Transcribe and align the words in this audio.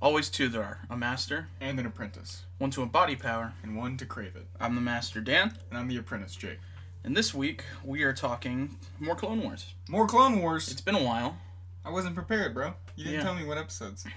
Always 0.00 0.28
two 0.28 0.48
there 0.48 0.62
are 0.62 0.78
a 0.88 0.96
master, 0.96 1.48
and 1.60 1.78
an 1.80 1.86
apprentice, 1.86 2.44
one 2.58 2.70
to 2.70 2.82
embody 2.82 3.16
power. 3.16 3.52
and 3.62 3.76
one 3.76 3.96
to 3.96 4.06
crave 4.06 4.36
it. 4.36 4.46
I'm 4.60 4.74
the 4.76 4.80
master, 4.80 5.20
Dan. 5.20 5.56
And 5.70 5.78
I'm 5.78 5.88
the 5.88 5.96
apprentice, 5.96 6.36
Jake. 6.36 6.60
And 7.02 7.16
this 7.16 7.34
week 7.34 7.64
we 7.84 8.02
are 8.04 8.12
talking 8.12 8.76
more 9.00 9.16
Clone 9.16 9.42
Wars. 9.42 9.74
More 9.88 10.06
Clone 10.06 10.40
Wars. 10.40 10.70
It's 10.70 10.80
been 10.80 10.94
a 10.94 11.02
while. 11.02 11.38
I 11.84 11.90
wasn't 11.90 12.14
prepared, 12.14 12.54
bro. 12.54 12.74
You 12.94 13.04
didn't 13.04 13.20
Yeah. 13.20 13.24
tell 13.24 13.34
me 13.34 13.44
what 13.44 13.58
episodes. 13.58 14.04
It 14.06 14.12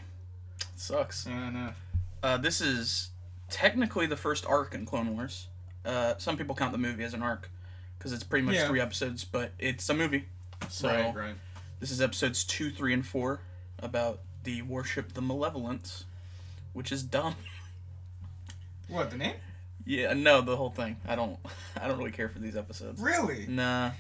sucks. 0.76 1.26
Yeah, 1.26 1.40
I 1.40 1.50
know. 1.50 1.74
Uh, 2.22 2.38
this 2.38 2.62
is 2.62 3.10
technically 3.50 4.06
the 4.06 4.18
first 4.18 4.46
arc 4.46 4.76
in 4.76 4.86
Clone 4.86 5.16
Wars. 5.16 5.48
Uh, 5.84 6.14
some 6.20 6.38
people 6.38 6.54
count 6.54 6.74
the 6.74 6.78
movie 6.78 7.04
as 7.04 7.16
an 7.16 7.24
arc 7.24 7.50
because 7.98 8.14
it's 8.14 8.24
pretty 8.24 8.46
much 8.46 8.56
Yeah. 8.56 8.68
three 8.68 8.80
episodes, 8.82 9.24
but 9.24 9.52
it's 9.58 9.90
a 9.90 9.94
movie. 9.96 10.28
So 10.70 10.90
right, 10.90 11.16
right. 11.16 11.36
this 11.80 11.90
is 11.90 12.02
episodes 12.02 12.44
two, 12.44 12.70
three, 12.70 12.94
and 12.94 13.06
four 13.06 13.40
about 13.80 14.20
the 14.44 14.62
worship 14.64 15.14
the 15.14 15.22
Malevolence, 15.22 16.06
which 16.74 16.92
is 16.92 17.04
dumb. 17.04 17.36
What 18.88 19.10
the 19.12 19.18
name? 19.18 19.36
Yeah, 19.86 20.14
no, 20.14 20.42
the 20.42 20.56
whole 20.58 20.70
thing. 20.70 20.98
I 21.08 21.16
don't. 21.16 21.38
I 21.82 21.88
don't 21.88 21.98
really 21.98 22.12
care 22.12 22.30
for 22.30 22.40
these 22.40 22.56
episodes. 22.56 23.02
Really? 23.02 23.46
Nah. 23.48 23.92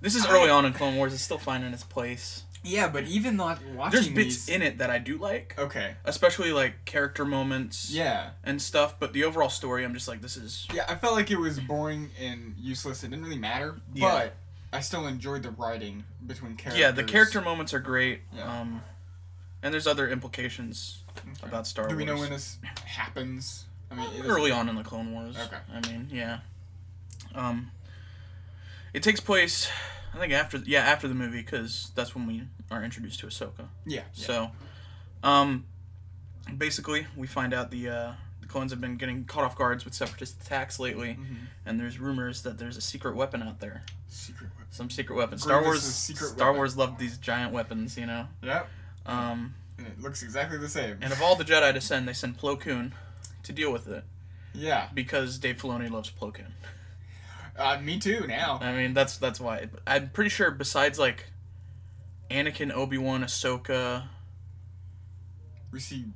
This 0.00 0.14
is 0.14 0.24
I- 0.24 0.30
early 0.32 0.50
on 0.50 0.64
in 0.64 0.72
Clone 0.72 0.96
Wars. 0.96 1.12
It's 1.12 1.22
still 1.22 1.38
finding 1.38 1.72
its 1.72 1.84
place. 1.84 2.44
Yeah, 2.62 2.88
but 2.88 3.04
even 3.04 3.36
not 3.36 3.58
watching 3.74 4.00
it, 4.00 4.02
There's 4.02 4.08
bits 4.14 4.44
these. 4.44 4.54
in 4.54 4.60
it 4.60 4.78
that 4.78 4.90
I 4.90 4.98
do 4.98 5.16
like, 5.16 5.54
okay. 5.58 5.94
especially 6.04 6.52
like 6.52 6.84
character 6.84 7.24
moments 7.24 7.90
Yeah. 7.90 8.32
and 8.44 8.60
stuff. 8.60 8.96
But 9.00 9.14
the 9.14 9.24
overall 9.24 9.48
story, 9.48 9.82
I'm 9.82 9.94
just 9.94 10.06
like, 10.06 10.20
this 10.20 10.36
is 10.36 10.68
Yeah, 10.70 10.84
I 10.86 10.96
felt 10.96 11.14
like 11.14 11.30
it 11.30 11.38
was 11.38 11.58
boring 11.58 12.10
and 12.20 12.54
useless. 12.58 13.02
It 13.02 13.08
didn't 13.08 13.24
really 13.24 13.38
matter, 13.38 13.76
Yeah. 13.94 14.10
but 14.10 14.34
I 14.76 14.80
still 14.80 15.06
enjoyed 15.06 15.42
the 15.42 15.52
writing 15.52 16.04
between 16.26 16.54
characters. 16.56 16.78
yeah. 16.78 16.90
The 16.90 17.02
character 17.04 17.40
moments 17.40 17.72
are 17.72 17.80
great. 17.80 18.20
Yeah. 18.36 18.60
Um, 18.60 18.82
and 19.62 19.72
there's 19.74 19.86
other 19.86 20.08
implications 20.08 21.02
Okay. 21.18 21.28
about 21.42 21.66
Star 21.66 21.84
Wars. 21.84 21.92
Do 21.92 21.96
we 21.96 22.04
know 22.04 22.16
when 22.16 22.30
this 22.30 22.58
happens? 22.84 23.66
I 23.90 23.94
mean, 23.96 24.10
is- 24.12 24.26
early 24.26 24.50
on 24.50 24.68
in 24.68 24.76
the 24.76 24.84
Clone 24.84 25.12
Wars. 25.12 25.36
Okay. 25.36 25.56
I 25.72 25.80
mean, 25.88 26.08
yeah. 26.10 26.40
Um, 27.34 27.70
it 28.92 29.02
takes 29.02 29.20
place, 29.20 29.68
I 30.14 30.18
think 30.18 30.32
after 30.32 30.58
yeah 30.58 30.80
after 30.80 31.06
the 31.08 31.14
movie 31.14 31.40
because 31.42 31.92
that's 31.94 32.14
when 32.14 32.26
we 32.26 32.42
are 32.70 32.82
introduced 32.82 33.20
to 33.20 33.26
Ahsoka. 33.26 33.68
Yeah. 33.86 34.00
yeah. 34.00 34.02
So, 34.26 34.50
um, 35.22 35.64
basically 36.56 37.06
we 37.16 37.26
find 37.26 37.52
out 37.54 37.70
the 37.70 37.88
uh, 37.88 38.12
the 38.40 38.46
clones 38.46 38.72
have 38.72 38.80
been 38.80 38.96
getting 38.96 39.24
caught 39.24 39.44
off 39.44 39.56
guards 39.56 39.84
with 39.84 39.94
separatist 39.94 40.40
attacks 40.42 40.78
lately, 40.80 41.18
Mhm. 41.20 41.36
and 41.66 41.78
there's 41.78 41.98
rumors 41.98 42.42
that 42.42 42.58
there's 42.58 42.76
a 42.76 42.80
secret 42.80 43.14
weapon 43.14 43.42
out 43.42 43.60
there, 43.60 43.82
Secret 44.08 44.50
weapon. 44.58 44.66
some 44.72 44.90
secret 44.90 45.14
weapon. 45.16 45.38
Star 45.38 45.62
Wars, 45.62 45.82
secret 45.82 46.28
Star 46.30 46.48
weapon. 46.48 46.56
Wars 46.56 46.76
loved 46.76 46.98
these 46.98 47.16
giant 47.18 47.52
weapons, 47.52 47.96
you 47.96 48.06
know. 48.06 48.26
Yep. 48.42 48.68
Um, 49.06 49.54
And 49.78 49.86
it 49.86 50.00
looks 50.00 50.22
exactly 50.22 50.58
the 50.58 50.68
same. 50.68 50.98
and 51.00 51.12
of 51.12 51.20
all 51.22 51.36
the 51.36 51.44
Jedi 51.44 51.72
to 51.72 51.80
send, 51.80 52.06
they 52.06 52.12
send 52.12 52.38
Plo 52.38 52.58
Koon 52.58 52.94
to 53.42 53.52
deal 53.52 53.72
with 53.72 53.88
it 53.88 54.04
yeah. 54.54 54.88
because 54.94 55.38
Dave 55.38 55.56
Filoni 55.58 55.90
loves 55.90 56.10
Plo 56.10 56.32
Koon. 56.34 56.54
Uh, 57.56 57.78
me 57.80 57.98
too. 57.98 58.26
Now. 58.26 58.58
I 58.62 58.74
mean, 58.74 58.94
that's 58.94 59.16
that's 59.18 59.38
why. 59.40 59.68
I'm 59.86 60.10
pretty 60.10 60.30
sure 60.30 60.50
besides 60.50 60.98
like 60.98 61.26
Anakin, 62.30 62.72
Obi 62.72 62.96
Wan, 62.98 63.22
Ahsoka, 63.22 64.04
We 65.72 65.80
see. 65.80 66.06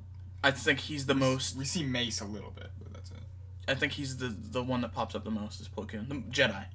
I 0.42 0.50
think 0.50 0.80
he's 0.80 1.06
the 1.06 1.14
most. 1.14 1.56
We 1.56 1.64
see 1.64 1.82
Mace 1.82 2.20
a 2.20 2.24
little 2.24 2.50
bit, 2.50 2.70
but 2.82 2.92
that's 2.92 3.10
it. 3.10 3.16
I 3.66 3.74
think 3.74 3.92
he's 3.92 4.16
the 4.18 4.28
the 4.28 4.62
one 4.62 4.80
that 4.82 4.92
pops 4.92 5.14
up 5.14 5.24
the 5.24 5.30
most 5.30 5.60
is 5.60 5.68
Plo 5.68 5.86
Koon, 5.88 6.08
the 6.08 6.14
Jedi. 6.16 6.66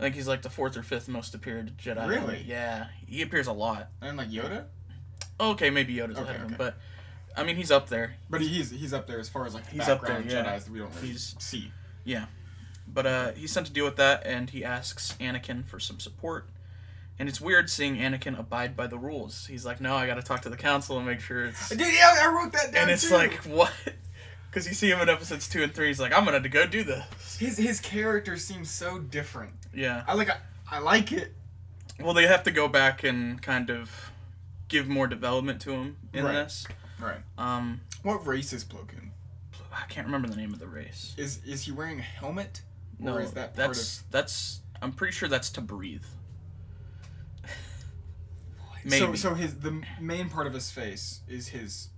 I 0.00 0.02
think 0.02 0.14
he's 0.14 0.28
like 0.28 0.42
the 0.42 0.50
fourth 0.50 0.76
or 0.76 0.82
fifth 0.82 1.08
most 1.08 1.34
appeared 1.34 1.76
Jedi. 1.78 2.08
Really? 2.08 2.44
Yeah, 2.46 2.86
he 3.06 3.20
appears 3.22 3.46
a 3.46 3.52
lot. 3.52 3.88
And 4.00 4.16
like 4.16 4.30
Yoda, 4.30 4.66
Okay, 5.40 5.70
maybe 5.70 5.94
Yoda's 5.94 6.16
Okay, 6.18 6.22
ahead 6.22 6.36
of 6.36 6.40
him, 6.42 6.46
okay. 6.48 6.56
but 6.58 6.74
I 7.36 7.44
mean 7.44 7.56
he's 7.56 7.70
up 7.70 7.88
there. 7.88 8.16
but 8.28 8.40
he's 8.40 8.70
he's 8.70 8.92
up 8.92 9.06
there 9.06 9.20
as 9.20 9.28
far 9.28 9.46
as 9.46 9.54
like 9.54 9.66
He's 9.68 9.82
up 9.88 10.00
there, 10.04 10.16
background 10.20 10.30
yeah. 10.30 10.44
Jedi's 10.56 10.64
that 10.64 10.72
we 10.72 10.78
don't 10.80 10.94
really 10.96 11.08
He's- 11.08 11.34
see. 11.38 11.72
Yeah, 12.04 12.26
but 12.86 13.06
uh, 13.06 13.32
he's 13.32 13.52
sent 13.52 13.66
to 13.66 13.72
deal 13.72 13.84
with 13.84 13.96
that, 13.96 14.24
and 14.26 14.48
he 14.50 14.64
asks 14.64 15.14
Anakin 15.20 15.66
for 15.66 15.78
some 15.78 16.00
support. 16.00 16.48
And 17.20 17.28
it's 17.28 17.40
weird 17.40 17.68
seeing 17.68 17.96
Anakin 17.96 18.38
abide 18.38 18.76
by 18.76 18.86
the 18.86 18.96
rules. 18.96 19.46
He's 19.46 19.66
like, 19.66 19.80
"No, 19.80 19.94
I 19.96 20.06
got 20.06 20.14
to 20.14 20.22
talk 20.22 20.42
to 20.42 20.48
the 20.48 20.56
council 20.56 20.96
and 20.98 21.06
make 21.06 21.20
sure 21.20 21.44
it's." 21.46 21.68
Dude, 21.68 21.80
yeah, 21.80 22.14
I 22.22 22.28
wrote 22.32 22.52
that 22.52 22.72
down 22.72 22.82
and 22.84 22.90
it's 22.92 23.08
too. 23.08 23.14
like 23.14 23.32
what 23.44 23.72
because 24.50 24.66
you 24.66 24.72
see 24.72 24.88
him 24.90 25.00
in 25.00 25.08
episodes 25.10 25.46
two 25.48 25.62
and 25.62 25.74
three 25.74 25.88
he's 25.88 26.00
like 26.00 26.12
i'm 26.16 26.24
gonna 26.24 26.40
go 26.48 26.66
do 26.66 26.82
this 26.82 27.36
his 27.38 27.58
his 27.58 27.80
character 27.80 28.38
seems 28.38 28.70
so 28.70 28.98
different. 28.98 29.52
yeah 29.74 30.02
I 30.08 30.14
like 30.14 30.30
I, 30.30 30.36
I 30.70 30.78
like 30.78 31.12
it. 31.12 31.34
well 32.00 32.14
they 32.14 32.26
have 32.26 32.44
to 32.44 32.50
go 32.50 32.66
back 32.66 33.04
and 33.04 33.42
kind 33.42 33.68
of 33.68 34.07
give 34.68 34.88
more 34.88 35.06
development 35.06 35.60
to 35.62 35.72
him 35.72 35.96
in 36.12 36.24
Right. 36.24 36.32
this 36.34 36.66
Right. 37.00 37.20
um 37.36 37.80
What 38.02 38.26
race 38.26 38.52
is 38.52 38.64
Plo 38.64 38.86
Koon? 38.86 39.12
i 39.72 39.84
can't 39.88 40.06
remember 40.06 40.28
the 40.28 40.36
name 40.36 40.52
of 40.52 40.58
the 40.58 40.66
race 40.66 41.14
Is 41.16 41.40
is 41.44 41.62
he 41.64 41.72
wearing 41.72 41.98
a 41.98 42.02
helmet? 42.02 42.62
no 42.98 43.14
or 43.14 43.20
is 43.20 43.32
that 43.32 43.54
part 43.54 43.68
that's 43.68 44.02
that's 44.10 44.60
i'm 44.82 44.92
pretty 44.92 45.12
sure 45.12 45.28
that's 45.28 45.50
to 45.50 45.60
breathe 45.60 46.02
maybe. 48.84 48.98
So 48.98 49.14
so 49.14 49.34
his 49.34 49.54
the 49.56 49.82
main 50.00 50.28
part 50.28 50.46
of 50.46 50.54
his 50.54 50.70
face 50.70 51.20
is 51.28 51.48
his 51.48 51.88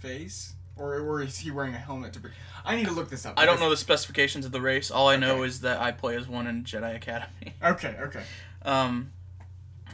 face, 0.00 0.54
or 0.76 0.94
or 0.98 1.22
is 1.22 1.38
he 1.38 1.50
wearing 1.50 1.74
a 1.74 1.78
helmet 1.78 2.12
to 2.14 2.20
breathe? 2.20 2.34
I 2.64 2.76
need 2.76 2.86
to 2.86 2.92
look 2.92 3.08
this 3.10 3.24
up. 3.24 3.34
i 3.38 3.46
don't 3.46 3.60
know 3.60 3.70
the 3.70 3.76
specifications 3.76 4.44
of 4.44 4.52
the 4.52 4.60
race 4.60 4.90
all 4.90 5.08
i 5.08 5.16
know 5.16 5.42
is 5.44 5.60
that 5.60 5.80
i 5.80 5.92
play 5.92 6.16
as 6.16 6.26
one 6.28 6.46
in 6.46 6.64
jedi 6.64 6.94
academy 6.96 7.54
Okay. 7.62 7.94
Okay. 8.00 8.22
um 8.62 9.12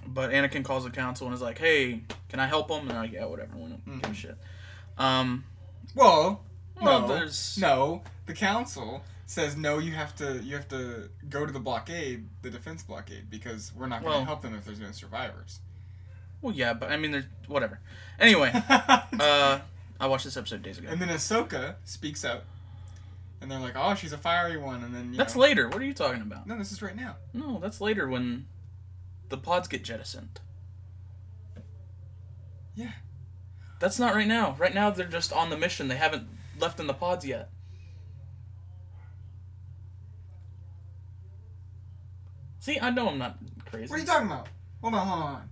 but 0.06 0.30
anakin 0.30 0.64
calls 0.64 0.84
the 0.84 0.90
council 0.90 1.26
and 1.26 1.34
is 1.34 1.40
like 1.42 1.58
hey 1.58 2.02
can 2.28 2.40
i 2.40 2.46
help 2.46 2.70
him 2.70 2.80
and 2.80 2.90
they're 2.90 2.98
like 2.98 3.12
yeah 3.12 3.24
whatever 3.24 3.56
we 3.56 3.68
don't 3.68 3.84
give 3.84 4.10
a 4.10 4.12
Mhm. 4.12 4.14
shit 4.14 4.36
um 4.98 5.44
Well, 5.94 6.42
well 6.80 7.02
no, 7.02 7.08
there's 7.08 7.58
no. 7.58 8.02
The 8.26 8.32
council 8.34 9.02
says 9.26 9.56
no. 9.56 9.78
You 9.78 9.92
have 9.92 10.14
to 10.16 10.38
you 10.42 10.54
have 10.56 10.68
to 10.68 11.08
go 11.28 11.44
to 11.46 11.52
the 11.52 11.58
blockade, 11.60 12.28
the 12.42 12.50
defense 12.50 12.82
blockade, 12.82 13.28
because 13.30 13.72
we're 13.74 13.86
not 13.86 14.00
going 14.02 14.12
to 14.12 14.18
Well- 14.18 14.24
help 14.26 14.42
them 14.42 14.54
if 14.54 14.64
there's 14.64 14.80
no 14.80 14.90
survivors. 14.92 15.60
Well, 16.40 16.54
yeah, 16.54 16.72
but 16.74 16.90
I 16.90 16.96
mean, 16.96 17.10
there's 17.12 17.24
whatever. 17.46 17.78
Anyway, 18.18 18.50
uh, 18.68 19.60
I 20.00 20.06
watched 20.06 20.24
this 20.24 20.36
episode 20.36 20.62
days 20.62 20.78
ago. 20.78 20.88
and 20.90 21.00
then 21.00 21.08
Ahsoka 21.08 21.76
speaks 21.84 22.24
up, 22.24 22.44
and 23.40 23.50
they're 23.50 23.60
like, 23.60 23.74
"Oh, 23.76 23.94
she's 23.94 24.12
a 24.12 24.18
fiery 24.18 24.56
one," 24.56 24.82
and 24.84 24.94
then 24.94 25.12
you 25.12 25.16
That's 25.18 25.34
know, 25.36 25.42
later. 25.42 25.68
What 25.68 25.80
are 25.80 25.84
you 25.84 25.94
talking 25.94 26.20
about? 26.22 26.46
No, 26.46 26.58
this 26.58 26.72
is 26.72 26.82
right 26.82 26.96
now. 26.96 27.16
No, 27.32 27.58
that's 27.60 27.80
later 27.80 28.08
when 28.08 28.46
the 29.32 29.38
pods 29.38 29.66
get 29.66 29.82
jettisoned. 29.82 30.38
Yeah. 32.76 32.92
That's 33.80 33.98
not 33.98 34.14
right 34.14 34.28
now. 34.28 34.54
Right 34.58 34.74
now, 34.74 34.90
they're 34.90 35.06
just 35.06 35.32
on 35.32 35.50
the 35.50 35.56
mission. 35.56 35.88
They 35.88 35.96
haven't 35.96 36.28
left 36.60 36.78
in 36.78 36.86
the 36.86 36.94
pods 36.94 37.26
yet. 37.26 37.50
See, 42.60 42.78
I 42.80 42.90
know 42.90 43.08
I'm 43.08 43.18
not 43.18 43.38
crazy. 43.66 43.90
What 43.90 43.96
are 43.96 44.00
you 44.00 44.06
talking 44.06 44.26
about? 44.28 44.46
Hold 44.82 44.94
on, 44.94 45.06
hold 45.06 45.22
on. 45.24 45.48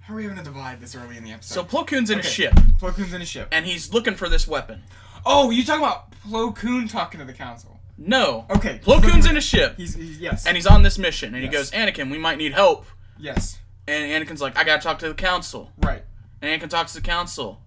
How 0.00 0.14
are 0.14 0.16
we 0.16 0.24
even 0.24 0.36
going 0.36 0.46
to 0.46 0.50
divide 0.52 0.80
this 0.80 0.94
early 0.94 1.16
in 1.16 1.24
the 1.24 1.30
so 1.40 1.62
episode? 1.62 1.68
Plo 1.68 1.86
Koon's 1.86 2.10
in 2.10 2.18
Okay. 2.20 2.28
a 2.28 2.30
ship, 2.30 2.54
Plo 2.80 2.92
Koon's 2.94 3.12
in 3.12 3.22
a 3.22 3.26
ship. 3.26 3.48
and 3.52 3.66
he's 3.66 3.92
looking 3.92 4.14
for 4.14 4.28
this 4.28 4.46
weapon. 4.48 4.82
Oh, 5.26 5.50
you 5.50 5.64
talking 5.64 5.82
about 5.82 6.12
Plo 6.26 6.54
Koon 6.54 6.88
talking 6.88 7.20
to 7.20 7.26
the 7.26 7.32
council? 7.32 7.73
No, 7.96 8.46
Okay. 8.50 8.80
Plo 8.82 9.00
Koon's 9.02 9.24
in 9.26 9.36
a 9.36 9.40
ship, 9.40 9.76
He's, 9.76 9.94
he's 9.94 10.18
yes. 10.20 10.46
and 10.46 10.56
he's 10.56 10.66
on 10.66 10.82
this 10.82 10.98
mission, 10.98 11.32
and 11.34 11.42
he 11.44 11.48
goes, 11.48 11.70
"Anakin, 11.70 12.10
we 12.10 12.18
might 12.18 12.38
need 12.38 12.52
help." 12.52 12.86
yes. 13.18 13.58
And 13.86 14.04
Anakin's 14.26 14.40
like, 14.40 14.56
"I 14.58 14.64
gotta 14.64 14.82
talk 14.82 14.98
to 15.00 15.08
the 15.08 15.14
council." 15.14 15.70
Right. 15.78 16.02
And 16.42 16.50
Anakin 16.60 16.68
talks 16.70 16.92
to 16.94 17.00
the 17.00 17.06
council, 17.06 17.60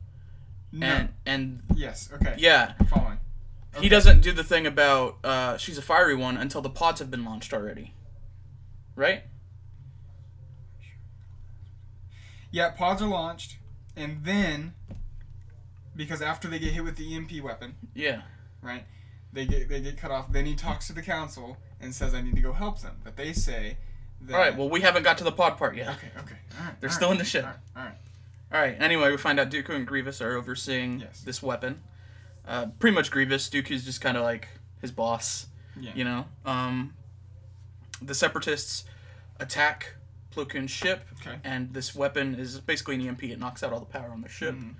No. 0.71 0.85
and 0.85 1.09
and 1.25 1.61
yes. 1.75 2.09
Okay. 2.13 2.35
yeah, 2.37 2.73
I'm 2.79 2.85
following. 2.87 3.17
he 3.79 3.87
doesn't 3.89 4.21
do 4.21 4.31
the 4.33 4.43
thing 4.43 4.65
about 4.67 5.17
uh, 5.23 5.57
she's 5.57 5.77
a 5.77 5.81
fiery 5.81 6.15
one 6.15 6.35
until 6.37 6.61
the 6.61 6.69
pods 6.69 6.99
have 6.99 7.09
been 7.09 7.23
launched 7.23 7.53
already, 7.53 7.93
right? 8.95 9.23
Yeah, 12.51 12.69
pods 12.71 13.01
are 13.01 13.07
launched, 13.07 13.57
and 13.95 14.23
then 14.23 14.73
because 15.95 16.21
after 16.21 16.47
they 16.47 16.59
get 16.59 16.73
hit 16.73 16.83
with 16.83 16.95
the 16.97 17.15
EMP 17.15 17.41
weapon, 17.43 17.75
Yeah. 17.93 18.21
right? 18.61 18.85
They 19.37 19.45
get 19.45 19.69
they 19.69 19.79
get 19.81 19.97
cut 19.97 20.09
off. 20.09 20.31
Then 20.31 20.47
he 20.47 20.55
talks 20.55 20.87
to 20.87 20.93
the 20.93 21.03
council 21.03 21.57
and 21.79 21.93
says, 21.93 22.15
"I 22.15 22.21
need 22.21 22.35
to 22.35 22.41
go 22.41 22.53
help 22.53 22.81
them." 22.81 22.95
But 23.03 23.17
they 23.17 23.33
say 23.33 23.77
that. 24.21 24.33
All 24.33 24.39
right. 24.39 24.57
Well, 24.57 24.67
we 24.67 24.81
haven't 24.81 25.03
got 25.03 25.19
to 25.19 25.23
the 25.23 25.31
pod 25.31 25.57
part 25.59 25.75
yet. 25.75 25.89
Okay. 25.89 26.07
Okay. 26.17 26.35
All 26.59 26.65
right. 26.65 26.81
They're 26.81 26.89
all 26.89 26.95
still 26.95 27.09
right, 27.09 27.13
in 27.13 27.17
the 27.19 27.23
ship. 27.25 27.43
All 27.45 27.51
right. 27.51 27.59
All 27.75 27.83
right. 27.83 27.97
All 28.51 28.59
right. 28.61 28.75
Anyway, 28.81 29.11
we 29.11 29.17
find 29.17 29.39
out 29.39 29.51
Dooku 29.51 29.69
and 29.75 29.85
Grievous 29.85 30.21
are 30.21 30.35
overseeing 30.35 31.01
Yes. 31.01 31.21
this 31.21 31.43
weapon. 31.43 31.83
Uh, 32.47 32.65
pretty 32.79 32.95
much 32.95 33.11
Grievous. 33.11 33.47
Dooku's 33.47 33.85
just 33.85 34.01
kind 34.01 34.17
of 34.17 34.23
like 34.23 34.47
his 34.81 34.91
boss. 34.91 35.45
Yeah. 35.79 35.91
You 35.93 36.03
know. 36.03 36.25
Um, 36.43 36.95
the 38.01 38.15
Separatists 38.15 38.85
attack 39.39 39.93
Plo 40.35 40.49
Koon's 40.49 40.71
ship, 40.71 41.05
Okay. 41.21 41.37
and 41.43 41.73
this 41.75 41.93
weapon 41.93 42.33
is 42.35 42.59
basically 42.59 42.95
an 42.95 43.01
EMP. 43.07 43.23
It 43.25 43.37
knocks 43.39 43.61
out 43.61 43.71
all 43.71 43.79
the 43.79 43.85
power 43.85 44.09
on 44.09 44.21
their 44.21 44.31
ship. 44.31 44.55
Mhm. 44.55 44.73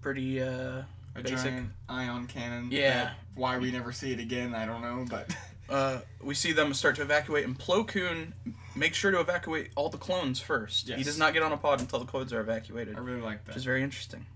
Pretty. 0.00 0.42
Uh, 0.42 0.82
A 1.14 1.22
Basic. 1.22 1.38
giant 1.38 1.70
ion 1.88 2.26
cannon. 2.26 2.68
Yeah. 2.70 3.04
that- 3.04 3.14
why 3.34 3.58
we 3.58 3.70
never 3.70 3.92
see 3.92 4.12
it 4.12 4.20
again, 4.20 4.54
I 4.54 4.66
don't 4.66 4.82
know, 4.82 5.06
but 5.08 5.34
uh, 5.70 6.00
we 6.22 6.34
see 6.34 6.52
them 6.52 6.74
start 6.74 6.96
to 6.96 7.02
evacuate, 7.02 7.44
and 7.46 7.58
Plo 7.58 7.86
Koon 7.86 8.34
makes 8.76 8.96
sure 8.98 9.10
to 9.10 9.20
evacuate 9.20 9.70
all 9.74 9.88
the 9.88 9.98
clones 9.98 10.38
first. 10.40 10.88
He 10.90 11.02
does 11.02 11.18
not 11.18 11.32
get 11.32 11.42
on 11.42 11.50
a 11.52 11.56
pod 11.56 11.80
until 11.80 11.98
the 11.98 12.04
clones 12.06 12.32
are 12.32 12.40
evacuated. 12.40 12.96
I 12.96 13.00
really 13.00 13.20
like 13.22 13.44
that. 13.44 13.48
which 13.48 13.56
is 13.56 13.64
very 13.64 13.82
interesting. 13.82 14.26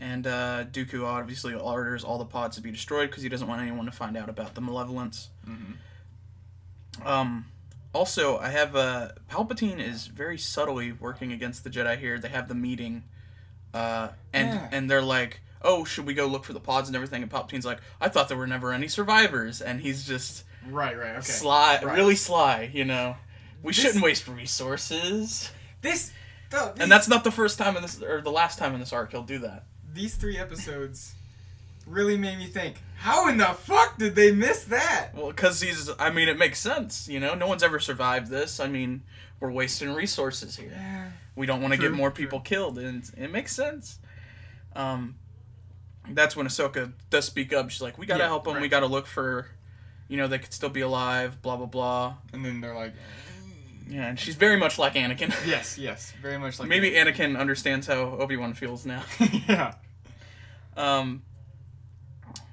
And 0.00 0.26
uh, 0.26 0.64
Dooku 0.70 1.04
obviously 1.04 1.54
orders 1.54 2.04
all 2.04 2.18
the 2.18 2.24
pods 2.24 2.56
to 2.56 2.62
be 2.62 2.70
destroyed 2.70 3.10
because 3.10 3.22
he 3.22 3.28
doesn't 3.28 3.46
want 3.48 3.62
anyone 3.62 3.86
to 3.86 3.92
find 3.92 4.16
out 4.16 4.28
about 4.28 4.54
the 4.54 4.60
malevolence. 4.60 5.30
Mm-hmm. 5.48 7.06
Um, 7.06 7.46
also, 7.94 8.38
I 8.38 8.48
have 8.50 8.76
uh, 8.76 9.10
Palpatine 9.30 9.78
is 9.80 10.06
very 10.06 10.38
subtly 10.38 10.92
working 10.92 11.32
against 11.32 11.64
the 11.64 11.70
Jedi 11.70 11.98
here. 11.98 12.18
They 12.18 12.28
have 12.28 12.48
the 12.48 12.54
meeting, 12.54 13.04
uh, 13.72 14.08
and 14.32 14.48
Yeah. 14.48 14.68
and 14.72 14.90
they're 14.90 15.00
like, 15.02 15.40
"Oh, 15.66 15.84
should 15.84 16.06
we 16.06 16.14
go 16.14 16.26
look 16.26 16.44
for 16.44 16.52
the 16.52 16.60
pods 16.60 16.88
and 16.88 16.96
everything?" 16.96 17.22
And 17.22 17.30
Palpatine's 17.30 17.64
like, 17.66 17.78
"I 18.00 18.08
thought 18.08 18.28
there 18.28 18.36
were 18.38 18.46
never 18.46 18.72
any 18.72 18.88
survivors," 18.88 19.60
and 19.60 19.80
he's 19.80 20.06
just 20.06 20.44
Right, 20.68 20.96
right, 20.98 21.16
okay. 21.16 21.20
sly, 21.22 21.80
Right. 21.82 21.94
really 21.96 22.16
sly. 22.16 22.70
You 22.72 22.84
know, 22.84 23.16
we 23.62 23.72
This- 23.72 23.82
shouldn't 23.82 24.02
waste 24.04 24.26
resources. 24.28 25.50
This, 25.82 26.10
these, 26.50 26.60
And 26.78 26.90
that's 26.90 27.08
not 27.08 27.24
the 27.24 27.30
first 27.32 27.58
time 27.58 27.76
in 27.76 27.82
this, 27.82 28.00
or 28.02 28.20
the 28.20 28.30
last 28.30 28.58
time 28.58 28.72
in 28.74 28.80
this 28.80 28.92
arc 28.92 29.10
he'll 29.12 29.22
do 29.22 29.38
that. 29.40 29.64
these 29.92 30.14
three 30.14 30.36
episodes 30.38 31.14
really 31.86 32.18
made 32.18 32.36
me 32.36 32.46
think. 32.46 32.82
How 32.96 33.28
in 33.28 33.38
the 33.38 33.46
fuck 33.46 33.96
did 33.96 34.14
they 34.14 34.30
miss 34.32 34.64
that? 34.64 35.10
Well, 35.14 35.28
because 35.28 35.60
he's, 35.62 35.88
I 35.98 36.10
mean, 36.10 36.28
it 36.28 36.36
makes 36.36 36.58
sense. 36.58 37.08
You 37.08 37.18
know, 37.20 37.34
no 37.34 37.46
one's 37.46 37.62
ever 37.62 37.80
survived 37.80 38.28
this. 38.28 38.60
I 38.60 38.66
mean, 38.68 39.04
we're 39.40 39.50
wasting 39.50 39.94
resources 39.94 40.56
here. 40.56 40.72
Yeah. 40.72 41.10
We 41.34 41.46
don't 41.46 41.62
want 41.62 41.72
to 41.74 41.78
get 41.80 41.92
more 41.92 42.10
true. 42.10 42.24
people 42.24 42.40
killed, 42.40 42.78
and 42.78 43.08
it 43.16 43.30
makes 43.32 43.54
sense. 43.54 43.98
Um, 44.74 45.14
that's 46.10 46.36
when 46.36 46.46
Ahsoka 46.46 46.92
does 47.10 47.24
speak 47.24 47.52
up. 47.52 47.70
She's 47.70 47.82
like, 47.82 47.98
"We 47.98 48.06
gotta 48.06 48.24
Yeah, 48.24 48.28
help 48.28 48.44
them. 48.44 48.60
We 48.60 48.68
gotta 48.68 48.86
look 48.86 49.06
for, 49.06 49.46
you 50.08 50.16
know, 50.16 50.26
they 50.28 50.38
could 50.38 50.52
still 50.52 50.68
be 50.68 50.80
alive. 50.82 51.40
Blah 51.42 51.56
blah 51.56 51.66
blah." 51.66 52.14
And 52.32 52.44
then 52.44 52.60
they're 52.60 52.74
like, 52.74 52.94
Yeah, 53.88 54.08
and 54.08 54.18
she's 54.18 54.34
very 54.34 54.56
much 54.56 54.78
like 54.78 54.94
Anakin. 54.94 55.28
yes, 55.46 55.78
yes, 55.78 56.12
very 56.20 56.38
much 56.38 56.58
like 56.58 56.68
Maybe 56.68 56.90
Anakin 56.92 57.38
understands 57.38 57.86
how 57.86 58.16
Obi 58.18 58.36
Wan 58.36 58.52
feels 58.54 58.84
now. 58.84 59.02
yeah. 59.48 59.74
Um, 60.76 61.22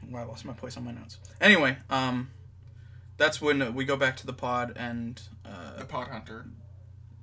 well, 0.10 0.24
I 0.24 0.26
lost 0.26 0.46
my 0.46 0.54
place 0.54 0.78
on 0.78 0.86
my 0.86 0.92
notes. 0.92 1.18
Anyway, 1.42 1.76
um, 1.90 2.30
that's 3.18 3.42
when 3.42 3.74
we 3.74 3.84
go 3.86 3.98
back 3.98 4.16
to 4.18 4.26
the 4.26 4.34
pod, 4.34 4.74
and 4.76 5.22
uh, 5.46 5.78
The 5.80 5.86
Pod 5.86 6.08
Hunter. 6.10 6.46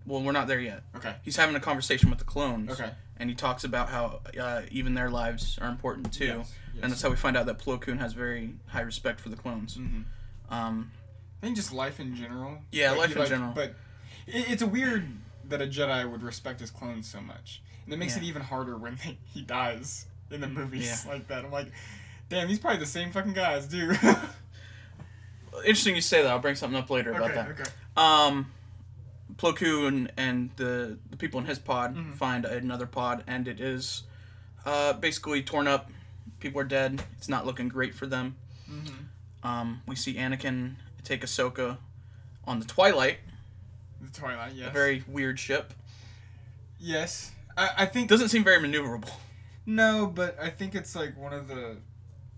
well, 0.06 0.22
we're 0.22 0.32
not 0.32 0.48
there 0.48 0.60
yet. 0.60 0.82
Okay. 0.96 1.14
He's 1.22 1.36
having 1.36 1.54
a 1.56 1.60
conversation 1.60 2.10
with 2.10 2.18
the 2.18 2.24
clones. 2.24 2.70
Okay. 2.72 2.90
And 3.20 3.28
he 3.30 3.36
talks 3.36 3.62
about 3.64 3.88
how 3.90 4.20
uh, 4.40 4.62
even 4.70 4.94
their 4.94 5.10
lives 5.10 5.58
are 5.60 5.68
important 5.68 6.12
too, 6.12 6.24
Yes, 6.24 6.54
yes. 6.74 6.82
and 6.82 6.90
that's 6.90 7.02
how 7.02 7.10
we 7.10 7.16
find 7.16 7.36
out 7.36 7.46
that 7.46 7.58
Plo 7.58 7.80
Koon 7.80 7.98
has 7.98 8.12
very 8.14 8.54
high 8.66 8.80
respect 8.80 9.20
for 9.20 9.28
the 9.28 9.36
clones. 9.36 9.76
Mhm. 9.76 10.04
Um, 10.50 10.90
I 11.42 11.46
think 11.46 11.56
just 11.56 11.72
life 11.72 12.00
in 12.00 12.16
general. 12.16 12.58
Yeah, 12.72 12.92
life 12.92 13.14
he, 13.14 13.20
in 13.20 13.26
general. 13.26 13.52
But 13.54 13.74
it, 14.26 14.50
it's 14.50 14.62
a 14.62 14.66
weird 14.66 15.06
that 15.48 15.60
a 15.62 15.66
Jedi 15.66 16.10
would 16.10 16.22
respect 16.22 16.60
his 16.60 16.70
clones 16.70 17.06
so 17.08 17.20
much, 17.20 17.62
and 17.84 17.92
it 17.94 17.98
makes 17.98 18.16
Yeah. 18.16 18.22
it 18.22 18.26
even 18.26 18.42
harder 18.42 18.76
when 18.76 18.96
they, 19.04 19.18
he 19.34 19.42
dies 19.42 20.06
in 20.30 20.40
the 20.40 20.48
movies 20.48 21.04
Yeah. 21.04 21.12
like 21.12 21.28
that. 21.28 21.44
I'm 21.44 21.50
like, 21.52 21.70
damn, 22.28 22.48
he's 22.48 22.58
probably 22.58 22.80
the 22.80 22.86
same 22.86 23.12
fucking 23.12 23.34
guy 23.34 23.52
as 23.52 23.66
dude. 23.68 23.98
interesting 25.64 25.94
you 25.94 26.00
say 26.00 26.22
that. 26.22 26.30
I'll 26.30 26.38
bring 26.38 26.54
something 26.54 26.78
up 26.78 26.90
later 26.90 27.10
about 27.10 27.24
okay, 27.30 27.34
that. 27.34 27.48
okay. 27.50 27.70
Um, 27.96 28.50
Plo 29.40 29.56
Koon 29.56 30.10
and 30.18 30.50
the 30.56 30.98
the 31.10 31.16
people 31.16 31.40
in 31.40 31.46
his 31.46 31.58
pod 31.58 31.96
Mhm. 31.96 32.14
find 32.14 32.44
another 32.44 32.86
pod, 32.86 33.24
and 33.26 33.48
it 33.48 33.58
is 33.58 34.02
uh, 34.66 34.92
basically 34.92 35.42
torn 35.42 35.66
up. 35.66 35.90
People 36.40 36.60
are 36.60 36.64
dead. 36.64 37.02
It's 37.16 37.28
not 37.28 37.46
looking 37.46 37.68
great 37.68 37.94
for 37.94 38.06
them. 38.06 38.36
Mm-hmm. 38.70 39.46
Um, 39.48 39.80
we 39.86 39.96
see 39.96 40.14
Anakin 40.16 40.74
take 41.04 41.22
Ahsoka 41.22 41.78
on 42.44 42.60
the 42.60 42.66
Twilight, 42.66 43.20
The 44.02 44.10
Twilight, 44.20 44.52
yes. 44.54 44.68
a 44.68 44.70
very 44.70 45.02
weird 45.08 45.38
ship. 45.40 45.72
Yes. 46.78 47.32
I, 47.56 47.70
I 47.78 47.86
think. 47.86 48.08
Doesn't 48.10 48.28
seem 48.28 48.44
very 48.44 48.58
maneuverable. 48.62 49.10
No, 49.64 50.06
but 50.06 50.38
I 50.38 50.50
think 50.50 50.74
it's 50.74 50.94
like 50.94 51.16
one 51.18 51.32
of 51.32 51.48
the 51.48 51.76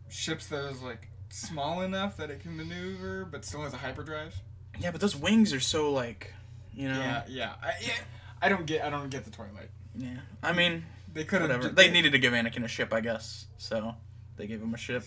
ships 0.08 0.46
that 0.48 0.64
is 0.70 0.80
like 0.82 1.08
small 1.30 1.80
enough 1.82 2.16
that 2.18 2.30
it 2.30 2.40
can 2.40 2.56
maneuver, 2.56 3.24
but 3.24 3.44
still 3.44 3.62
has 3.62 3.72
a 3.74 3.78
hyperdrive. 3.78 4.36
Yeah, 4.78 4.90
but 4.92 5.00
those 5.00 5.16
wings 5.16 5.52
are 5.52 5.60
so 5.60 5.90
like, 5.90 6.32
you 6.74 6.88
know. 6.88 6.98
Yeah, 6.98 7.22
yeah. 7.28 7.52
I, 7.62 7.72
yeah. 7.80 7.92
I 8.40 8.48
don't 8.48 8.66
get. 8.66 8.84
I 8.84 8.90
don't 8.90 9.10
get 9.10 9.24
the 9.24 9.30
Twilight. 9.30 9.70
Yeah. 9.96 10.16
I 10.42 10.52
mean, 10.52 10.84
They 11.12 11.24
could 11.24 11.42
have. 11.42 11.74
They 11.74 11.90
needed 11.90 12.12
to 12.12 12.18
give 12.18 12.32
Anakin 12.32 12.64
a 12.64 12.68
ship, 12.68 12.92
I 12.92 13.00
guess. 13.00 13.46
So 13.58 13.94
they 14.36 14.46
gave 14.46 14.60
him 14.62 14.74
a 14.74 14.78
ship. 14.78 15.04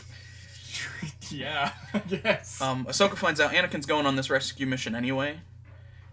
yeah. 1.32 1.72
yes. 2.08 2.62
Um, 2.62 2.86
Ahsoka 2.86 3.16
finds 3.16 3.40
out 3.40 3.52
Anakin's 3.52 3.86
going 3.86 4.06
on 4.06 4.16
this 4.16 4.30
rescue 4.30 4.66
mission 4.68 4.94
anyway, 4.96 5.40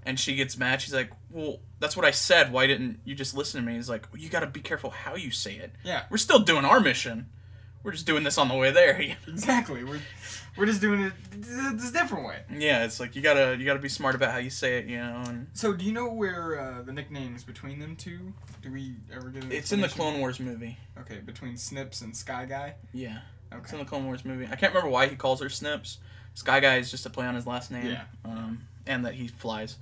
and 0.04 0.18
she 0.18 0.34
gets 0.34 0.56
mad. 0.56 0.80
She's 0.80 0.94
like, 0.94 1.10
"Well, 1.30 1.58
that's 1.80 1.96
what 1.96 2.06
I 2.06 2.10
said. 2.12 2.52
Why 2.52 2.66
didn't 2.66 3.00
you 3.04 3.14
just 3.14 3.36
listen 3.36 3.60
to 3.60 3.66
me?" 3.66 3.74
He's 3.74 3.88
like, 3.90 4.06
well, 4.12 4.20
"You 4.20 4.28
got 4.28 4.40
to 4.40 4.46
be 4.46 4.60
careful 4.60 4.90
how 4.90 5.16
you 5.16 5.30
say 5.30 5.54
it. 5.56 5.72
yeah. 5.84 6.04
We're 6.10 6.16
still 6.18 6.38
doing 6.40 6.64
our 6.64 6.80
mission. 6.80 7.28
We're 7.82 7.92
just 7.92 8.06
doing 8.06 8.22
this 8.24 8.38
on 8.38 8.48
the 8.48 8.54
way 8.54 8.70
there." 8.70 9.00
Exactly. 9.28 9.84
We're 9.84 10.00
we're 10.56 10.66
just 10.66 10.80
doing 10.82 11.00
it 11.00 11.12
this 11.40 11.90
different 11.90 12.26
way. 12.26 12.40
yeah, 12.50 12.84
it's 12.84 13.00
like 13.00 13.16
you 13.16 13.22
gotta 13.22 13.56
you 13.58 13.64
gotta 13.64 13.78
be 13.78 13.88
smart 13.88 14.14
about 14.14 14.32
how 14.32 14.38
you 14.38 14.50
say 14.50 14.78
it, 14.78 14.86
you 14.86 14.98
know. 14.98 15.22
And 15.26 15.46
So, 15.54 15.72
do 15.72 15.84
you 15.84 15.92
know 15.92 16.08
where 16.12 16.60
uh, 16.60 16.82
the 16.82 16.92
nicknames 16.92 17.42
between 17.44 17.78
them 17.78 17.96
two? 17.96 18.32
Do 18.60 18.70
we 18.70 18.96
ever 19.14 19.30
get? 19.30 19.50
It's 19.50 19.72
in 19.72 19.80
the? 19.80 19.88
Clone 19.88 20.20
Wars 20.20 20.38
movie. 20.40 20.76
Okay, 21.00 21.18
between 21.20 21.56
Snips 21.56 22.02
and 22.02 22.14
Sky 22.16 22.44
Guy. 22.46 22.74
Yeah, 22.92 23.18
Okay. 23.52 23.62
it's 23.62 23.72
in 23.72 23.78
the 23.78 23.84
Clone 23.86 24.04
Wars 24.04 24.24
movie. 24.24 24.44
I 24.44 24.56
can't 24.56 24.72
remember 24.74 24.90
why 24.90 25.06
he 25.08 25.16
calls 25.16 25.40
her 25.40 25.48
Snips. 25.48 25.98
Sky 26.34 26.60
Guy 26.60 26.76
is 26.76 26.90
just 26.90 27.04
a 27.06 27.10
play 27.10 27.26
on 27.26 27.34
his 27.34 27.46
last 27.46 27.70
name. 27.70 27.86
Yeah. 27.86 28.02
Um, 28.24 28.66
and 28.86 29.04
that 29.06 29.14
he 29.14 29.28
flies. 29.28 29.76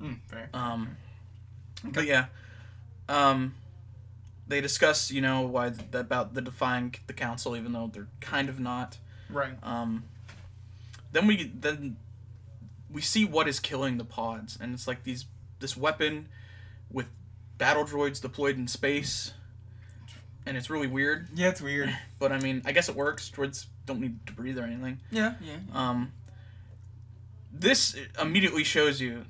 Mm, 0.00 0.18
fair. 0.28 0.48
Um, 0.54 0.96
but 1.84 2.06
yeah, 2.06 2.26
um, 3.08 3.54
they 4.52 4.60
discuss, 4.60 5.10
you 5.10 5.22
know, 5.22 5.40
why 5.40 5.70
th- 5.70 5.82
about 5.94 6.34
the 6.34 6.42
defying 6.42 6.94
the 7.06 7.14
council, 7.14 7.56
even 7.56 7.72
though 7.72 7.90
they're 7.92 8.08
kind 8.20 8.50
of 8.50 8.60
not. 8.60 8.98
Right. 9.30 9.54
Um, 9.62 10.04
then 11.10 11.26
we 11.26 11.44
then 11.44 11.96
we 12.90 13.00
see 13.00 13.24
what 13.24 13.48
is 13.48 13.58
killing 13.58 13.96
the 13.96 14.04
pods, 14.04 14.58
and 14.60 14.74
it's 14.74 14.86
like 14.86 15.04
these 15.04 15.24
this 15.60 15.74
weapon 15.76 16.28
with 16.90 17.10
battle 17.56 17.84
droids 17.84 18.20
deployed 18.20 18.58
in 18.58 18.68
space, 18.68 19.32
and 20.44 20.56
it's 20.56 20.68
really 20.68 20.86
weird. 20.86 21.28
Yeah, 21.34 21.48
it's 21.48 21.62
weird. 21.62 21.96
But 22.18 22.30
I 22.30 22.38
mean, 22.38 22.62
I 22.64 22.70
guess 22.70 22.88
it 22.88 22.94
works. 22.94 23.30
Droids 23.34 23.66
don't 23.84 24.00
need 24.00 24.24
to 24.26 24.32
breathe 24.32 24.56
or 24.56 24.62
anything. 24.62 25.00
Yeah, 25.10 25.34
yeah. 25.40 25.56
Um, 25.72 26.12
this 27.50 27.96
immediately 28.20 28.62
shows 28.62 29.00
you 29.00 29.24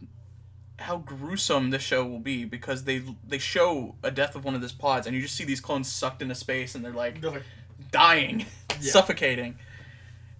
how 0.82 0.98
gruesome 0.98 1.70
this 1.70 1.82
show 1.82 2.04
will 2.04 2.18
be 2.20 2.44
because 2.44 2.84
they 2.84 3.02
they 3.26 3.38
show 3.38 3.94
a 4.02 4.10
death 4.10 4.34
of 4.36 4.44
one 4.44 4.54
of 4.54 4.60
these 4.60 4.72
pods 4.72 5.06
and 5.06 5.16
you 5.16 5.22
just 5.22 5.34
see 5.34 5.44
these 5.44 5.60
clones 5.60 5.90
sucked 5.90 6.22
into 6.22 6.34
space 6.34 6.74
and 6.74 6.84
they're 6.84 6.92
like 6.92 7.20
They're 7.20 7.30
like, 7.30 7.42
dying, 7.90 8.46
Yeah. 8.80 8.90
suffocating. 8.92 9.56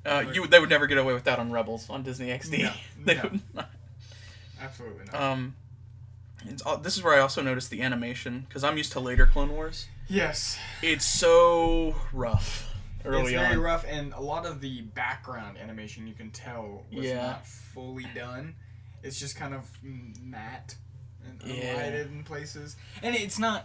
Uh, 0.05 0.25
you 0.33 0.47
they 0.47 0.59
would 0.59 0.71
never 0.71 0.87
get 0.87 0.99
away 0.99 1.15
with 1.15 1.25
that 1.25 1.39
on 1.39 1.51
Rebels 1.53 1.89
on 1.89 2.03
Disney 2.03 2.29
XD. 2.29 2.63
No, 2.65 2.73
they 3.05 3.15
no. 3.15 3.23
would 3.23 3.41
not. 3.55 3.71
absolutely 4.61 5.05
not. 5.13 5.15
Um, 5.21 5.55
it's, 6.45 6.63
this 6.83 6.97
is 6.97 7.03
where 7.05 7.15
I 7.15 7.21
also 7.21 7.41
noticed 7.41 7.71
the 7.71 7.83
animation 7.83 8.45
because 8.49 8.65
I'm 8.65 8.77
used 8.77 8.93
to 8.93 9.01
later 9.01 9.27
Clone 9.27 9.51
Wars. 9.53 9.87
yes. 10.09 10.59
It's 10.83 11.05
so 11.05 11.95
rough 12.13 12.69
early 13.05 13.35
it's 13.35 13.43
very 13.43 13.55
on. 13.57 13.61
rough, 13.61 13.85
and 13.89 14.13
a 14.13 14.21
lot 14.21 14.45
of 14.47 14.61
the 14.61 14.81
background 14.81 15.57
animation 15.59 16.07
you 16.07 16.15
can 16.15 16.31
tell 16.31 16.83
was 16.93 17.05
Yeah. 17.05 17.27
not 17.27 17.47
fully 17.47 18.07
done. 18.15 18.55
It's 19.03 19.19
just 19.19 19.37
kind 19.37 19.55
of 19.55 19.69
matte 19.83 20.77
and 21.27 21.43
Yeah. 21.45 21.87
in 21.89 22.25
places, 22.25 22.77
and 23.03 23.15
it's 23.17 23.39
not 23.39 23.65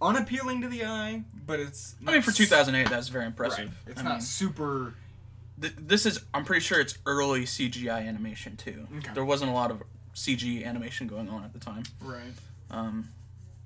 unappealing 0.00 0.60
to 0.62 0.68
the 0.68 0.84
eye, 0.84 1.22
but 1.46 1.58
it's. 1.60 1.94
I 2.06 2.12
mean, 2.12 2.22
for 2.22 2.32
2008, 2.32 2.88
that's 2.90 3.08
very 3.08 3.24
impressive. 3.26 3.66
Right. 3.68 3.74
It's 3.86 4.00
I 4.00 4.04
not 4.04 4.12
mean, 4.14 4.20
super. 4.20 4.94
th- 5.60 5.74
this 5.78 6.06
is 6.06 6.20
I'm 6.34 6.44
pretty 6.44 6.60
sure 6.60 6.80
it's 6.80 6.98
early 7.06 7.44
CGI 7.44 8.06
animation 8.06 8.56
too. 8.56 8.86
Okay. 8.98 9.10
There 9.14 9.24
wasn't 9.24 9.50
a 9.50 9.54
lot 9.54 9.70
of 9.70 9.82
CG 10.14 10.64
animation 10.64 11.06
going 11.06 11.28
on 11.28 11.44
at 11.44 11.52
the 11.52 11.58
time. 11.60 11.82
Right. 12.00 12.20
Um, 12.70 13.10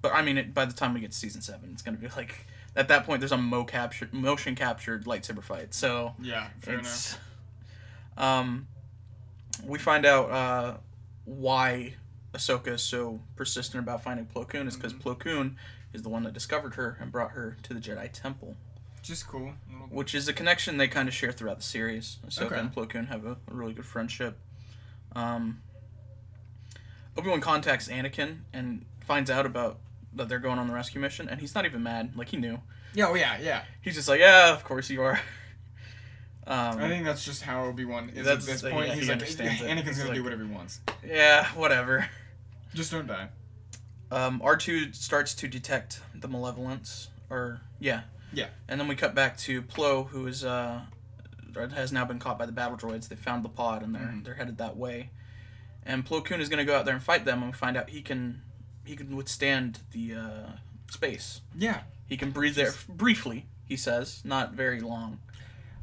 but 0.03 0.13
I 0.15 0.23
mean, 0.23 0.39
it, 0.39 0.55
by 0.55 0.65
the 0.65 0.73
time 0.73 0.95
we 0.95 1.01
get 1.01 1.13
to 1.13 1.17
season 1.17 1.41
seven, 1.43 1.71
it's 1.73 1.83
gonna 1.83 1.97
be 1.99 2.09
like 2.09 2.47
at 2.77 2.89
that 2.89 3.05
point 3.07 3.21
there's 3.21 3.33
a 3.33 3.37
mo 3.37 3.65
capture 3.65 4.09
motion 4.13 4.55
captured 4.55 5.05
lightsaber 5.05 5.43
fight. 5.43 5.75
So 5.75 6.15
Yeah. 6.21 6.49
Fair 6.61 6.79
enough. 6.79 7.19
um, 8.17 8.67
we 9.65 9.79
find 9.79 10.05
out 10.07 10.31
uh, 10.31 10.77
why 11.25 11.95
Ahsoka 12.35 12.69
is 12.69 12.83
so 12.83 13.21
persistent 13.37 13.83
about 13.83 14.03
finding 14.03 14.27
Plo 14.27 14.49
Koon 14.49 14.67
is 14.69 14.77
because 14.77 14.93
Mhm. 14.95 15.03
Plo 15.03 15.19
Koon 15.19 15.57
is 15.93 16.03
the 16.03 16.09
one 16.09 16.23
that 16.25 16.33
discovered 16.33 16.75
her 16.77 16.97
and 17.01 17.11
brought 17.11 17.33
her 17.33 17.57
to 17.65 17.75
the 17.75 17.81
Jedi 17.81 18.11
Temple. 18.13 18.57
Just 19.03 19.27
cool. 19.27 19.55
Which 19.89 20.15
is 20.15 20.29
a 20.29 20.33
connection 20.33 20.77
they 20.77 20.87
kind 20.89 21.09
of 21.09 21.15
share 21.15 21.33
throughout 21.33 21.57
the 21.57 21.63
series. 21.65 22.19
Ahsoka 22.27 22.43
Okay. 22.47 22.59
and 22.61 22.75
Plo 22.75 22.89
Koon 22.89 23.07
have 23.07 23.25
a, 23.27 23.33
a 23.33 23.55
really 23.55 23.73
good 23.73 23.87
friendship. 23.87 24.39
Um, 25.17 25.63
Obi 27.17 27.29
Wan 27.29 27.41
contacts 27.41 27.89
Anakin 27.89 28.41
and 28.53 28.85
finds 29.01 29.31
out 29.31 29.47
about 29.47 29.79
that 30.13 30.29
they're 30.29 30.39
going 30.39 30.59
on 30.59 30.67
the 30.69 30.75
rescue 30.75 31.01
mission, 31.01 31.29
and 31.29 31.41
he's 31.41 31.55
not 31.55 31.65
even 31.65 31.83
mad. 31.83 32.17
Like 32.17 32.29
he 32.29 32.37
knew. 32.37 32.61
Yeah. 32.95 33.07
Oh 33.09 33.15
yeah. 33.15 33.39
Yeah. 33.41 33.63
He's 33.81 33.95
just 33.95 34.09
like, 34.09 34.21
yeah, 34.21 34.53
of 34.53 34.65
course 34.65 34.91
you 34.91 35.03
are. 35.03 35.21
Um, 36.47 36.79
I 36.79 36.89
think 36.89 37.05
that's 37.05 37.25
just 37.25 37.43
how 37.43 37.65
Obi 37.65 37.85
Wan 37.85 38.09
is 38.11 38.27
at 38.27 38.41
this 38.41 38.63
yeah, 38.63 38.71
point. 38.71 38.91
he 38.93 39.01
He's 39.01 39.09
like, 39.09 39.13
understands 39.13 39.61
it. 39.63 39.67
Anakin's 39.69 39.87
He's 39.89 39.99
gonna 39.99 40.09
like- 40.11 40.17
do 40.17 40.25
whatever 40.25 40.45
he 40.45 40.51
wants. 40.51 40.81
yeah, 41.07 41.47
whatever. 41.55 42.09
Just 42.75 42.91
don't 42.93 43.07
die. 43.07 43.29
Um, 44.11 44.41
R 44.43 44.57
two 44.57 44.93
starts 44.93 45.35
to 45.35 45.49
detect 45.49 46.01
the 46.15 46.27
malevolence 46.29 47.09
or 47.29 47.61
yeah, 47.79 48.03
Yeah. 48.33 48.49
And 48.69 48.81
then 48.81 48.89
we 48.89 48.97
cut 48.97 49.15
back 49.15 49.37
to 49.39 49.63
Plo, 49.63 50.09
who 50.09 50.27
is 50.27 50.45
uh, 50.45 50.83
has 51.75 51.93
now 51.93 52.05
been 52.05 52.19
caught 52.19 52.39
by 52.39 52.47
the 52.47 52.53
battle 52.53 52.77
droids. 52.77 53.09
They 53.09 53.17
found 53.17 53.45
the 53.45 53.49
pod 53.49 53.83
and 53.83 53.95
they're 53.95 54.03
Mhm. 54.03 54.25
they're 54.25 54.35
headed 54.35 54.59
that 54.59 54.77
way. 54.77 55.11
And 55.85 56.05
Plo 56.07 56.25
Koon 56.25 56.41
is 56.41 56.49
going 56.49 56.59
to 56.59 56.65
go 56.65 56.77
out 56.77 56.85
there 56.85 56.95
and 56.95 57.03
fight 57.03 57.25
them, 57.25 57.43
and 57.43 57.53
we 57.53 57.57
find 57.57 57.77
out 57.77 57.91
he 57.91 58.03
can 58.03 58.43
he 58.85 58.97
can 58.97 59.15
withstand 59.17 59.81
the 59.93 60.15
uh, 60.15 60.51
space. 60.91 61.41
Yeah. 61.57 61.83
He 62.07 62.17
can 62.17 62.31
breathe 62.33 62.57
there 62.57 62.73
briefly. 62.89 63.47
He 63.65 63.77
says, 63.77 64.21
not 64.25 64.53
very 64.55 64.81
long. 64.81 65.21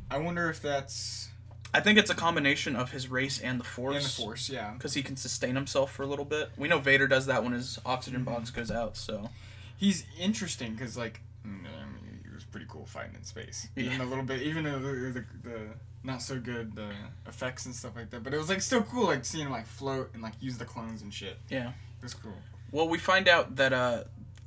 I 0.10 0.18
wonder 0.18 0.50
if 0.50 0.62
that's 0.62 1.30
I 1.74 1.80
think 1.82 1.98
it's 2.00 2.10
a 2.10 2.16
combination 2.16 2.76
of 2.76 2.92
his 2.92 3.10
race 3.10 3.40
and 3.42 3.60
the 3.60 3.64
in 3.66 3.70
force. 3.70 4.16
the 4.16 4.22
force. 4.24 4.50
Yeah. 4.50 4.72
Because 4.74 4.94
he 4.94 5.04
can 5.04 5.16
sustain 5.18 5.56
himself 5.56 5.92
for 5.92 6.04
a 6.04 6.08
little 6.08 6.26
bit. 6.26 6.50
We 6.58 6.68
know 6.68 6.80
Vader 6.80 7.08
does 7.08 7.26
that 7.26 7.44
when 7.44 7.54
his 7.54 7.78
oxygen 7.86 8.22
Mm-hmm. 8.22 8.34
box 8.34 8.50
goes 8.52 8.72
out. 8.72 8.96
So 8.98 9.30
He's 9.78 10.06
interesting 10.20 10.74
because 10.74 10.98
like 10.98 11.22
I 11.44 11.48
mean, 11.50 12.20
he 12.28 12.34
was 12.34 12.44
pretty 12.46 12.66
cool 12.70 12.86
fighting 12.86 13.16
in 13.16 13.24
space. 13.24 13.68
Even 13.76 14.02
a 14.02 14.06
little 14.06 14.24
bit, 14.24 14.42
even 14.42 14.64
the, 14.64 14.72
the, 14.72 15.26
the 15.44 15.60
not 16.04 16.22
so 16.22 16.40
good 16.40 16.76
the 16.76 16.90
effects 17.28 17.66
and 17.66 17.76
stuff 17.76 17.96
like 17.96 18.10
that. 18.12 18.24
But 18.24 18.34
it 18.34 18.38
was 18.38 18.50
like 18.50 18.62
still 18.62 18.82
cool, 18.84 19.06
like 19.06 19.24
seeing 19.26 19.46
him 19.46 19.52
like 19.52 19.68
float 19.68 20.12
and 20.14 20.22
like 20.24 20.34
use 20.42 20.58
the 20.58 20.66
clones 20.66 21.02
and 21.02 21.14
shit. 21.14 21.38
yeah. 21.50 21.70
It 21.70 22.04
was 22.04 22.14
cool. 22.14 22.34
Well, 22.72 22.88
we 22.88 22.98
find 22.98 23.28
out 23.28 23.56
that 23.58 23.74
uh, 23.74 24.04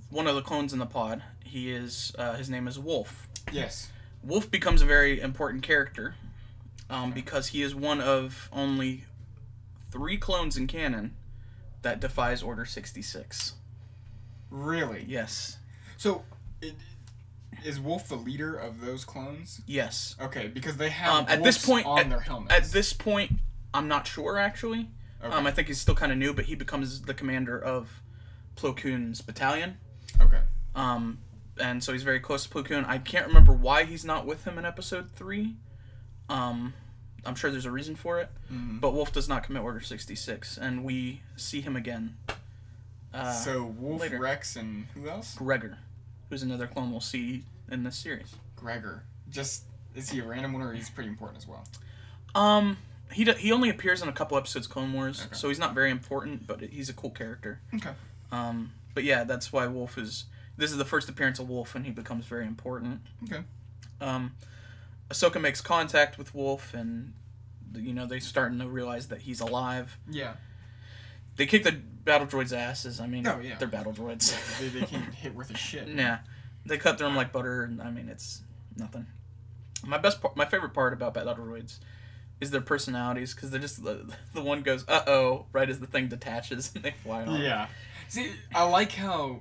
one 0.09 0.27
of 0.27 0.35
the 0.37 0.43
clones 0.43 0.73
in 0.73 0.79
the 0.79 0.87
pod, 0.87 1.23
he 1.45 1.71
is 1.73 2.13
uh, 2.19 2.35
his 2.35 2.49
name 2.49 2.67
is 2.69 2.79
Wolf. 2.79 3.29
Yes. 3.53 3.91
Wolf 4.23 4.51
becomes 4.51 4.83
a 4.83 4.87
very 4.87 5.21
important 5.21 5.63
character 5.63 6.15
um, 6.89 7.13
because 7.13 7.49
he 7.49 7.63
is 7.63 7.75
one 7.75 8.01
of 8.01 8.49
only 8.53 9.05
three 9.91 10.17
clones 10.17 10.57
in 10.57 10.67
canon 10.67 11.15
that 11.83 12.01
defies 12.01 12.43
Order 12.43 12.65
66. 12.65 13.55
Really. 14.51 15.05
Yes. 15.09 15.59
So, 15.97 16.25
it, 16.61 16.75
is 17.65 17.81
Wolf 17.81 18.09
the 18.09 18.17
leader 18.17 18.55
of 18.57 18.81
those 18.81 19.05
clones? 19.05 19.61
Yes. 19.67 20.17
Okay, 20.21 20.49
because 20.49 20.77
they 20.77 20.91
have 20.91 21.13
Um, 21.13 21.27
at 21.29 21.43
this 21.43 21.65
point- 21.65 21.87
on 21.87 21.99
at- 22.01 22.09
their 22.11 22.21
helmets. 22.21 22.55
At 22.55 22.65
this 22.73 22.93
point, 22.93 23.39
I'm 23.73 23.89
not 23.89 24.07
sure 24.07 24.39
actually. 24.39 24.91
okay. 25.23 25.35
Um, 25.35 25.47
I 25.47 25.51
think 25.51 25.69
he's 25.69 25.81
still 25.81 25.95
kind 25.95 26.11
of 26.13 26.19
new, 26.19 26.33
but 26.35 26.47
he 26.47 26.55
becomes 26.55 27.03
the 27.03 27.15
commander 27.15 27.59
of 27.59 28.03
Plo 28.57 28.77
Koon's 28.77 29.21
battalion. 29.23 29.79
okay. 30.21 30.41
Um, 30.75 31.19
and 31.61 31.83
so 31.85 31.93
he's 31.93 32.03
very 32.03 32.21
close 32.21 32.45
to 32.45 32.49
Plo 32.49 32.65
Koon. 32.65 32.85
I 32.87 32.99
can't 32.99 33.27
remember 33.27 33.53
why 33.53 33.85
he's 33.85 34.05
not 34.05 34.27
with 34.27 34.45
him 34.45 34.59
in 34.59 34.65
episode 34.65 35.11
three. 35.13 35.57
Um, 36.29 36.75
I'm 37.25 37.35
sure 37.35 37.51
there's 37.51 37.67
a 37.67 37.71
reason 37.71 37.97
for 37.97 38.19
it. 38.21 38.31
Mhm. 38.53 38.81
But 38.81 38.93
Wolf 38.95 39.13
does 39.13 39.29
not 39.29 39.43
commit 39.45 39.63
Order 39.63 39.81
66, 39.81 40.57
and 40.59 40.85
we 40.85 41.23
see 41.37 41.61
him 41.61 41.77
again. 41.77 42.17
Uh, 43.13 43.33
so 43.33 43.65
Wolf, 43.65 44.01
later. 44.01 44.19
Rex, 44.19 44.57
and 44.57 44.87
who 44.95 45.09
else? 45.09 45.35
Gregor, 45.35 45.79
who's 46.29 46.43
another 46.43 46.67
clone 46.67 46.91
we'll 46.91 47.01
see 47.01 47.45
in 47.71 47.83
this 47.83 47.97
series. 47.97 48.35
Gregor. 48.57 49.03
Just 49.29 49.65
is 49.95 50.11
he 50.11 50.21
a 50.21 50.25
random 50.25 50.53
one 50.53 50.63
or 50.63 50.73
he's 50.73 50.89
pretty 50.91 51.09
important 51.11 51.39
as 51.39 51.49
well? 51.49 51.65
Um, 52.35 52.79
he 53.13 53.25
do, 53.25 53.33
he 53.33 53.51
only 53.51 53.69
appears 53.69 54.03
in 54.03 54.09
a 54.09 54.13
couple 54.13 54.37
episodes 54.39 54.69
Clone 54.69 54.93
Wars, 54.93 55.23
Okay. 55.27 55.35
so 55.35 55.49
he's 55.49 55.59
not 55.59 55.75
very 55.75 55.91
important, 55.91 56.47
but 56.47 56.61
he's 56.61 56.89
a 56.89 56.93
cool 56.93 57.11
character. 57.11 57.61
Okay. 57.75 57.91
Um, 58.31 58.73
but 58.95 59.03
yeah, 59.03 59.25
that's 59.25 59.53
why 59.53 59.67
Wolf 59.67 59.99
is. 59.99 60.25
This 60.61 60.71
is 60.73 60.77
the 60.77 60.85
first 60.85 61.09
appearance 61.09 61.39
of 61.39 61.49
Wolf, 61.49 61.75
and 61.75 61.87
he 61.87 61.91
becomes 61.91 62.27
very 62.27 62.47
important. 62.47 63.01
Okay. 63.25 63.43
Um, 64.01 64.33
Ahsoka 65.09 65.41
makes 65.41 65.61
contact 65.63 66.19
with 66.19 66.35
Wolf, 66.35 66.75
and 66.75 67.15
you 67.75 67.95
know 67.95 68.05
they're 68.05 68.21
starting 68.21 68.59
to 68.59 68.69
realize 68.69 69.09
that 69.09 69.23
he's 69.23 69.41
alive. 69.41 69.97
Yeah. 70.11 70.35
They 71.37 71.47
kick 71.47 71.65
the 71.65 71.73
battle 71.73 72.27
droids' 72.27 72.55
asses. 72.55 73.01
I 73.01 73.07
mean, 73.07 73.27
Oh, 73.27 73.41
yeah. 73.43 73.57
they're 73.59 73.69
battle 73.69 73.93
droids. 73.95 74.37
They, 74.61 74.69
they 74.69 74.85
can't 74.85 75.15
hit 75.15 75.35
worth 75.35 75.51
a 75.51 75.57
shit. 75.57 75.89
Nah, 75.95 76.19
they 76.67 76.77
cut 76.77 76.99
through 76.99 77.07
them 77.07 77.17
like 77.17 77.33
butter. 77.33 77.63
And 77.63 77.81
I 77.81 77.91
mean, 77.91 78.11
it's 78.11 78.43
nothing. 78.77 79.07
My 79.87 79.97
best, 79.97 80.21
part, 80.21 80.37
my 80.37 80.45
favorite 80.45 80.75
part 80.75 80.93
about 80.93 81.15
battle 81.15 81.35
droids 81.37 81.79
is 82.39 82.51
their 82.51 82.61
personalities 82.61 83.33
because 83.35 83.51
they're 83.51 83.61
just 83.61 83.83
the, 83.83 84.13
the 84.35 84.43
one 84.43 84.61
goes 84.63 84.85
uh 84.89 85.03
oh 85.07 85.47
right 85.53 85.69
as 85.71 85.79
the 85.81 85.87
thing 85.87 86.09
detaches 86.09 86.71
and 86.75 86.85
they 86.85 86.91
fly 86.91 87.25
off. 87.25 87.39
Yeah. 87.39 87.67
See, 88.09 88.33
I 88.55 88.65
like 88.65 88.93
how 88.93 89.41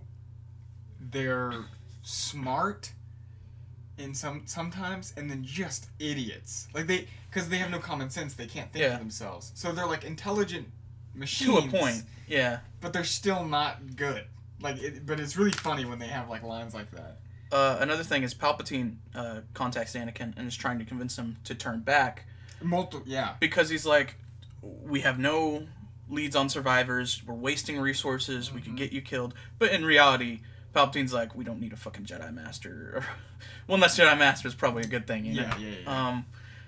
they're 1.00 1.54
smart 2.04 2.94
in 3.98 4.14
some 4.14 4.44
sometimes 4.46 5.14
and 5.18 5.30
then 5.30 5.44
just 5.44 5.90
idiots. 6.00 6.68
Like 6.74 6.88
they 6.88 7.08
cuz 7.32 7.50
they 7.50 7.58
have 7.58 7.70
no 7.70 7.80
common 7.80 8.10
sense, 8.10 8.34
they 8.34 8.48
can't 8.48 8.72
think 8.72 8.84
Yeah. 8.84 8.94
for 8.94 9.00
themselves. 9.00 9.52
So 9.56 9.72
they're 9.72 9.86
like 9.86 10.04
intelligent 10.04 10.70
machines 11.14 11.52
To 11.52 11.58
a 11.58 11.80
point, 11.82 12.04
yeah. 12.28 12.60
But 12.82 12.94
they're 12.94 13.04
still 13.04 13.44
not 13.46 13.96
good. 13.96 14.26
Like 14.62 14.78
it, 14.82 15.06
but 15.06 15.20
it's 15.20 15.36
really 15.38 15.52
funny 15.52 15.86
when 15.86 16.00
they 16.00 16.08
have 16.08 16.30
like 16.30 16.44
lines 16.44 16.74
like 16.74 16.92
that. 16.92 17.20
Uh, 17.52 17.78
another 17.82 18.04
thing 18.04 18.24
is 18.24 18.34
Palpatine 18.34 18.98
uh, 19.16 19.40
contacts 19.54 19.94
Anakin 19.94 20.38
and 20.38 20.48
is 20.48 20.56
trying 20.56 20.78
to 20.80 20.86
convince 20.86 21.18
him 21.18 21.38
to 21.46 21.56
turn 21.56 21.80
back 21.82 22.26
Multiple 22.62 23.08
yeah. 23.08 23.36
because 23.40 23.70
he's 23.70 23.86
like, 23.88 24.16
we 24.62 25.02
have 25.02 25.18
no 25.18 25.66
leads 26.10 26.36
on 26.36 26.48
survivors. 26.50 27.24
We're 27.26 27.34
wasting 27.34 27.80
resources. 27.80 28.52
We 28.54 28.62
could 28.62 28.74
Mhm. 28.74 28.78
get 28.78 28.92
you 28.92 29.02
killed. 29.02 29.34
But 29.58 29.72
in 29.72 29.84
reality, 29.84 30.42
Palpatine's 30.74 31.14
like, 31.14 31.36
we 31.36 31.44
don't 31.44 31.60
need 31.60 31.74
a 31.74 31.78
fucking 31.78 32.06
Jedi 32.06 32.34
Master. 32.34 33.04
One 33.68 33.80
less 33.80 33.98
Jedi 33.98 34.18
Master 34.18 34.48
is 34.48 34.56
probably 34.56 34.84
a 34.84 34.88
good 34.88 35.08
thing. 35.08 35.26
You 35.26 35.34
Yeah, 35.34 35.50
know? 35.50 35.58
yeah, 35.58 35.76
yeah. 35.84 36.08
Um, 36.10 36.26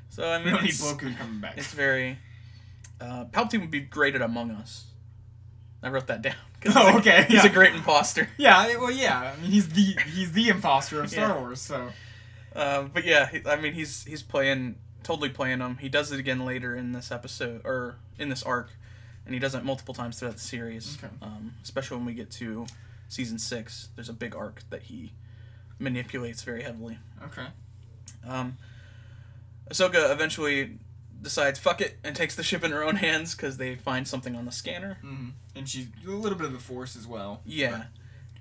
so 0.09 0.27
I 0.29 0.37
mean, 0.37 0.45
we 0.45 0.51
don't 0.51 0.63
need 0.63 0.99
Koon 0.99 1.15
coming 1.15 1.39
back. 1.39 1.57
it's 1.57 1.73
very. 1.73 2.17
Uh, 2.99 3.25
Palpatine 3.25 3.61
would 3.61 3.71
be 3.71 3.79
great 3.81 4.15
at 4.15 4.21
Among 4.21 4.51
Us. 4.51 4.85
I 5.83 5.89
wrote 5.89 6.07
that 6.07 6.21
down. 6.21 6.35
Oh, 6.63 6.69
he's 6.69 6.75
a- 6.75 6.97
okay, 6.99 7.25
He's 7.27 7.43
yeah. 7.43 7.49
a 7.49 7.53
great 7.53 7.73
imposter. 7.73 8.29
Yeah, 8.37 8.75
well 8.77 8.91
yeah. 8.91 9.33
I 9.35 9.41
mean 9.41 9.49
he's 9.49 9.69
the 9.69 9.95
he's 10.13 10.31
the 10.31 10.49
imposter 10.49 11.01
of 11.01 11.09
Star 11.09 11.29
Yeah. 11.29 11.39
Wars, 11.39 11.59
so 11.59 11.89
Um, 12.55 12.91
but 12.93 13.03
yeah, 13.03 13.27
he, 13.27 13.41
I 13.47 13.55
mean, 13.55 13.73
he's 13.73 14.03
he's 14.03 14.21
playing 14.21 14.75
totally 15.01 15.29
playing 15.29 15.57
him. 15.59 15.77
He 15.77 15.89
does 15.89 16.11
it 16.11 16.19
again 16.19 16.45
later 16.45 16.75
in 16.75 16.91
this 16.91 17.11
episode 17.11 17.61
or 17.65 17.95
in 18.19 18.29
this 18.29 18.43
arc, 18.43 18.69
and 19.25 19.33
he 19.33 19.39
does 19.39 19.55
it 19.55 19.63
multiple 19.65 19.95
times 19.95 20.19
throughout 20.19 20.35
the 20.35 20.39
series. 20.41 20.99
Okay. 21.03 21.11
Um, 21.23 21.55
especially 21.63 21.97
when 21.97 22.05
we 22.05 22.13
get 22.13 22.29
to 22.33 22.67
season 23.11 23.37
six, 23.37 23.89
there's 23.95 24.09
a 24.09 24.13
big 24.13 24.35
arc 24.35 24.63
that 24.69 24.83
he 24.83 25.11
manipulates 25.79 26.43
very 26.43 26.63
heavily. 26.63 26.97
okay. 27.25 27.47
Um, 28.27 28.57
Ahsoka 29.69 30.11
eventually 30.11 30.77
decides 31.21 31.59
fuck 31.59 31.81
it 31.81 31.97
and 32.03 32.15
takes 32.15 32.35
the 32.35 32.43
ship 32.43 32.63
in 32.63 32.71
her 32.71 32.83
own 32.83 32.95
hands 32.97 33.35
because 33.35 33.57
they 33.57 33.75
find 33.75 34.07
something 34.07 34.35
on 34.35 34.45
the 34.45 34.51
scanner. 34.51 34.97
hmm 35.01 35.29
And 35.55 35.67
she's 35.67 35.87
a 36.05 36.09
little 36.09 36.37
bit 36.37 36.47
of 36.47 36.53
the 36.53 36.59
force 36.59 36.95
as 36.95 37.05
well. 37.07 37.41
Yeah, 37.45 37.83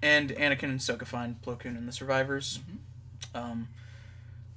and 0.03 0.31
Anakin 0.31 0.65
and 0.65 0.81
Ahsoka 0.81 1.07
find 1.07 1.41
Plo 1.43 1.59
Koon 1.59 1.77
and 1.77 1.89
the 1.89 1.93
survivors. 1.93 2.61
Mm-hmm. 2.61 3.37
Um, 3.37 3.69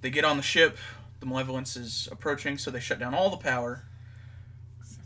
they 0.02 0.10
get 0.10 0.26
on 0.26 0.38
the 0.38 0.44
ship. 0.44 0.78
The 1.20 1.26
Malevolence 1.26 1.76
is 1.78 2.10
approaching, 2.12 2.58
so 2.58 2.70
they 2.70 2.80
shut 2.82 3.00
down 3.00 3.14
all 3.14 3.30
the 3.30 3.38
power. 3.38 3.84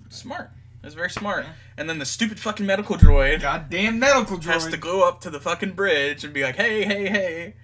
Smart. 0.10 0.50
It's 0.84 0.96
very 0.96 1.10
smart. 1.10 1.43
Yeah. 1.46 1.51
And 1.77 1.89
then 1.89 2.00
the 2.00 2.05
stupid 2.05 2.39
fucking 2.39 2.65
medical 2.65 2.96
droid 2.96 3.41
Goddamn 3.41 4.00
medical 4.00 4.38
droid. 4.38 4.43
has 4.53 4.67
to 4.67 4.77
go 4.77 5.07
up 5.07 5.22
to 5.22 5.29
the 5.29 5.39
fucking 5.39 5.72
bridge 5.74 6.24
and 6.24 6.34
be 6.34 6.43
like, 6.43 6.55
"Hey, 6.55 6.86
hey, 6.86 7.10
hey," 7.10 7.55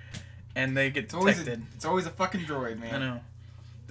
and 0.55 0.75
they 0.75 0.89
get 0.89 1.05
it's 1.05 1.13
always 1.13 1.39
a, 1.39 1.43
detected. 1.43 1.65
it's 1.75 1.85
always 1.85 2.05
a 2.05 2.09
fucking 2.09 2.41
droid, 2.41 2.79
man. 2.79 2.95
I 2.95 2.97
know. 2.99 3.19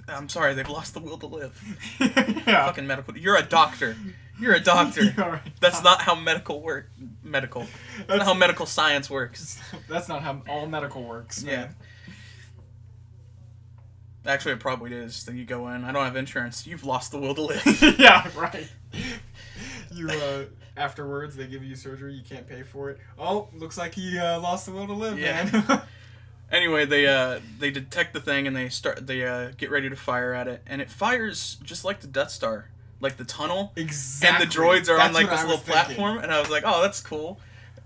I'm 0.07 0.27
sorry, 0.29 0.53
they've 0.53 0.67
lost 0.67 0.93
the 0.93 0.99
will 0.99 1.17
to 1.17 1.27
live. 1.27 1.61
yeah. 1.99 2.65
Fucking 2.65 2.85
medical. 2.85 3.17
You're 3.17 3.37
a 3.37 3.43
doctor. 3.43 3.95
You're 4.39 4.53
a 4.55 4.59
doctor. 4.63 5.03
You're 5.03 5.35
a 5.35 5.41
That's 5.61 5.81
not 5.83 6.01
how 6.01 6.15
medical 6.15 6.61
work. 6.61 6.89
Medical. 7.23 7.61
That's 7.61 7.99
not 7.99 8.07
That's, 8.07 8.23
how 8.23 8.33
medical 8.33 8.65
science 8.65 9.09
works. 9.09 9.59
that's 9.89 10.09
not 10.09 10.21
how 10.21 10.41
all 10.49 10.67
medical 10.67 11.03
works. 11.03 11.43
Yeah. 11.43 11.69
Actually, 14.25 14.53
it 14.53 14.59
probably 14.59 14.93
is. 14.93 15.25
Then 15.25 15.37
you 15.37 15.45
go 15.45 15.67
in. 15.69 15.83
I 15.83 15.91
don't 15.91 16.05
have 16.05 16.15
insurance. 16.15 16.65
You've 16.65 16.85
lost 16.85 17.11
the 17.11 17.17
will 17.19 17.35
to 17.35 17.41
live. 17.41 17.65
yeah, 17.99 18.27
right. 18.35 18.67
You 19.91 20.09
uh, 20.09 20.43
afterwards 20.77 21.35
they 21.35 21.47
give 21.47 21.63
you 21.63 21.75
surgery, 21.75 22.13
you 22.13 22.23
can't 22.27 22.47
pay 22.47 22.63
for 22.63 22.89
it. 22.89 22.99
Oh, 23.19 23.49
looks 23.53 23.77
like 23.77 23.93
he 23.93 24.17
uh, 24.17 24.39
lost 24.39 24.65
the 24.65 24.71
will 24.71 24.87
to 24.87 24.93
live, 24.93 25.19
Yeah. 25.19 25.49
man. 25.67 25.81
anyway, 26.51 26.85
they 26.85 27.05
uh 27.07 27.39
they 27.59 27.69
detect 27.71 28.13
the 28.13 28.19
thing 28.21 28.47
and 28.47 28.55
they 28.55 28.69
start 28.69 29.05
they 29.05 29.25
uh 29.25 29.51
get 29.57 29.69
ready 29.71 29.89
to 29.89 29.95
fire 29.95 30.33
at 30.33 30.47
it, 30.47 30.61
and 30.65 30.81
it 30.81 30.89
fires 30.89 31.57
just 31.63 31.83
like 31.85 31.99
the 31.99 32.07
Death 32.07 32.31
Star, 32.31 32.69
like 33.01 33.17
the 33.17 33.25
tunnel, 33.25 33.73
exactly. 33.75 34.43
and 34.43 34.51
the 34.51 34.55
droids 34.55 34.89
are 34.89 34.99
on 34.99 35.13
like 35.13 35.29
this 35.29 35.41
little 35.41 35.57
thinking. 35.57 35.73
platform, 35.95 36.17
and 36.19 36.31
I 36.31 36.39
was 36.39 36.49
like, 36.49 36.63
oh, 36.65 36.81
that's 36.81 37.01
cool. 37.01 37.39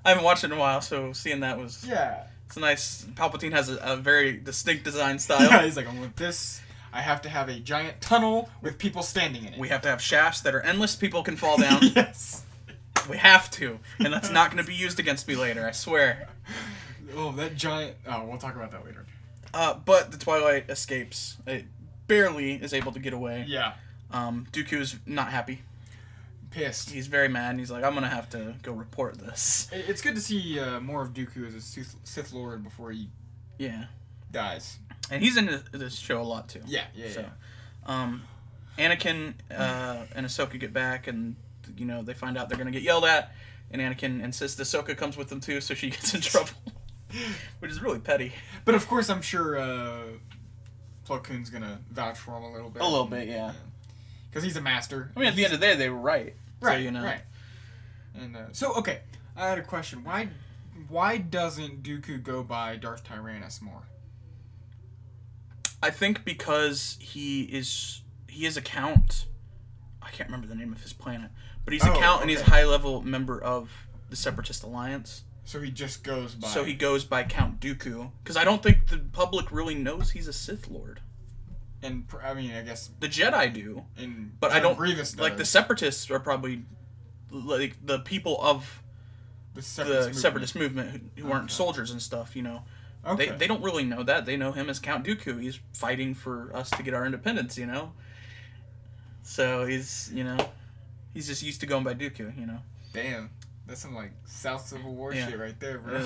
I 0.06 0.10
haven't 0.10 0.24
watched 0.24 0.44
it 0.44 0.52
in 0.52 0.58
a 0.58 0.60
while, 0.60 0.80
so 0.82 1.12
seeing 1.14 1.40
that 1.42 1.58
was 1.58 1.84
Yeah. 1.86 2.24
It's 2.48 2.58
a 2.58 2.60
nice. 2.62 3.06
Palpatine 3.14 3.52
has 3.52 3.70
a, 3.70 3.78
a 3.78 3.96
very 3.98 4.38
distinct 4.38 4.84
design 4.84 5.20
style. 5.20 5.42
Yeah, 5.42 5.64
he's 5.64 5.78
like, 5.78 5.88
I'm 5.88 6.00
with 6.00 6.16
this. 6.16 6.62
I 6.92 7.02
have 7.02 7.22
to 7.24 7.30
have 7.30 7.50
a 7.50 7.60
giant 7.60 8.02
tunnel 8.02 8.50
with 8.62 8.78
people 8.80 9.04
standing 9.04 9.46
in 9.46 9.54
it. 9.54 9.60
We 9.60 9.68
have 9.68 9.82
to 9.82 9.90
have 9.90 10.02
shafts 10.02 10.42
that 10.42 10.56
are 10.56 10.62
endless. 10.62 10.96
People 10.96 11.22
can 11.22 11.36
fall 11.36 11.58
down. 11.58 11.82
yes. 11.96 12.44
we 13.10 13.18
have 13.18 13.52
to, 13.52 13.80
and 14.00 14.12
that's 14.12 14.32
not 14.32 14.50
going 14.50 14.64
to 14.64 14.68
be 14.68 14.74
used 14.74 15.00
against 15.00 15.28
me 15.28 15.36
later. 15.36 15.68
I 15.68 15.72
swear. 15.72 16.30
Oh, 17.16 17.32
that 17.32 17.56
giant. 17.56 17.96
Oh, 18.06 18.26
we'll 18.26 18.38
talk 18.38 18.56
about 18.56 18.72
that 18.72 18.86
later. 18.86 19.06
Uh, 19.54 19.76
but 19.86 20.12
the 20.12 20.18
Twilight 20.18 20.70
escapes. 20.70 21.38
It 21.48 21.66
barely 22.06 22.56
is 22.56 22.74
able 22.74 22.92
to 22.92 23.00
get 23.00 23.14
away. 23.14 23.46
Yeah. 23.48 23.74
Um, 24.12 24.46
Dooku 24.52 24.80
is 24.80 24.98
not 25.06 25.30
happy. 25.32 25.62
Pissed. 26.50 26.90
He's 26.92 27.08
very 27.08 27.28
mad. 27.28 27.52
And 27.52 27.60
he's 27.60 27.70
like, 27.72 27.84
I'm 27.84 27.94
gonna 27.94 28.08
have 28.08 28.30
to 28.32 28.56
go 28.64 28.72
report 28.72 29.18
this. 29.20 29.68
It's 29.72 30.02
good 30.02 30.16
to 30.16 30.22
see 30.22 30.60
uh, 30.60 30.80
more 30.80 31.02
of 31.02 31.14
Dooku 31.14 31.46
as 31.48 31.54
a 31.54 31.62
Sith, 31.62 31.96
Sith 32.04 32.34
Lord 32.34 32.64
before 32.64 32.92
he 32.92 33.10
Yeah, 33.58 33.86
dies. 34.32 34.80
and 35.12 35.22
he's 35.22 35.38
in 35.38 35.46
this- 35.48 35.64
this 35.72 35.96
show 35.98 36.22
a 36.22 36.24
lot 36.24 36.48
too. 36.50 36.62
Yeah, 36.66 36.86
yeah, 36.96 37.10
So, 37.12 37.22
yeah. 37.22 37.30
um, 37.86 38.24
Anakin 38.78 39.34
uh, 39.52 40.06
and 40.16 40.26
Ahsoka 40.26 40.60
get 40.60 40.72
back, 40.74 41.08
and 41.08 41.36
you 41.76 41.86
know 41.86 42.02
they 42.04 42.14
find 42.14 42.38
out 42.38 42.48
they're 42.50 42.58
gonna 42.58 42.72
get 42.72 42.84
yelled 42.84 43.06
at, 43.06 43.34
and 43.72 43.82
Anakin 43.82 44.24
insists 44.24 44.60
Ahsoka 44.62 44.96
comes 44.96 45.18
with 45.18 45.30
them 45.30 45.40
too, 45.42 45.60
so 45.62 45.74
she 45.74 45.90
gets 45.92 46.14
in 46.14 46.22
trouble, 46.22 46.52
which 47.60 47.72
is 47.72 47.82
really 47.82 48.00
petty. 48.00 48.32
But 48.66 48.76
of 48.76 48.88
course, 48.88 49.10
I'm 49.10 49.22
sure 49.22 49.58
uh, 49.60 50.04
Plo 51.08 51.22
Koon's 51.24 51.50
gonna 51.50 51.80
vouch 51.92 52.18
for 52.20 52.38
him 52.38 52.44
a 52.44 52.52
little 52.54 52.70
bit. 52.70 52.82
A 52.82 52.86
little 52.88 53.06
bit, 53.08 53.28
yeah. 53.28 53.54
Because 54.38 54.54
he's 54.54 54.58
a 54.58 54.62
master. 54.62 55.10
I 55.16 55.20
mean, 55.20 55.30
at 55.30 55.36
the 55.36 55.46
end 55.46 55.56
of 55.56 55.60
the 55.60 55.66
day, 55.66 55.76
they 55.76 55.90
were 55.90 55.98
right. 55.98 56.36
right, 56.62 56.74
So, 56.74 56.78
you 56.78 56.92
know, 56.92 57.04
right. 57.04 57.22
And 58.14 58.36
uh, 58.36 58.40
so, 58.52 58.72
okay, 58.76 59.00
I 59.36 59.50
had 59.50 59.58
a 59.58 59.64
question. 59.64 60.04
Why, 60.04 60.30
why 60.90 61.18
doesn't 61.18 61.82
Dooku 61.82 62.22
go 62.22 62.44
by 62.44 62.76
Darth 62.76 63.04
Tyrannus 63.04 63.64
more? 63.64 63.82
I 65.82 65.90
think 65.90 66.24
because 66.24 66.98
he 67.00 67.46
is 67.46 68.04
he 68.28 68.46
is 68.46 68.58
a 68.58 68.62
count. 68.62 69.26
I 70.04 70.12
can't 70.12 70.30
remember 70.30 70.46
the 70.46 70.54
name 70.54 70.72
of 70.72 70.84
his 70.84 70.94
planet, 70.94 71.32
but 71.66 71.74
he's 71.74 71.84
a 71.84 71.92
Oh, 71.92 72.00
count 72.00 72.22
and 72.22 72.30
he's 72.30 72.42
a 72.42 72.46
high 72.52 72.64
level 72.64 73.02
member 73.02 73.42
of 73.42 73.72
the 74.12 74.16
Separatist 74.16 74.62
Alliance. 74.62 75.24
So 75.46 75.62
he 75.62 75.72
just 75.72 76.04
goes 76.04 76.36
by. 76.36 76.48
So 76.50 76.64
he 76.64 76.76
goes 76.76 77.06
by 77.06 77.24
Count 77.24 77.60
Dooku 77.60 78.12
because 78.22 78.38
I 78.38 78.44
don't 78.44 78.62
think 78.62 78.90
the 78.90 79.00
public 79.00 79.52
really 79.52 79.74
knows 79.74 80.12
he's 80.12 80.28
a 80.28 80.34
Sith 80.34 80.70
Lord. 80.70 81.00
And 81.84 82.06
I 82.24 82.34
mean, 82.34 82.52
I 82.54 82.62
guess 82.62 82.90
The 83.00 83.08
Jedi 83.08 83.54
do, 83.54 83.84
in 83.98 84.32
but 84.40 84.52
I 84.52 84.60
don't 84.60 84.78
Grievous 84.78 85.18
like 85.20 85.38
the. 85.38 85.46
Separatists 85.46 86.10
are 86.12 86.20
probably 86.20 86.64
like 87.32 87.76
the 87.86 88.00
people 88.00 88.38
of 88.42 88.82
the 89.54 89.62
the 89.62 89.66
separatist. 89.66 90.06
movement. 90.08 90.16
Separatist 90.22 90.56
movement 90.56 91.12
who, 91.18 91.24
who 91.24 91.32
aren't 91.32 91.52
soldiers 91.52 91.92
and 91.92 92.02
stuff. 92.02 92.36
You 92.36 92.44
know, 92.44 92.64
Okay. 93.06 93.30
they 93.30 93.36
they 93.38 93.48
don't 93.48 93.62
really 93.64 93.84
know 93.84 94.04
that. 94.04 94.26
They 94.26 94.38
know 94.38 94.52
him 94.52 94.70
as 94.70 94.80
Count 94.80 95.06
Dooku. 95.06 95.42
He's 95.42 95.60
fighting 95.74 96.14
for 96.14 96.52
us 96.56 96.70
to 96.72 96.84
get 96.84 96.94
our 96.94 97.06
independence. 97.06 97.58
You 97.58 97.66
know, 97.68 97.92
so 99.24 99.66
he's 99.66 100.10
you 100.14 100.24
know 100.24 100.38
he's 101.14 101.28
just 101.28 101.44
used 101.44 101.60
to 101.62 101.66
going 101.68 101.84
by 101.84 101.94
Dooku. 101.94 102.38
You 102.40 102.46
know. 102.48 102.60
Damn, 102.94 103.30
that's 103.68 103.82
some 103.82 103.94
like 103.96 104.12
South 104.26 104.66
Civil 104.68 104.94
War 104.96 105.14
Yeah. 105.14 105.28
shit 105.30 105.40
right 105.40 105.60
there, 105.60 105.78
bro. 105.80 105.96
It 105.98 106.02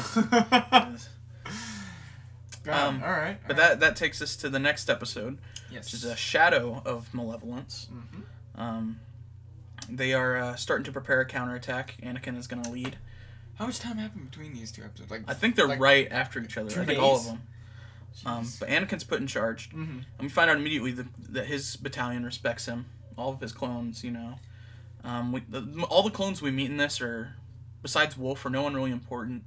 is. 0.96 1.10
God, 2.64 2.88
Um, 2.96 3.02
all 3.04 3.10
right. 3.12 3.38
But 3.48 3.58
all 3.60 3.62
right. 3.62 3.70
that 3.70 3.80
that 3.80 3.96
takes 3.96 4.22
us 4.22 4.36
to 4.38 4.50
the 4.50 4.60
next 4.60 4.90
episode, 4.90 5.40
yes. 5.72 5.86
which 5.86 5.94
is 5.96 6.04
a 6.06 6.16
shadow 6.16 6.82
of 6.86 7.14
malevolence. 7.14 7.88
Mhm. 7.92 8.60
Um, 8.60 9.00
they 9.90 10.14
are 10.14 10.38
uh, 10.38 10.56
starting 10.56 10.84
to 10.86 10.92
prepare 10.92 11.22
a 11.22 11.26
counterattack. 11.26 11.96
Anakin 12.04 12.38
is 12.38 12.48
going 12.48 12.62
to 12.64 12.70
lead. 12.70 12.98
How 13.56 13.66
much 13.66 13.80
time 13.80 13.98
happened 13.98 14.30
between 14.32 14.54
these 14.54 14.72
two 14.72 14.84
episodes? 14.84 15.12
Like 15.12 15.24
I 15.28 15.34
think 15.34 15.56
they're 15.56 15.68
like, 15.68 15.80
right 15.80 16.08
after 16.12 16.40
each 16.42 16.58
other. 16.58 16.70
two 16.70 16.82
I 16.82 16.86
think 16.86 17.00
all 17.02 17.16
of 17.18 17.22
days? 17.24 17.28
them. 17.32 17.42
Um, 18.26 18.48
but 18.60 18.68
Anakin's 18.70 19.04
put 19.06 19.22
in 19.22 19.28
charge, 19.28 19.70
Mhm. 19.72 19.78
and 19.80 20.06
we 20.20 20.28
find 20.30 20.50
out 20.50 20.58
immediately 20.58 20.92
that, 20.92 21.08
that 21.34 21.46
his 21.48 21.78
battalion 21.78 22.26
respects 22.26 22.66
him. 22.66 22.86
All 23.18 23.32
of 23.32 23.40
his 23.40 23.52
clones, 23.54 24.04
you 24.04 24.12
know. 24.12 24.40
Um, 25.04 25.32
we, 25.32 25.42
the, 25.48 25.86
all 25.90 26.04
the 26.04 26.12
clones 26.12 26.42
we 26.42 26.52
meet 26.52 26.70
in 26.70 26.78
this 26.78 27.00
are, 27.02 27.36
besides 27.82 28.18
Wolf, 28.18 28.46
are 28.46 28.50
no 28.50 28.64
one 28.64 28.74
really 28.74 28.92
important. 28.92 29.46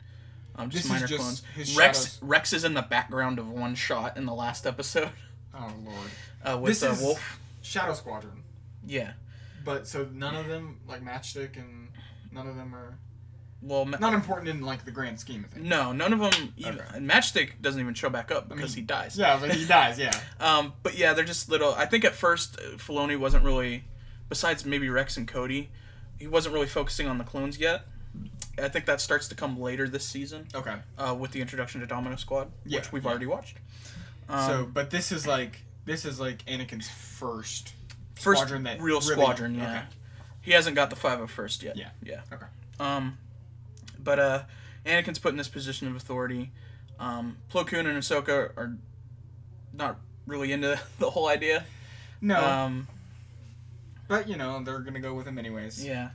Um, 0.56 0.70
just 0.70 0.84
This 0.84 0.86
is 0.86 0.90
minor 0.90 1.06
just 1.06 1.20
clones. 1.20 1.42
Rex 1.76 1.98
shadows. 1.98 2.18
Rex 2.22 2.52
is 2.52 2.64
in 2.64 2.74
the 2.74 2.82
background 2.82 3.38
of 3.38 3.48
one 3.50 3.74
shot 3.74 4.16
in 4.16 4.24
the 4.24 4.34
last 4.34 4.66
episode 4.66 5.10
Oh 5.56 5.72
lord. 5.84 6.10
uh, 6.44 6.58
with 6.58 6.72
This 6.72 6.82
uh, 6.82 6.92
is- 6.92 7.00
Wolf. 7.00 7.40
Shadow 7.62 7.94
Squadron. 7.94 8.42
Yeah. 8.86 9.12
But 9.64 9.86
so 9.88 10.06
none 10.12 10.36
of 10.36 10.46
them 10.48 10.80
like 10.86 11.02
Matchstick 11.02 11.56
and 11.56 11.88
none 12.30 12.46
of 12.46 12.56
them 12.56 12.74
are 12.74 12.98
Well, 13.62 13.86
ma- 13.86 13.96
not 13.98 14.12
important 14.12 14.48
in 14.48 14.60
like 14.60 14.84
the 14.84 14.90
grand 14.90 15.18
scheme 15.18 15.44
of 15.44 15.50
things. 15.50 15.66
no, 15.66 15.92
none 15.92 16.12
of 16.12 16.18
them. 16.20 16.52
Even, 16.58 16.80
Okay. 16.80 16.98
Matchstick 16.98 17.52
doesn't 17.62 17.80
even 17.80 17.94
show 17.94 18.10
back 18.10 18.30
up 18.30 18.46
I 18.50 18.54
because 18.56 18.76
mean, 18.76 18.82
he 18.82 18.86
dies. 18.86 19.16
Yeah, 19.16 19.34
like 19.36 19.52
he 19.52 19.64
dies. 19.78 19.98
Yeah. 19.98 20.12
Um, 20.40 20.74
but 20.82 20.98
yeah, 20.98 21.14
they're 21.14 21.24
just 21.24 21.48
little. 21.48 21.74
I 21.74 21.86
think 21.86 22.04
at 22.04 22.14
first 22.14 22.58
uh, 22.60 22.76
Filoni 22.76 23.18
wasn't 23.18 23.42
really, 23.44 23.84
besides 24.28 24.66
maybe 24.66 24.90
Rex 24.90 25.16
and 25.16 25.26
Cody, 25.26 25.70
he 26.18 26.26
wasn't 26.26 26.52
really 26.54 26.66
focusing 26.66 27.06
on 27.06 27.16
the 27.16 27.24
clones 27.24 27.58
yet. 27.58 27.86
I 28.62 28.68
think 28.68 28.84
that 28.84 29.00
starts 29.00 29.26
to 29.28 29.34
come 29.34 29.58
later 29.58 29.88
this 29.88 30.04
season 30.04 30.46
Okay. 30.54 30.76
uh, 30.98 31.14
with 31.18 31.32
the 31.32 31.40
introduction 31.40 31.80
to 31.80 31.86
Domino 31.86 32.14
Squad, 32.16 32.52
Yeah, 32.66 32.80
which 32.80 32.92
we've 32.92 33.02
yeah. 33.02 33.10
already 33.10 33.26
watched. 33.26 33.56
Um, 34.28 34.46
so, 34.48 34.68
but 34.72 34.90
this 34.90 35.12
is 35.12 35.26
like 35.26 35.62
this 35.84 36.04
is 36.04 36.18
like 36.20 36.44
Anakin's 36.46 36.88
first 36.90 37.72
first 38.14 38.40
squadron 38.40 38.62
that 38.64 38.80
real 38.80 39.00
really- 39.00 39.12
squadron, 39.12 39.54
yeah. 39.56 39.70
okay. 39.70 39.82
He 40.40 40.52
hasn't 40.52 40.76
got 40.76 40.90
the 40.90 40.96
501st 40.96 41.62
yet. 41.62 41.76
Yeah. 41.76 41.88
Yeah. 42.02 42.20
Okay. 42.32 42.44
Um, 42.78 43.16
but 43.98 44.18
uh, 44.18 44.42
Anakin's 44.84 45.18
put 45.18 45.30
in 45.30 45.36
this 45.38 45.48
position 45.48 45.88
of 45.88 45.96
authority. 45.96 46.50
Um, 47.00 47.38
Plo 47.50 47.66
Koon 47.66 47.86
and 47.86 47.98
Ahsoka 47.98 48.50
are 48.56 48.76
not 49.72 49.98
really 50.26 50.52
into 50.52 50.78
the 50.98 51.10
whole 51.10 51.28
idea. 51.28 51.64
No, 52.20 52.42
Um, 52.44 52.88
but 54.08 54.28
you 54.28 54.36
know 54.36 54.62
they're 54.62 54.80
gonna 54.80 55.00
go 55.00 55.14
with 55.14 55.26
him 55.26 55.38
anyways. 55.38 55.84
Yeah. 55.84 56.10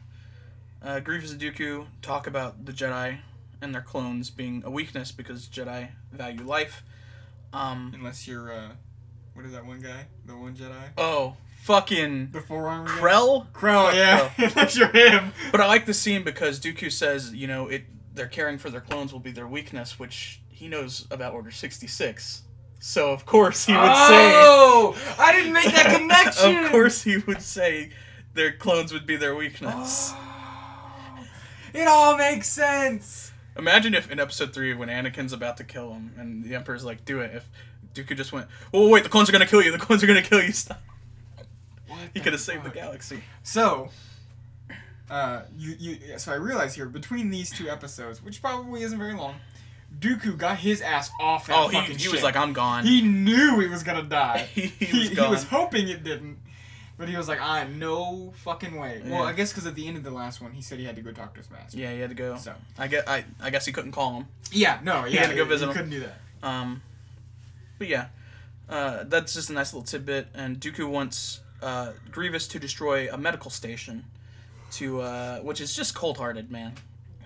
Uh, 0.81 0.99
Grievous 0.99 1.31
and 1.31 1.41
Dooku 1.41 1.87
talk 2.01 2.25
about 2.27 2.65
the 2.65 2.71
Jedi 2.71 3.17
and 3.61 3.73
their 3.73 3.81
clones 3.81 4.29
being 4.29 4.63
a 4.65 4.69
weakness 4.69 5.11
because 5.11 5.47
Jedi 5.47 5.89
value 6.11 6.43
life. 6.43 6.83
Um, 7.53 7.91
Unless 7.95 8.27
you're 8.27 8.51
uh, 8.53 8.69
what 9.33 9.45
is 9.45 9.51
that 9.53 9.65
one 9.65 9.79
guy? 9.79 10.05
The 10.25 10.35
one 10.35 10.55
Jedi? 10.55 10.89
oh, 10.97 11.35
fucking 11.63 12.29
The 12.31 12.41
forearm? 12.41 12.87
Krell. 12.87 13.47
Krell, 13.51 13.93
yeah. 13.93 14.31
Unless 14.37 14.77
you're 14.77 14.89
him. 14.89 15.33
But 15.51 15.61
I 15.61 15.67
like 15.67 15.85
the 15.85 15.93
scene 15.93 16.23
because 16.23 16.59
Dooku 16.59 16.91
says, 16.91 17.33
you 17.33 17.47
know, 17.47 17.67
it 17.67 17.83
their 18.13 18.27
caring 18.27 18.57
for 18.57 18.69
their 18.69 18.81
clones 18.81 19.13
will 19.13 19.19
be 19.19 19.31
their 19.31 19.47
weakness, 19.47 19.97
which 19.99 20.41
he 20.49 20.67
knows 20.67 21.07
about 21.09 21.33
Order 21.33 21.51
66. 21.51 22.43
So 22.81 23.11
of 23.11 23.25
course 23.25 23.65
he 23.65 23.73
would 23.73 23.79
say. 23.81 24.31
oh, 24.35 24.95
I 25.17 25.31
didn't 25.33 25.53
make 25.53 25.65
that 25.73 25.95
connection. 25.99 26.65
Of 26.65 26.71
course 26.71 27.01
he 27.03 27.17
would 27.17 27.41
say 27.41 27.91
their 28.33 28.51
clones 28.51 28.93
would 28.93 29.05
be 29.05 29.15
their 29.15 29.35
weakness. 29.35 30.11
Oh, 30.13 31.19
it 31.73 31.87
all 31.87 32.17
makes 32.17 32.49
sense. 32.49 33.28
Imagine 33.59 33.93
if 33.93 34.09
in 34.09 34.19
episode 34.19 34.53
three, 34.53 34.73
when 34.73 34.89
Anakin's 34.89 35.33
about 35.33 35.57
to 35.57 35.63
kill 35.63 35.93
him, 35.93 36.13
and 36.17 36.43
the 36.43 36.55
Emperor's 36.55 36.83
like, 36.83 37.05
"Do 37.05 37.19
it." 37.19 37.31
If 37.35 37.49
Dooku 37.93 38.15
just 38.17 38.31
went, 38.31 38.47
"Oh 38.73 38.89
wait, 38.89 39.03
the 39.03 39.09
clones 39.09 39.29
are 39.29 39.31
gonna 39.31 39.45
kill 39.45 39.61
you. 39.61 39.71
The 39.71 39.77
clones 39.77 40.03
are 40.03 40.07
gonna 40.07 40.21
kill 40.23 40.41
you." 40.41 40.51
Stop. 40.51 40.81
He 42.13 42.19
could 42.19 42.33
have 42.33 42.41
saved 42.41 42.63
the 42.63 42.69
galaxy. 42.69 43.21
So, 43.43 43.89
uh, 45.09 45.41
you 45.57 45.75
you 45.79 46.17
so 46.19 46.31
I 46.31 46.35
realize 46.35 46.75
here 46.75 46.85
between 46.87 47.29
these 47.29 47.51
two 47.51 47.69
episodes, 47.69 48.23
which 48.23 48.41
probably 48.41 48.83
isn't 48.83 48.97
very 48.97 49.13
long, 49.13 49.35
Dooku 49.99 50.37
got 50.37 50.59
his 50.59 50.81
ass 50.81 51.09
off 51.19 51.47
that 51.47 51.57
Oh, 51.57 51.67
he, 51.67 51.77
fucking 51.77 51.97
he 51.97 52.03
ship. 52.03 52.11
was 52.13 52.23
like, 52.23 52.35
"I'm 52.35 52.53
gone." 52.53 52.85
he 52.85 53.01
knew 53.01 53.59
he 53.59 53.67
was 53.67 53.83
gonna 53.83 54.03
die. 54.03 54.47
He- 54.53 54.61
he 54.79 54.85
he, 54.85 54.99
was 54.99 55.09
he 55.09 55.27
was 55.27 55.43
hoping 55.45 55.89
it 55.89 56.03
didn't, 56.03 56.37
but 56.99 57.09
he 57.09 57.17
was 57.17 57.27
like, 57.27 57.41
"I 57.41 57.65
no 57.65 58.31
fucking 58.43 58.75
way." 58.79 59.01
Well, 59.03 59.23
I 59.23 59.33
guess 59.33 59.51
because 59.51 59.65
at 59.65 59.73
the 59.73 59.87
end 59.87 59.97
of 59.97 60.03
the 60.03 60.11
last 60.11 60.39
one, 60.41 60.51
he 60.51 60.61
said 60.61 60.77
he 60.77 60.85
had 60.85 60.95
to 60.97 61.01
go 61.01 61.11
talk 61.11 61.33
to 61.33 61.39
his 61.39 61.49
master. 61.49 61.77
yeah, 61.79 61.91
he 61.91 61.99
had 61.99 62.09
to 62.09 62.15
go. 62.15 62.37
So 62.37 62.53
I 62.77 62.87
get. 62.87 63.09
I, 63.09 63.25
I 63.41 63.49
guess 63.49 63.65
he 63.65 63.71
couldn't 63.71 63.93
call 63.93 64.13
him. 64.19 64.27
yeah, 64.51 64.79
no, 64.83 65.05
yeah, 65.05 65.21
had 65.21 65.29
to 65.31 65.35
go 65.35 65.45
visit 65.45 65.65
he 65.65 65.71
him. 65.71 65.75
couldn't 65.75 65.89
do 65.91 66.01
that. 66.01 66.19
Um, 66.47 66.81
but 67.79 67.87
yeah, 67.87 68.07
uh, 68.69 69.05
that's 69.05 69.33
just 69.33 69.49
a 69.49 69.53
nice 69.53 69.73
little 69.73 69.85
tidbit. 69.87 70.27
And 70.35 70.59
Dooku 70.59 70.87
wants 70.87 71.39
uh, 71.63 71.93
Grievous 72.11 72.47
to 72.49 72.59
destroy 72.59 73.09
a 73.11 73.17
medical 73.17 73.49
station, 73.49 74.05
to 74.73 75.01
uh, 75.01 75.39
which 75.39 75.59
is 75.61 75.75
just 75.75 75.95
cold-hearted, 75.95 76.51
man. 76.51 76.73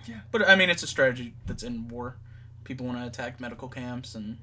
Yeah. 0.06 0.20
But 0.30 0.48
I 0.48 0.54
mean, 0.56 0.70
it's 0.70 0.82
a 0.82 0.86
strategy 0.86 1.34
that's 1.46 1.62
in 1.62 1.88
war. 1.88 2.16
People 2.64 2.86
want 2.86 2.98
to 2.98 3.06
attack 3.06 3.40
medical 3.40 3.68
camps, 3.68 4.14
and 4.14 4.38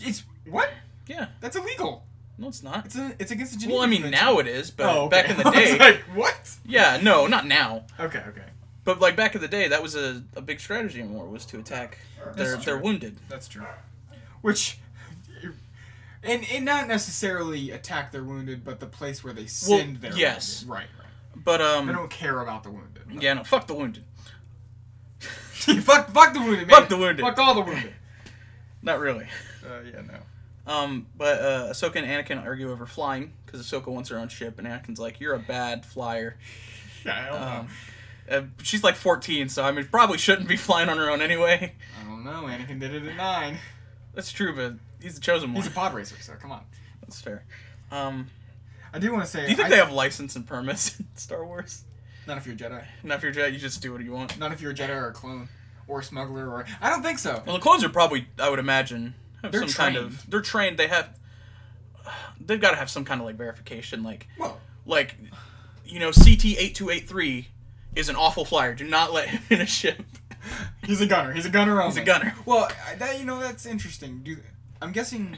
It's 0.00 0.24
what? 0.46 0.70
yeah, 1.06 1.26
That's 1.40 1.56
illegal. 1.56 2.04
No, 2.42 2.48
it's 2.48 2.62
not. 2.62 2.86
It's 2.86 2.96
a, 2.96 3.14
it's 3.20 3.30
against 3.30 3.52
the 3.52 3.58
Geneva 3.60 3.74
Well, 3.76 3.84
I 3.84 3.86
mean, 3.86 4.02
Convention. 4.02 4.26
now 4.26 4.38
it 4.40 4.48
is, 4.48 4.70
but 4.72 4.86
oh, 4.86 5.04
okay. 5.04 5.08
back 5.22 5.30
in 5.30 5.36
the 5.36 5.42
I 5.46 5.50
was 5.50 5.70
day, 5.70 5.78
like, 5.78 6.00
what? 6.14 6.56
yeah, 6.66 6.98
no, 7.00 7.28
not 7.28 7.46
now. 7.46 7.84
Okay, 8.00 8.18
okay. 8.28 8.42
But 8.84 9.00
like 9.00 9.14
back 9.14 9.36
in 9.36 9.40
the 9.40 9.46
day, 9.46 9.68
that 9.68 9.80
was 9.80 9.94
a, 9.94 10.22
a 10.34 10.42
big 10.42 10.58
strategy 10.58 11.00
in 11.00 11.14
war 11.14 11.24
was 11.28 11.46
to 11.46 11.58
attack 11.60 11.98
their 12.34 12.56
their 12.56 12.78
wounded. 12.78 13.16
That's 13.28 13.46
true. 13.46 13.64
Which, 14.40 14.78
and, 16.24 16.44
and 16.52 16.64
not 16.64 16.88
necessarily 16.88 17.70
attack 17.70 18.10
their 18.10 18.24
wounded, 18.24 18.64
but 18.64 18.80
the 18.80 18.86
place 18.86 19.22
where 19.22 19.32
they 19.32 19.46
send 19.46 19.98
their 20.00 20.12
yes. 20.12 20.64
wounded. 20.64 20.80
Right, 20.80 20.88
But 21.36 21.60
um, 21.60 21.86
They 21.86 21.92
don't 21.92 22.10
care 22.10 22.40
about 22.40 22.64
the 22.64 22.70
wounded. 22.70 23.04
yeah, 23.22 23.34
no, 23.34 23.44
fuck 23.44 23.68
the 23.68 23.74
wounded. 23.74 24.02
fuck, 25.20 26.10
fuck 26.10 26.32
the 26.34 26.40
wounded, 26.40 26.66
man. 26.66 26.80
Fuck 26.80 26.88
the 26.88 26.96
wounded. 26.96 27.24
Fuck 27.24 27.38
all 27.38 27.54
the 27.54 27.60
wounded. 27.60 27.94
Not 28.82 28.98
really. 28.98 29.26
Uh, 29.64 29.78
yeah, 29.84 30.00
no. 30.00 30.18
Um, 30.66 31.06
but 31.16 31.40
uh, 31.40 31.68
Ahsoka 31.70 31.96
and 31.96 32.06
Anakin 32.06 32.42
argue 32.44 32.70
over 32.70 32.86
flying 32.86 33.32
because 33.44 33.66
Ahsoka 33.66 33.88
wants 33.88 34.10
her 34.10 34.18
own 34.18 34.28
ship, 34.28 34.58
and 34.58 34.66
Anakin's 34.66 35.00
like, 35.00 35.20
"You're 35.20 35.34
a 35.34 35.38
bad 35.38 35.84
flyer." 35.84 36.36
I 37.06 37.26
don't 37.28 37.40
know. 37.40 37.46
Um, 37.46 37.68
uh, 38.30 38.42
she's 38.62 38.84
like 38.84 38.94
14, 38.94 39.48
so 39.48 39.64
I 39.64 39.72
mean, 39.72 39.86
probably 39.90 40.18
shouldn't 40.18 40.48
be 40.48 40.56
flying 40.68 40.88
on 40.88 40.98
her 40.98 41.10
own 41.10 41.20
anyway. 41.20 41.74
I 42.00 42.08
don't 42.08 42.24
know. 42.24 42.44
Anakin 42.44 42.78
did 42.78 42.94
it 42.94 43.04
at 43.04 43.16
nine. 43.16 43.58
That's 44.14 44.30
true, 44.30 44.54
but 44.54 44.74
he's 45.00 45.14
the 45.16 45.20
chosen 45.20 45.52
one. 45.52 45.62
He's 45.62 45.70
a 45.70 45.74
pod 45.74 45.94
racer, 45.94 46.16
so 46.20 46.34
come 46.34 46.52
on. 46.52 46.62
That's 47.00 47.20
fair. 47.20 47.44
Um, 47.90 48.28
I 48.92 48.98
do 48.98 49.12
want 49.12 49.24
to 49.24 49.30
say. 49.30 49.44
do 49.44 49.50
you 49.50 49.56
think 49.56 49.66
I, 49.66 49.70
they 49.70 49.76
have 49.76 49.92
license 49.92 50.36
and 50.36 50.46
permits 50.46 51.00
in 51.00 51.06
Star 51.16 51.44
Wars? 51.44 51.84
Not 52.26 52.38
if 52.38 52.46
you're 52.46 52.54
a 52.54 52.58
Jedi. 52.58 52.84
Not 53.02 53.16
if 53.16 53.22
you're 53.22 53.32
a 53.32 53.34
Jedi, 53.34 53.52
you 53.54 53.58
just 53.58 53.82
do 53.82 53.92
what 53.92 54.02
you 54.02 54.12
want. 54.12 54.38
Not 54.38 54.52
if 54.52 54.60
you're 54.60 54.70
a 54.70 54.74
Jedi 54.74 54.90
or 54.90 55.08
a 55.08 55.12
clone 55.12 55.48
or 55.88 56.00
a 56.00 56.04
smuggler 56.04 56.48
or. 56.48 56.66
I 56.80 56.88
don't 56.88 57.02
think 57.02 57.18
so. 57.18 57.42
Well, 57.44 57.56
the 57.56 57.62
clones 57.62 57.82
are 57.82 57.88
probably, 57.88 58.28
I 58.38 58.48
would 58.48 58.60
imagine, 58.60 59.14
have 59.42 59.52
They're 59.52 59.60
some 59.68 59.70
kind 59.70 59.94
trained. 59.96 60.06
of. 60.12 60.30
They're 60.30 60.40
trained. 60.40 60.78
They 60.78 60.88
have. 60.88 61.18
They've 62.44 62.60
got 62.60 62.70
to 62.72 62.76
have 62.76 62.90
some 62.90 63.04
kind 63.04 63.20
of 63.20 63.26
like 63.26 63.36
verification, 63.36 64.02
like 64.02 64.26
Well, 64.38 64.60
like, 64.84 65.14
you 65.84 66.00
know, 66.00 66.10
CT 66.10 66.44
eight 66.58 66.74
two 66.74 66.90
eight 66.90 67.08
three 67.08 67.48
is 67.94 68.08
an 68.08 68.16
awful 68.16 68.44
flyer. 68.44 68.74
Do 68.74 68.84
not 68.84 69.12
let 69.12 69.28
him 69.28 69.42
in 69.50 69.60
a 69.60 69.66
ship. 69.66 70.02
he's 70.84 71.00
a 71.00 71.06
gunner. 71.06 71.32
He's 71.32 71.46
a 71.46 71.50
gunner 71.50 71.80
only. 71.80 71.94
He's 71.94 72.02
a 72.02 72.04
gunner. 72.04 72.34
Well, 72.44 72.68
that 72.98 73.18
you 73.18 73.24
know 73.24 73.38
that's 73.40 73.64
interesting. 73.66 74.22
Do 74.24 74.36
I'm 74.80 74.90
guessing, 74.90 75.36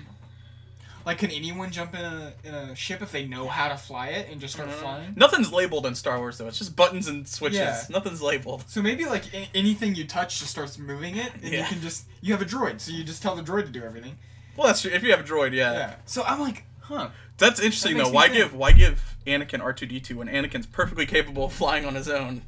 like, 1.04 1.18
can 1.18 1.30
anyone 1.30 1.70
jump 1.70 1.94
in 1.94 2.04
a 2.04 2.32
in 2.44 2.54
a 2.54 2.74
ship 2.74 3.02
if 3.02 3.12
they 3.12 3.26
know 3.26 3.48
how 3.48 3.68
to 3.68 3.76
fly 3.76 4.08
it 4.08 4.28
and 4.30 4.40
just 4.40 4.54
start 4.54 4.68
mm. 4.68 4.72
flying? 4.72 5.14
Nothing's 5.16 5.52
labeled 5.52 5.86
in 5.86 5.94
Star 5.94 6.18
Wars 6.18 6.38
though. 6.38 6.46
It's 6.46 6.58
just 6.58 6.74
buttons 6.76 7.08
and 7.08 7.28
switches. 7.28 7.58
Yeah. 7.58 7.82
Nothing's 7.90 8.22
labeled. 8.22 8.64
So 8.68 8.80
maybe 8.80 9.04
like 9.04 9.32
a- 9.34 9.48
anything 9.54 9.94
you 9.94 10.06
touch 10.06 10.38
just 10.38 10.50
starts 10.50 10.78
moving 10.78 11.16
it, 11.16 11.32
and 11.34 11.52
you 11.52 11.64
can 11.64 11.80
just 11.80 12.06
you 12.20 12.32
have 12.32 12.42
a 12.42 12.46
droid, 12.46 12.80
so 12.80 12.92
you 12.92 13.04
just 13.04 13.22
tell 13.22 13.36
the 13.36 13.42
droid 13.42 13.66
to 13.66 13.70
do 13.72 13.82
everything. 13.82 14.16
Well, 14.56 14.66
that's 14.66 14.82
true. 14.82 14.90
If 14.90 15.02
you 15.02 15.10
have 15.10 15.20
a 15.20 15.24
droid, 15.24 15.52
yeah. 15.52 15.72
Yeah. 15.72 15.94
So 16.06 16.22
I'm 16.22 16.40
like, 16.40 16.64
huh? 16.80 17.10
That's 17.38 17.60
interesting 17.60 17.96
That 17.96 18.04
though. 18.04 18.10
Why 18.10 18.28
think. 18.28 18.38
give 18.38 18.54
why 18.54 18.72
give 18.72 19.16
Anakin 19.26 19.60
R 19.60 19.72
two 19.72 19.86
D 19.86 20.00
two 20.00 20.18
when 20.18 20.28
Anakin's 20.28 20.66
perfectly 20.66 21.06
capable 21.06 21.44
of 21.44 21.52
flying 21.52 21.84
on 21.84 21.94
his 21.94 22.08
own? 22.08 22.42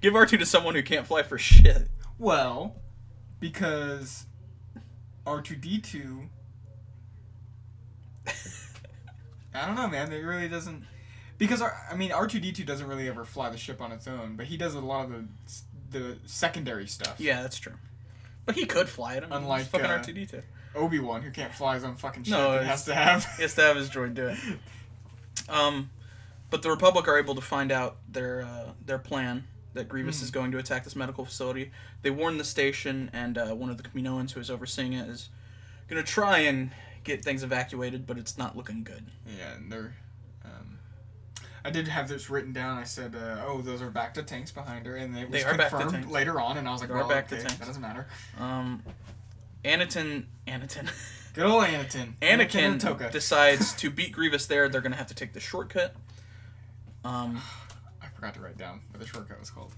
Give 0.00 0.14
R 0.14 0.26
two 0.26 0.36
to 0.38 0.46
someone 0.46 0.74
who 0.74 0.82
can't 0.82 1.06
fly 1.06 1.22
for 1.22 1.38
shit. 1.38 1.88
Well, 2.18 2.76
because 3.40 4.26
R 5.26 5.40
two 5.40 5.56
D 5.56 5.78
two. 5.78 6.28
I 9.54 9.66
don't 9.66 9.74
know, 9.76 9.88
man. 9.88 10.12
It 10.12 10.18
really 10.24 10.48
doesn't. 10.48 10.84
Because 11.38 11.62
R- 11.62 11.76
I 11.90 11.94
mean, 11.96 12.12
R 12.12 12.26
two 12.26 12.40
D 12.40 12.52
two 12.52 12.64
doesn't 12.64 12.86
really 12.86 13.08
ever 13.08 13.24
fly 13.24 13.50
the 13.50 13.56
ship 13.58 13.80
on 13.80 13.92
its 13.92 14.06
own, 14.08 14.36
but 14.36 14.46
he 14.46 14.56
does 14.56 14.74
a 14.74 14.80
lot 14.80 15.04
of 15.06 15.10
the 15.12 15.24
the 15.90 16.16
secondary 16.26 16.86
stuff. 16.86 17.14
Yeah, 17.18 17.42
that's 17.42 17.58
true. 17.58 17.74
But 18.44 18.54
he 18.56 18.66
could 18.66 18.88
fly 18.88 19.14
it. 19.14 19.24
I 19.24 19.26
mean, 19.26 19.32
Unlike, 19.42 19.66
fucking 19.66 19.86
uh, 19.86 19.90
R 19.90 20.02
two 20.02 20.12
D 20.12 20.26
two. 20.26 20.42
Obi 20.74 20.98
Wan, 20.98 21.22
who 21.22 21.30
can't 21.30 21.52
fly 21.54 21.74
his 21.74 21.84
own 21.84 21.96
fucking 21.96 22.24
ship, 22.24 22.32
No, 22.32 22.58
and 22.58 22.66
has 22.66 22.84
to 22.84 22.94
have. 22.94 23.24
He 23.36 23.42
has 23.42 23.54
to 23.54 23.62
have 23.62 23.76
his 23.76 23.88
droid 23.88 24.14
do 24.14 24.28
it. 24.28 24.38
Um, 25.48 25.90
but 26.50 26.62
the 26.62 26.70
Republic 26.70 27.08
are 27.08 27.18
able 27.18 27.34
to 27.34 27.40
find 27.40 27.72
out 27.72 27.96
their 28.08 28.42
uh, 28.42 28.72
their 28.84 28.98
plan 28.98 29.44
that 29.74 29.88
Grievous 29.88 30.18
Hmm. 30.20 30.24
is 30.24 30.30
going 30.30 30.50
to 30.52 30.58
attack 30.58 30.84
this 30.84 30.96
medical 30.96 31.24
facility. 31.24 31.70
They 32.02 32.10
warn 32.10 32.38
the 32.38 32.44
station, 32.44 33.10
and 33.12 33.38
uh, 33.38 33.54
one 33.54 33.70
of 33.70 33.76
the 33.76 33.82
Kaminoans 33.82 34.32
who 34.32 34.40
is 34.40 34.50
overseeing 34.50 34.92
it 34.92 35.08
is 35.08 35.28
going 35.88 36.02
to 36.02 36.10
try 36.10 36.38
and 36.40 36.70
get 37.08 37.24
things 37.24 37.42
evacuated, 37.42 38.06
but 38.06 38.18
it's 38.18 38.38
not 38.38 38.56
looking 38.56 38.84
good. 38.84 39.06
Yeah, 39.26 39.54
and 39.56 39.72
they're. 39.72 39.94
Um, 40.44 40.78
I 41.64 41.70
did 41.70 41.88
have 41.88 42.08
this 42.08 42.30
written 42.30 42.52
down. 42.52 42.78
I 42.78 42.84
said, 42.84 43.16
uh, 43.16 43.42
"Oh, 43.46 43.60
those 43.62 43.82
are 43.82 43.90
back 43.90 44.14
to 44.14 44.22
tanks 44.22 44.50
behind 44.52 44.86
her," 44.86 44.94
and 44.96 45.16
it 45.16 45.28
was 45.28 45.42
They 45.42 45.50
to 45.50 45.56
confirmed 45.56 46.10
later 46.10 46.40
on. 46.40 46.56
And 46.58 46.68
I 46.68 46.72
was 46.72 46.80
like, 46.80 46.90
They 46.90 46.94
"Well, 46.94 47.08
back 47.08 47.28
to 47.28 47.34
okay, 47.34 47.42
tanks. 47.44 47.58
that 47.58 47.66
doesn't 47.66 47.82
matter." 47.82 48.06
Um, 48.38 48.82
Anakin, 49.64 50.24
Anakin, 50.46 50.88
Good 51.34 51.44
old 51.46 51.64
Anakin. 51.64 52.14
Anakin 52.20 52.78
Ahsoka. 52.80 53.10
decides 53.12 53.72
to 53.74 53.90
beat 53.90 54.12
Grievous 54.12 54.46
there. 54.46 54.68
They're 54.68 54.80
to 54.92 54.98
have 54.98 55.08
to 55.08 55.14
take 55.14 55.32
the 55.32 55.40
shortcut. 55.40 55.94
Um, 57.04 57.40
I 58.02 58.06
forgot 58.14 58.34
to 58.34 58.40
write 58.40 58.56
down 58.58 58.80
what 58.90 59.00
the 59.00 59.06
shortcut 59.06 59.40
was 59.40 59.50
called. 59.50 59.72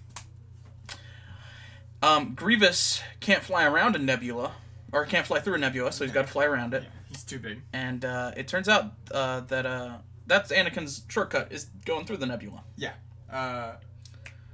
um, 2.02 2.34
Grievous 2.34 3.02
can't 3.20 3.42
fly 3.42 3.64
around 3.64 3.96
a 3.96 3.98
nebula, 3.98 4.52
or 4.92 5.04
can't 5.06 5.26
fly 5.26 5.40
through 5.40 5.54
a 5.54 5.58
nebula, 5.58 5.92
so 5.92 6.04
he's 6.04 6.12
got 6.12 6.26
to 6.26 6.32
fly 6.32 6.44
around 6.44 6.74
it. 6.74 6.82
Yeah, 6.84 6.88
he's 7.20 7.24
too 7.24 7.38
big. 7.38 7.62
and 7.72 8.04
uh, 8.04 8.32
it 8.36 8.48
turns 8.48 8.68
out 8.68 8.92
uh, 9.12 9.40
that 9.40 9.66
uh, 9.66 9.98
that's 10.26 10.52
Anakin's 10.52 11.02
shortcut 11.08 11.52
is 11.52 11.66
going 11.84 12.06
through 12.06 12.18
the 12.18 12.26
nebula, 12.26 12.62
Yeah. 12.76 12.92
Uh, 13.30 13.72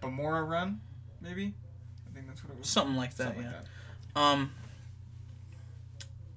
Balmorra 0.02 0.46
Run, 0.48 0.80
maybe. 1.20 1.54
I 2.10 2.14
think 2.14 2.26
that's 2.28 2.42
what 2.44 2.52
it 2.52 2.58
was. 2.58 2.68
something 2.68 2.96
like 2.96 3.14
that. 3.16 3.28
Something 3.28 3.42
yeah. 3.42 3.48
like 3.48 3.64
that. 4.14 4.20
Um, 4.20 4.52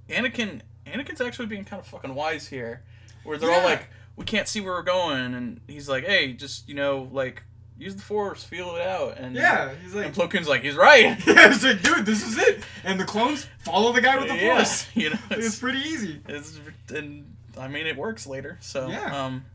Anakin, 0.09 0.61
Anakin's 0.85 1.21
actually 1.21 1.45
being 1.47 1.65
kind 1.65 1.79
of 1.79 1.87
fucking 1.87 2.15
wise 2.15 2.47
here, 2.47 2.83
where 3.23 3.37
they're 3.37 3.51
all 3.51 3.63
like, 3.63 3.89
"We 4.15 4.25
can't 4.25 4.47
see 4.47 4.59
where 4.61 4.73
we're 4.73 4.81
going," 4.83 5.33
and 5.33 5.61
he's 5.67 5.87
like, 5.89 6.05
"Hey, 6.05 6.33
just 6.33 6.67
you 6.67 6.75
know, 6.75 7.09
like, 7.11 7.43
use 7.79 7.95
the 7.95 8.01
Force, 8.01 8.43
feel 8.43 8.75
it 8.75 8.81
out." 8.81 9.17
And 9.17 9.35
Yeah, 9.35 9.73
he's 9.81 9.95
like, 9.95 10.05
and 10.07 10.13
Plo 10.15 10.29
Koon's 10.29 10.47
like, 10.47 10.61
"He's 10.61 10.75
right." 10.75 11.05
yeah, 11.27 11.51
it's 11.51 11.63
like, 11.63 11.81
dude, 11.81 12.05
this 12.05 12.25
is 12.27 12.37
it. 12.37 12.63
And 12.83 12.99
the 12.99 13.05
clones 13.05 13.47
follow 13.59 13.91
the 13.93 14.01
guy 14.01 14.17
with 14.17 14.27
the 14.27 14.35
yeah, 14.35 14.55
force. 14.57 14.87
you 14.95 15.09
know, 15.11 15.19
It's, 15.31 15.47
it's, 15.47 15.59
pretty 15.59 15.79
easy. 15.79 16.21
it's 16.27 16.59
and 16.93 17.35
I 17.57 17.67
mean 17.67 17.87
it 17.87 17.95
works 17.97 18.27
later. 18.27 18.57
So 18.61 18.87
Yeah. 18.89 19.25
um, 19.25 19.45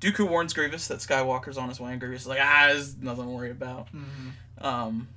Dooku 0.00 0.28
warns 0.28 0.52
Grievous 0.52 0.88
that 0.88 0.98
Skywalker's 0.98 1.56
on 1.58 1.68
his 1.68 1.80
way, 1.80 1.90
and 1.92 2.00
Grievous 2.00 2.22
is 2.22 2.26
like, 2.28 2.40
"Ah, 2.40 2.66
there's 2.68 2.96
nothing 2.98 3.24
to 3.24 3.30
worry 3.30 3.50
about." 3.50 3.86
Mm-hmm. 3.88 4.64
Um, 4.66 5.08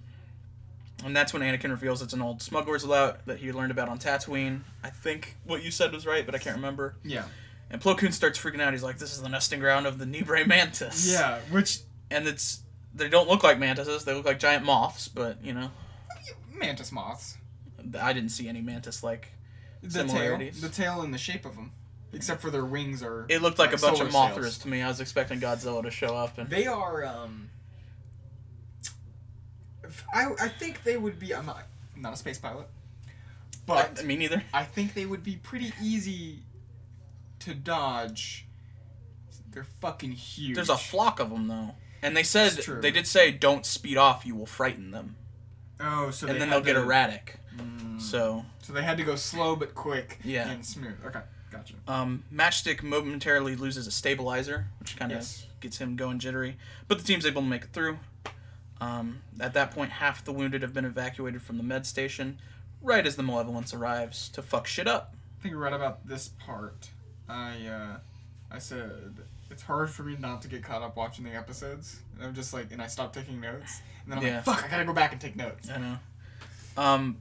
and 1.06 1.16
that's 1.16 1.32
when 1.34 1.42
Anakin 1.42 1.70
reveals 1.70 2.02
it's 2.02 2.14
an 2.14 2.22
old 2.22 2.42
smuggler's 2.42 2.84
lout 2.84 3.26
that 3.26 3.38
he 3.40 3.52
learned 3.54 3.72
about 3.72 3.88
on 3.88 4.00
Tatooine. 4.00 4.62
I 4.84 4.90
think 4.90 5.38
what 5.46 5.64
you 5.64 5.72
said 5.72 5.94
was 5.94 6.06
right, 6.06 6.26
but 6.26 6.36
I 6.36 6.40
can't 6.40 6.58
remember. 6.58 6.96
Yeah. 7.06 7.24
And 7.72 7.80
Plo 7.82 7.98
Koon 7.98 8.12
starts 8.12 8.38
freaking 8.40 8.60
out. 8.62 8.74
He's 8.74 8.84
like, 8.84 8.98
"This 8.98 9.14
is 9.14 9.22
the 9.22 9.30
nesting 9.30 9.60
ground 9.60 9.86
of 9.86 9.98
the 9.98 10.06
Neebray 10.06 10.48
mantis." 10.48 11.12
Yeah, 11.12 11.40
which 11.52 11.80
And 12.12 12.28
it's 12.28 12.62
they 12.94 13.08
don't 13.10 13.28
look 13.28 13.44
like 13.44 13.60
mantises. 13.60 14.06
They 14.06 14.14
look 14.14 14.26
like 14.26 14.40
giant 14.40 14.66
moths. 14.66 15.08
But 15.08 15.44
you 15.44 15.54
know, 15.54 15.72
mantis 16.54 16.92
moths. 16.92 17.38
I 18.00 18.14
didn't 18.14 18.30
see 18.30 18.48
any 18.48 18.62
mantis 18.62 19.04
like. 19.04 19.30
The 19.82 20.04
tail, 20.04 20.38
the 20.38 20.68
tail 20.70 21.02
and 21.02 21.14
the 21.14 21.18
shape 21.18 21.46
of 21.46 21.56
them, 21.56 21.72
except 22.12 22.42
for 22.42 22.50
their 22.50 22.66
wings 22.66 23.02
are. 23.02 23.26
It 23.30 23.42
looked 23.42 23.60
like, 23.60 23.72
Like 23.72 23.80
a 23.80 23.82
bunch 23.82 24.02
of 24.02 24.10
Mothras 24.10 24.42
sails. 24.42 24.58
to 24.60 24.68
me. 24.68 24.82
I 24.82 24.90
was 24.90 25.00
expecting 25.00 25.40
Godzilla 25.40 25.82
to 25.84 25.90
show 25.92 26.18
up 26.18 26.38
and. 26.38 26.50
They 26.50 26.68
are. 26.68 27.06
um 27.06 27.50
I 30.14 30.28
I 30.40 30.48
think 30.50 30.84
they 30.84 30.98
would 30.98 31.20
be. 31.20 31.34
I'm 31.34 31.46
not 31.46 31.64
I'm 31.96 32.02
not 32.02 32.14
a 32.14 32.18
space 32.18 32.38
pilot, 32.38 32.68
but 33.66 34.00
I, 34.00 34.04
me 34.04 34.16
neither. 34.18 34.44
I 34.54 34.64
think 34.64 34.94
they 34.94 35.06
would 35.06 35.24
be 35.24 35.36
pretty 35.38 35.74
easy 35.82 36.40
to 37.40 37.54
dodge. 37.54 38.46
They're 39.52 39.66
fucking 39.82 40.12
huge. 40.12 40.56
There's 40.56 40.70
a 40.70 40.78
flock 40.78 41.20
of 41.20 41.30
them 41.30 41.48
though, 41.48 41.72
and 42.02 42.16
they 42.16 42.24
said 42.24 42.52
they 42.82 42.92
did 42.92 43.08
say 43.08 43.32
don't 43.32 43.66
speed 43.66 43.98
off. 43.98 44.26
You 44.26 44.36
will 44.36 44.46
frighten 44.46 44.92
them, 44.92 45.16
oh, 45.80 46.12
so 46.12 46.28
and 46.28 46.40
then 46.42 46.50
they'll 46.50 46.62
get 46.62 46.76
erratic. 46.76 47.38
Mm. 47.58 48.02
So 48.02 48.46
So 48.62 48.74
they 48.74 48.84
had 48.84 48.98
to 48.98 49.04
go 49.04 49.16
slow 49.16 49.56
but 49.56 49.76
quick. 49.76 50.20
Yeah. 50.24 50.50
And 50.50 50.66
smooth. 50.66 50.96
Okay, 51.06 51.22
gotcha. 51.52 51.74
Um, 51.88 52.24
Matchstick 52.34 52.82
momentarily 52.84 53.56
loses 53.56 53.88
a 53.88 53.92
stabilizer, 53.92 54.68
which 54.80 54.96
kind 54.98 55.12
of 55.12 55.18
Yes. 55.20 55.46
gets 55.60 55.78
him 55.78 55.96
going 55.96 56.20
jittery. 56.20 56.58
But 56.88 57.00
the 57.00 57.04
team's 57.04 57.26
able 57.26 57.42
to 57.42 57.48
make 57.48 57.64
it 57.64 57.74
through. 57.74 58.00
Um, 58.82 59.22
at 59.42 59.54
that 59.56 59.72
point, 59.72 59.92
half 59.92 60.24
the 60.24 60.32
wounded 60.32 60.62
have 60.62 60.74
been 60.74 60.86
evacuated 60.86 61.42
from 61.42 61.58
the 61.58 61.64
med 61.64 61.86
station, 61.86 62.40
right 62.82 63.06
as 63.06 63.18
the 63.18 63.24
Malevolence 63.24 63.74
arrives 63.74 64.30
to 64.30 64.42
fuck 64.42 64.68
shit 64.68 64.88
up. 64.88 65.16
I 65.40 65.44
think 65.44 65.56
right 65.56 65.74
about 65.74 66.08
this 66.08 66.30
part, 66.30 66.90
I 67.28 67.66
uh, 67.68 67.98
I 68.50 68.60
said 68.60 69.18
it's 69.52 69.64
hard 69.64 69.90
for 69.90 70.04
me 70.04 70.16
not 70.20 70.42
to 70.44 70.48
get 70.48 70.64
caught 70.64 70.82
up 70.82 70.96
watching 70.96 71.26
the 71.26 71.32
episodes. 71.36 72.00
And 72.18 72.28
I'm 72.28 72.34
just 72.36 72.54
like, 72.54 72.72
and 72.72 72.82
I 72.82 72.88
stopped 72.88 73.16
taking 73.16 73.40
notes, 73.42 73.82
and 74.04 74.12
then 74.14 74.20
I'm 74.20 74.26
Yeah. 74.26 74.36
like, 74.36 74.46
fuck, 74.46 74.64
I 74.64 74.68
gotta 74.68 74.86
go 74.86 74.94
back 74.94 75.12
and 75.12 75.20
take 75.22 75.36
notes. 75.36 75.70
I 75.70 75.78
know. 75.78 75.98
Um, 76.78 77.18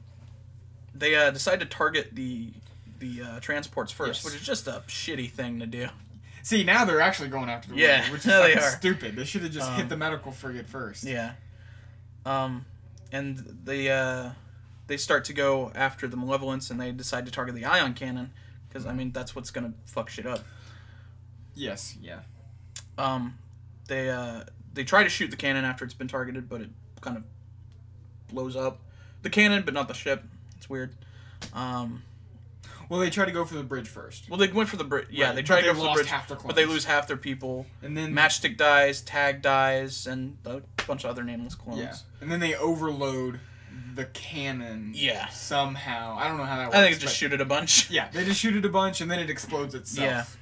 they 0.94 1.14
uh, 1.14 1.30
decide 1.30 1.60
to 1.60 1.66
target 1.66 2.14
the 2.14 2.50
the 3.00 3.22
uh, 3.22 3.40
transports 3.40 3.92
first, 3.92 4.18
Yes. 4.18 4.24
which 4.24 4.34
is 4.40 4.46
just 4.46 4.66
a 4.66 4.82
shitty 4.88 5.30
thing 5.30 5.60
to 5.60 5.66
do. 5.66 5.88
See, 6.42 6.64
now 6.64 6.84
they're 6.84 7.00
actually 7.00 7.28
going 7.28 7.48
after 7.48 7.68
the 7.68 7.76
Yeah, 7.76 8.02
which 8.10 8.20
is 8.20 8.24
they 8.26 8.54
are. 8.56 8.60
stupid. 8.60 9.14
They 9.14 9.24
should 9.24 9.42
have 9.42 9.52
just 9.52 9.68
Um, 9.70 9.76
hit 9.76 9.88
the 9.88 9.96
medical 9.96 10.32
frigate 10.32 10.66
first. 10.66 11.04
Yeah. 11.04 11.34
Um, 12.26 12.64
and 13.12 13.38
they 13.64 13.90
uh, 13.90 14.30
they 14.88 14.96
start 14.96 15.24
to 15.26 15.32
go 15.32 15.70
after 15.74 16.08
the 16.08 16.16
Malevolence, 16.16 16.70
and 16.70 16.80
they 16.80 16.90
decide 16.92 17.24
to 17.26 17.32
target 17.32 17.54
the 17.54 17.64
ion 17.64 17.94
cannon 17.94 18.32
because 18.68 18.84
I 18.86 18.92
mean 18.92 19.12
that's 19.12 19.34
what's 19.36 19.50
gonna 19.50 19.72
fuck 19.86 20.08
shit 20.10 20.26
up. 20.26 20.44
Yes. 21.58 21.96
Yeah. 22.00 22.20
Um, 22.96 23.38
they 23.88 24.10
uh, 24.10 24.44
they 24.74 24.84
try 24.84 25.02
to 25.02 25.08
shoot 25.08 25.30
the 25.30 25.36
cannon 25.36 25.64
after 25.64 25.84
it's 25.84 25.94
been 25.94 26.08
targeted, 26.08 26.48
but 26.48 26.60
it 26.60 26.70
kind 27.00 27.16
of 27.16 27.24
blows 28.32 28.56
up 28.56 28.80
the 29.22 29.30
cannon, 29.30 29.62
but 29.64 29.74
not 29.74 29.88
the 29.88 29.94
ship. 29.94 30.22
It's 30.56 30.68
weird. 30.70 30.94
Um, 31.54 32.02
Well, 32.88 33.00
they 33.00 33.10
try 33.10 33.24
to 33.24 33.32
go 33.32 33.44
for 33.44 33.54
the 33.54 33.62
bridge 33.62 33.88
first. 33.88 34.28
well, 34.30 34.38
they 34.38 34.48
went 34.48 34.68
for 34.68 34.76
the 34.76 34.84
bridge. 34.84 35.06
Yeah, 35.10 35.26
Right, 35.26 35.34
they 35.36 35.42
try 35.42 35.60
to 35.60 35.66
go 35.66 35.74
for 35.74 35.80
the 35.80 35.84
lost 35.86 35.96
bridge, 35.96 36.08
half 36.08 36.28
their 36.28 36.36
but 36.38 36.56
they 36.56 36.64
lose 36.66 36.84
half 36.84 37.06
their 37.06 37.16
people. 37.16 37.66
And 37.82 37.96
then 37.96 38.12
Matchstick 38.14 38.56
dies, 38.56 39.02
Tag 39.02 39.42
dies, 39.42 40.06
and 40.06 40.38
a 40.44 40.62
bunch 40.86 41.04
of 41.04 41.10
other 41.10 41.22
nameless 41.22 41.54
clones. 41.54 41.80
Yeah. 41.80 41.94
And 42.20 42.30
then 42.32 42.40
they 42.40 42.54
overload 42.54 43.40
the 43.94 44.06
cannon. 44.06 44.92
Yeah. 44.94 45.28
Somehow, 45.28 46.16
I 46.18 46.28
don't 46.28 46.38
know 46.38 46.44
how 46.44 46.56
that 46.56 46.66
works. 46.66 46.76
I 46.76 46.82
think 46.84 46.96
it 46.96 47.00
just 47.00 47.16
shoot 47.16 47.32
it 47.32 47.40
a 47.40 47.44
bunch. 47.44 47.90
Yeah, 47.90 48.08
they 48.12 48.24
just 48.24 48.40
shoot 48.40 48.56
it 48.56 48.64
a 48.64 48.68
bunch 48.68 49.00
and 49.00 49.10
then 49.10 49.18
it 49.18 49.28
explodes 49.30 49.74
itself. 49.74 50.36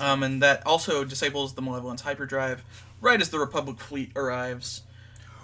Um, 0.00 0.22
and 0.22 0.42
that 0.42 0.66
also 0.66 1.04
disables 1.04 1.54
the 1.54 1.62
Malevolence 1.62 2.00
hyperdrive 2.00 2.64
right 3.00 3.20
as 3.20 3.30
the 3.30 3.38
Republic 3.38 3.78
fleet 3.78 4.12
arrives. 4.16 4.82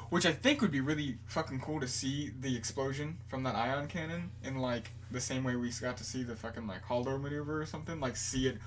Which 0.09 0.25
I 0.25 0.33
think 0.33 0.61
would 0.61 0.71
be 0.71 0.81
really 0.81 1.19
fucking 1.27 1.61
cool 1.61 1.81
to 1.81 1.89
see 1.89 2.31
the 2.41 2.57
explosion 2.57 3.19
from 3.27 3.43
that 3.43 3.57
ion 3.57 3.89
cannon 3.89 4.31
in 4.45 4.59
like 4.59 4.93
the 5.11 5.21
same 5.21 5.43
way 5.43 5.57
we 5.57 5.71
got 5.81 5.97
to 5.97 6.05
see 6.05 6.23
the 6.23 6.37
fucking 6.37 6.67
like 6.67 6.85
Holdo 6.85 7.21
maneuver 7.21 7.61
or 7.61 7.67
something. 7.67 7.99
Like 7.99 8.17
see 8.17 8.47
it. 8.47 8.59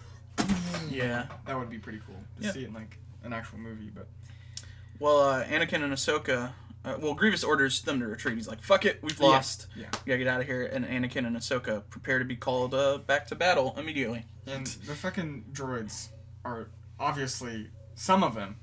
Yeah. 0.89 1.27
That 1.45 1.57
would 1.57 1.69
be 1.69 1.77
pretty 1.77 2.01
cool 2.05 2.17
to 2.41 2.51
see 2.51 2.63
it 2.63 2.67
in 2.67 2.73
like 2.73 2.97
an 3.23 3.31
actual 3.33 3.59
movie. 3.59 3.89
But 3.93 4.07
Well, 4.99 5.19
uh, 5.19 5.45
Anakin 5.45 5.81
and 5.81 5.93
Ahsoka 5.93 6.51
Uh, 6.85 6.95
well, 7.01 7.13
Grievous 7.13 7.43
orders 7.43 7.81
them 7.81 7.99
to 7.99 8.07
retreat. 8.07 8.35
He's 8.35 8.47
like, 8.47 8.61
"Fuck 8.61 8.85
it, 8.85 8.99
we've 9.03 9.19
lost. 9.19 9.67
Yeah. 9.75 9.87
We 10.05 10.09
gotta 10.11 10.17
get 10.19 10.27
out 10.27 10.39
of 10.41 10.47
here." 10.47 10.65
And 10.65 10.85
Anakin 10.85 11.27
and 11.27 11.35
Ahsoka 11.35 11.83
prepare 11.89 12.19
to 12.19 12.25
be 12.25 12.35
called 12.37 12.73
uh, 12.73 12.99
back 12.99 13.27
to 13.27 13.35
battle 13.35 13.75
immediately. 13.77 14.25
And 14.47 14.65
the 14.65 14.95
fucking 14.95 15.45
droids 15.51 16.07
are 16.45 16.69
obviously 16.99 17.67
some 17.95 18.23
of 18.23 18.33
them, 18.35 18.55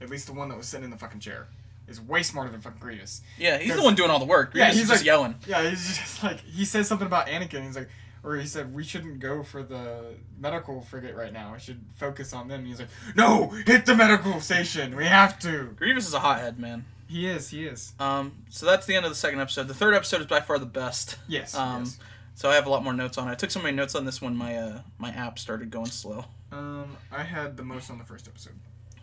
at 0.00 0.08
least 0.08 0.26
the 0.26 0.32
one 0.32 0.48
that 0.48 0.56
was 0.56 0.66
sitting 0.66 0.84
in 0.84 0.90
the 0.90 0.96
fucking 0.96 1.20
chair, 1.20 1.48
is 1.86 2.00
way 2.00 2.22
smarter 2.22 2.50
than 2.50 2.60
fucking 2.62 2.80
Grievous. 2.80 3.20
Yeah, 3.38 3.58
he's 3.58 3.76
the 3.76 3.82
one 3.82 3.94
doing 3.94 4.10
all 4.10 4.18
the 4.18 4.24
work. 4.24 4.52
Yeah, 4.54 4.68
he's 4.68 4.76
is 4.82 4.88
just 4.88 5.00
like- 5.00 5.06
yelling. 5.06 5.34
Yeah, 5.46 5.68
he's 5.68 5.86
just 5.98 6.22
like 6.22 6.40
he 6.40 6.64
says 6.64 6.88
something 6.88 7.06
about 7.06 7.26
Anakin. 7.26 7.66
He's 7.66 7.76
like, 7.76 7.90
or 8.24 8.36
he 8.36 8.46
said 8.46 8.72
we 8.74 8.82
shouldn't 8.84 9.18
go 9.18 9.42
for 9.42 9.62
the 9.62 10.14
medical 10.38 10.80
frigate 10.80 11.16
right 11.16 11.32
now. 11.32 11.52
We 11.52 11.58
should 11.60 11.84
focus 11.96 12.32
on 12.32 12.48
them. 12.48 12.60
And 12.60 12.68
he's 12.68 12.78
like, 12.78 12.88
no, 13.14 13.48
hit 13.66 13.84
the 13.84 13.94
medical 13.94 14.40
station. 14.40 14.96
We 14.96 15.04
have 15.04 15.38
to. 15.40 15.74
Grievous 15.76 16.06
is 16.06 16.14
a 16.14 16.20
hothead, 16.20 16.58
man. 16.58 16.84
He 17.12 17.26
is. 17.26 17.50
He 17.50 17.66
is. 17.66 17.92
Um, 18.00 18.32
so 18.48 18.64
that's 18.66 18.86
the 18.86 18.94
end 18.96 19.04
of 19.04 19.10
the 19.10 19.16
second 19.16 19.40
episode. 19.40 19.68
The 19.68 19.74
third 19.74 19.94
episode 19.94 20.20
is 20.22 20.26
by 20.26 20.40
far 20.40 20.58
the 20.58 20.66
best. 20.66 21.16
Yes. 21.28 21.54
Um, 21.54 21.84
yes. 21.84 21.98
So 22.34 22.48
I 22.48 22.54
have 22.54 22.66
a 22.66 22.70
lot 22.70 22.82
more 22.82 22.94
notes 22.94 23.18
on 23.18 23.28
it. 23.28 23.32
I 23.32 23.34
took 23.34 23.50
so 23.50 23.60
many 23.60 23.76
notes 23.76 23.94
on 23.94 24.04
this 24.06 24.22
one. 24.22 24.34
my 24.36 24.56
uh, 24.56 24.80
my 24.98 25.10
app 25.10 25.38
started 25.38 25.70
going 25.70 25.86
slow. 25.86 26.24
Um, 26.50 26.96
I 27.10 27.22
had 27.22 27.56
the 27.56 27.62
most 27.64 27.90
on 27.90 27.98
the 27.98 28.04
first 28.04 28.26
episode 28.28 28.54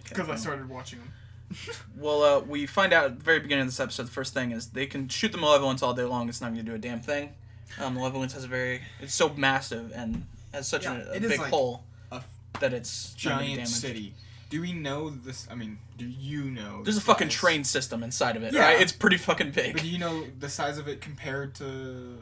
Okay, 0.01 0.09
because 0.09 0.29
I 0.29 0.35
started 0.35 0.67
watching 0.69 0.99
them. 0.99 1.13
Well, 1.97 2.21
uh, 2.23 2.39
we 2.41 2.65
find 2.67 2.93
out 2.93 3.05
at 3.05 3.17
the 3.19 3.23
very 3.23 3.39
beginning 3.39 3.63
of 3.63 3.67
this 3.69 3.79
episode. 3.79 4.03
The 4.03 4.11
first 4.11 4.33
thing 4.35 4.51
is 4.51 4.67
they 4.67 4.85
can 4.85 5.07
shoot 5.09 5.31
the 5.31 5.37
malevolence 5.39 5.81
all 5.81 5.93
day 5.95 6.03
long. 6.03 6.29
It's 6.29 6.41
not 6.41 6.53
going 6.53 6.63
to 6.63 6.71
do 6.71 6.75
a 6.75 6.79
damn 6.79 6.99
thing. 7.01 7.33
Um, 7.79 7.95
malevolence 7.95 8.33
has 8.33 8.43
a 8.43 8.47
very 8.47 8.81
it's 9.01 9.13
so 9.15 9.29
massive 9.29 9.91
and 9.95 10.25
has 10.53 10.67
such 10.67 10.83
Yeah, 10.83 11.01
a, 11.11 11.17
a 11.17 11.19
big 11.19 11.39
like 11.39 11.49
hole 11.49 11.83
a 12.11 12.15
f- 12.15 12.27
that 12.59 12.73
it's 12.73 13.13
Giant 13.15 13.55
damage. 13.55 13.67
city. 13.67 14.13
Do 14.49 14.61
we 14.61 14.73
know 14.73 15.09
this? 15.11 15.47
I 15.51 15.55
mean, 15.55 15.77
do 15.97 16.05
you 16.05 16.43
know? 16.45 16.81
There's 16.83 16.97
a 16.97 17.01
fucking 17.01 17.29
size? 17.29 17.37
train 17.37 17.63
system 17.63 18.01
inside 18.03 18.35
of 18.35 18.43
it. 18.43 18.53
Yeah. 18.53 18.61
Right? 18.61 18.81
It's 18.81 18.91
pretty 18.91 19.17
fucking 19.17 19.47
But 19.51 19.55
big. 19.63 19.81
do 19.81 19.87
you 19.87 19.99
know 19.99 20.25
the 20.39 20.49
size 20.49 20.77
of 20.79 20.87
it 20.87 21.01
compared 21.01 21.53
to 21.55 22.17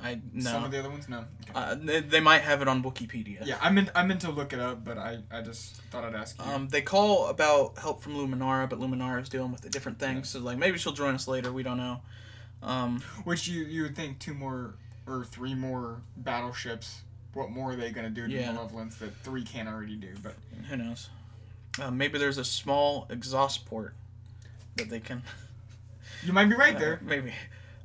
I 0.00 0.20
some 0.38 0.64
of 0.64 0.70
the 0.70 0.78
other 0.78 0.88
ones? 0.90 1.08
No. 1.08 1.18
Okay. 1.18 1.52
Uh, 1.54 1.74
they, 1.74 2.00
they 2.00 2.20
might 2.20 2.42
have 2.42 2.62
it 2.62 2.68
on 2.68 2.82
Wikipedia. 2.82 3.44
yeah, 3.44 3.56
I 3.60 3.70
meant 3.70 3.90
I 3.94 4.04
meant 4.04 4.20
to 4.22 4.30
look 4.30 4.52
it 4.52 4.60
up, 4.60 4.84
but 4.84 4.98
I, 4.98 5.18
I 5.32 5.42
just 5.42 5.76
thought 5.90 6.04
I'd 6.04 6.14
ask 6.14 6.38
you. 6.38 6.44
Um, 6.50 6.68
they 6.68 6.80
call 6.82 7.26
about 7.26 7.76
help 7.78 8.02
from 8.02 8.14
Luminara, 8.14 8.68
but 8.68 8.78
Luminara 8.80 9.20
is 9.20 9.28
dealing 9.28 9.50
with 9.52 9.64
a 9.64 9.68
different 9.68 9.98
thing. 9.98 10.22
So 10.24 10.38
like 10.38 10.58
maybe 10.58 10.78
she'll 10.78 10.92
join 10.92 11.14
us 11.14 11.26
later. 11.26 11.52
We 11.52 11.62
don't 11.64 11.78
know. 11.78 12.00
Um, 12.62 13.00
Which 13.24 13.48
you 13.48 13.64
you 13.64 13.82
would 13.82 13.96
think 13.96 14.20
two 14.20 14.34
more 14.34 14.74
or 15.08 15.24
three 15.24 15.54
more 15.54 16.02
battleships. 16.16 17.00
What 17.34 17.50
more 17.50 17.72
are 17.72 17.76
they 17.76 17.90
gonna 17.90 18.10
do 18.10 18.28
to 18.28 18.32
Yeah. 18.32 18.52
Malevolence 18.52 18.96
that 18.98 19.14
three 19.24 19.42
can't 19.42 19.68
already 19.68 19.96
do? 19.96 20.10
But 20.22 20.34
who 20.68 20.76
knows? 20.76 21.08
Uh, 21.80 21.90
maybe 21.90 22.18
there's 22.18 22.38
a 22.38 22.44
small 22.44 23.06
exhaust 23.10 23.64
port 23.66 23.94
that 24.76 24.90
they 24.90 25.00
can. 25.00 25.22
you 26.24 26.32
might 26.32 26.46
be 26.46 26.54
right 26.54 26.76
Uh, 26.76 26.78
there. 26.78 27.00
maybe. 27.02 27.32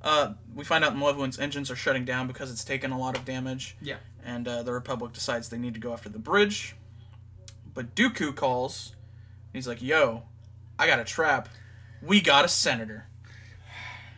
Uh, 0.04 0.34
we 0.54 0.64
find 0.64 0.84
out 0.86 0.96
Malevolent's 0.96 1.40
engines 1.40 1.72
are 1.72 1.76
shutting 1.76 2.06
down 2.06 2.28
because 2.28 2.52
it's 2.52 2.64
taken 2.64 2.92
a 2.92 2.98
lot 3.00 3.18
of 3.18 3.26
damage. 3.26 3.76
Yeah. 3.82 3.98
And 4.24 4.48
uh, 4.48 4.64
the 4.64 4.72
Republic 4.74 5.14
decides 5.14 5.50
they 5.50 5.58
need 5.58 5.74
to 5.74 5.80
go 5.80 5.94
after 5.94 6.10
the 6.10 6.20
bridge. 6.20 6.76
But 7.74 7.96
Dooku 7.96 8.36
calls. 8.36 8.94
He's 9.54 9.68
like, 9.68 9.82
"Yo, 9.82 10.24
I 10.78 10.86
got 10.88 11.00
a 11.00 11.04
trap. 11.04 11.50
We 12.02 12.22
got 12.22 12.44
a 12.46 12.48
senator." 12.48 13.06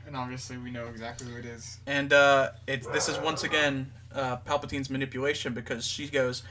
And 0.07 0.15
obviously 0.17 0.57
we 0.57 0.71
know 0.71 0.87
exactly 0.87 1.27
who 1.31 1.37
it 1.37 1.45
is. 1.45 1.77
And 1.85 2.11
uh, 2.11 2.51
it's 2.67 2.87
this 2.87 3.07
is 3.07 3.17
once 3.19 3.43
again 3.43 3.91
uh, 4.13 4.37
Palpatine's 4.37 4.89
manipulation 4.89 5.53
because 5.53 5.85
she 5.85 6.07
goes, 6.07 6.41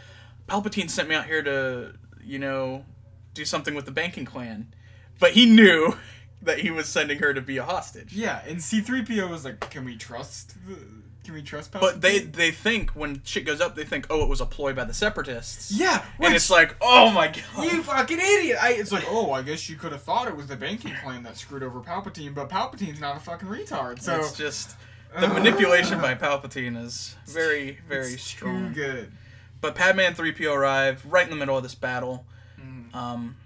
Palpatine 0.49 0.89
sent 0.89 1.09
me 1.09 1.17
out 1.17 1.27
here 1.27 1.43
to, 1.43 1.95
you 2.23 2.39
know, 2.39 2.85
do 3.35 3.45
something 3.45 3.75
with 3.75 3.85
the 3.85 3.91
banking 3.91 4.25
clan, 4.25 4.73
but 5.19 5.33
he 5.33 5.47
knew 5.47 5.97
that 6.43 6.61
he 6.61 6.71
was 6.71 6.88
sending 6.88 7.19
her 7.19 7.35
to 7.35 7.41
be 7.41 7.57
a 7.57 7.64
hostage. 7.64 8.12
Yeah, 8.12 8.43
and 8.47 8.62
C 8.62 8.81
three 8.81 9.05
PO 9.05 9.29
was 9.29 9.45
like, 9.45 9.71
can 9.71 9.85
we 9.85 9.97
trust? 9.97 10.55
The, 10.67 10.77
can 11.25 11.35
we 11.35 11.43
trust? 11.43 11.73
But 11.73 12.01
they 12.01 12.21
Palpatine?" 12.21 12.33
they 12.33 12.51
think 12.51 12.91
when 12.93 13.23
shit 13.25 13.45
goes 13.45 13.61
up, 13.61 13.75
they 13.75 13.85
think, 13.85 14.07
oh, 14.09 14.23
it 14.23 14.29
was 14.29 14.41
a 14.41 14.47
ploy 14.47 14.73
by 14.73 14.85
the 14.85 14.95
separatists. 14.95 15.73
Yeah, 15.73 16.05
and 16.21 16.35
it's 16.35 16.51
like, 16.51 16.77
oh 16.81 17.11
my 17.11 17.29
god. 17.29 17.64
You 17.64 17.83
fucking 17.83 18.19
idiot! 18.19 18.59
I, 18.61 18.73
it's 18.73 18.93
like, 18.93 19.05
oh, 19.09 19.33
I 19.33 19.43
guess 19.43 19.69
you 19.69 19.77
could 19.77 19.93
have 19.93 20.03
thought 20.03 20.29
it 20.29 20.37
was 20.37 20.47
the 20.47 20.57
banking 20.57 20.95
clan 21.03 21.23
that 21.25 21.37
screwed 21.37 21.62
over 21.62 21.81
Palpatine, 21.81 22.35
but 22.35 22.49
Palpatine's 22.49 23.01
not 23.01 23.17
a 23.17 23.21
fucking 23.21 23.49
retard. 23.49 24.01
So 24.01 24.21
it's 24.21 24.33
just 24.33 24.77
the 25.19 25.29
manipulation 25.29 26.01
by 26.01 26.14
Palpatine 26.14 26.83
is 26.83 27.17
very 27.27 27.79
very 27.88 28.17
strong. 28.17 28.69
Too 28.69 28.75
good. 28.75 29.12
But 29.61 29.75
Padme 29.75 30.01
and 30.01 30.17
3PO 30.17 30.55
arrive 30.55 31.05
right 31.05 31.25
in 31.25 31.31
the 31.31 31.37
middle 31.37 31.57
of 31.57 31.62
this 31.62 31.75
battle. 31.75 32.25
Um, 32.94 33.37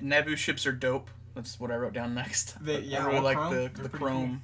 Naboo 0.00 0.36
ships 0.36 0.66
are 0.66 0.72
dope. 0.72 1.10
That's 1.34 1.58
what 1.60 1.70
I 1.70 1.76
wrote 1.76 1.92
down 1.92 2.14
next. 2.14 2.56
They- 2.62 2.94
I 2.96 3.06
really 3.06 3.20
like 3.20 3.36
chrome. 3.36 3.50
the 3.50 3.56
They're 3.74 3.82
the 3.84 3.88
chrome. 3.88 4.42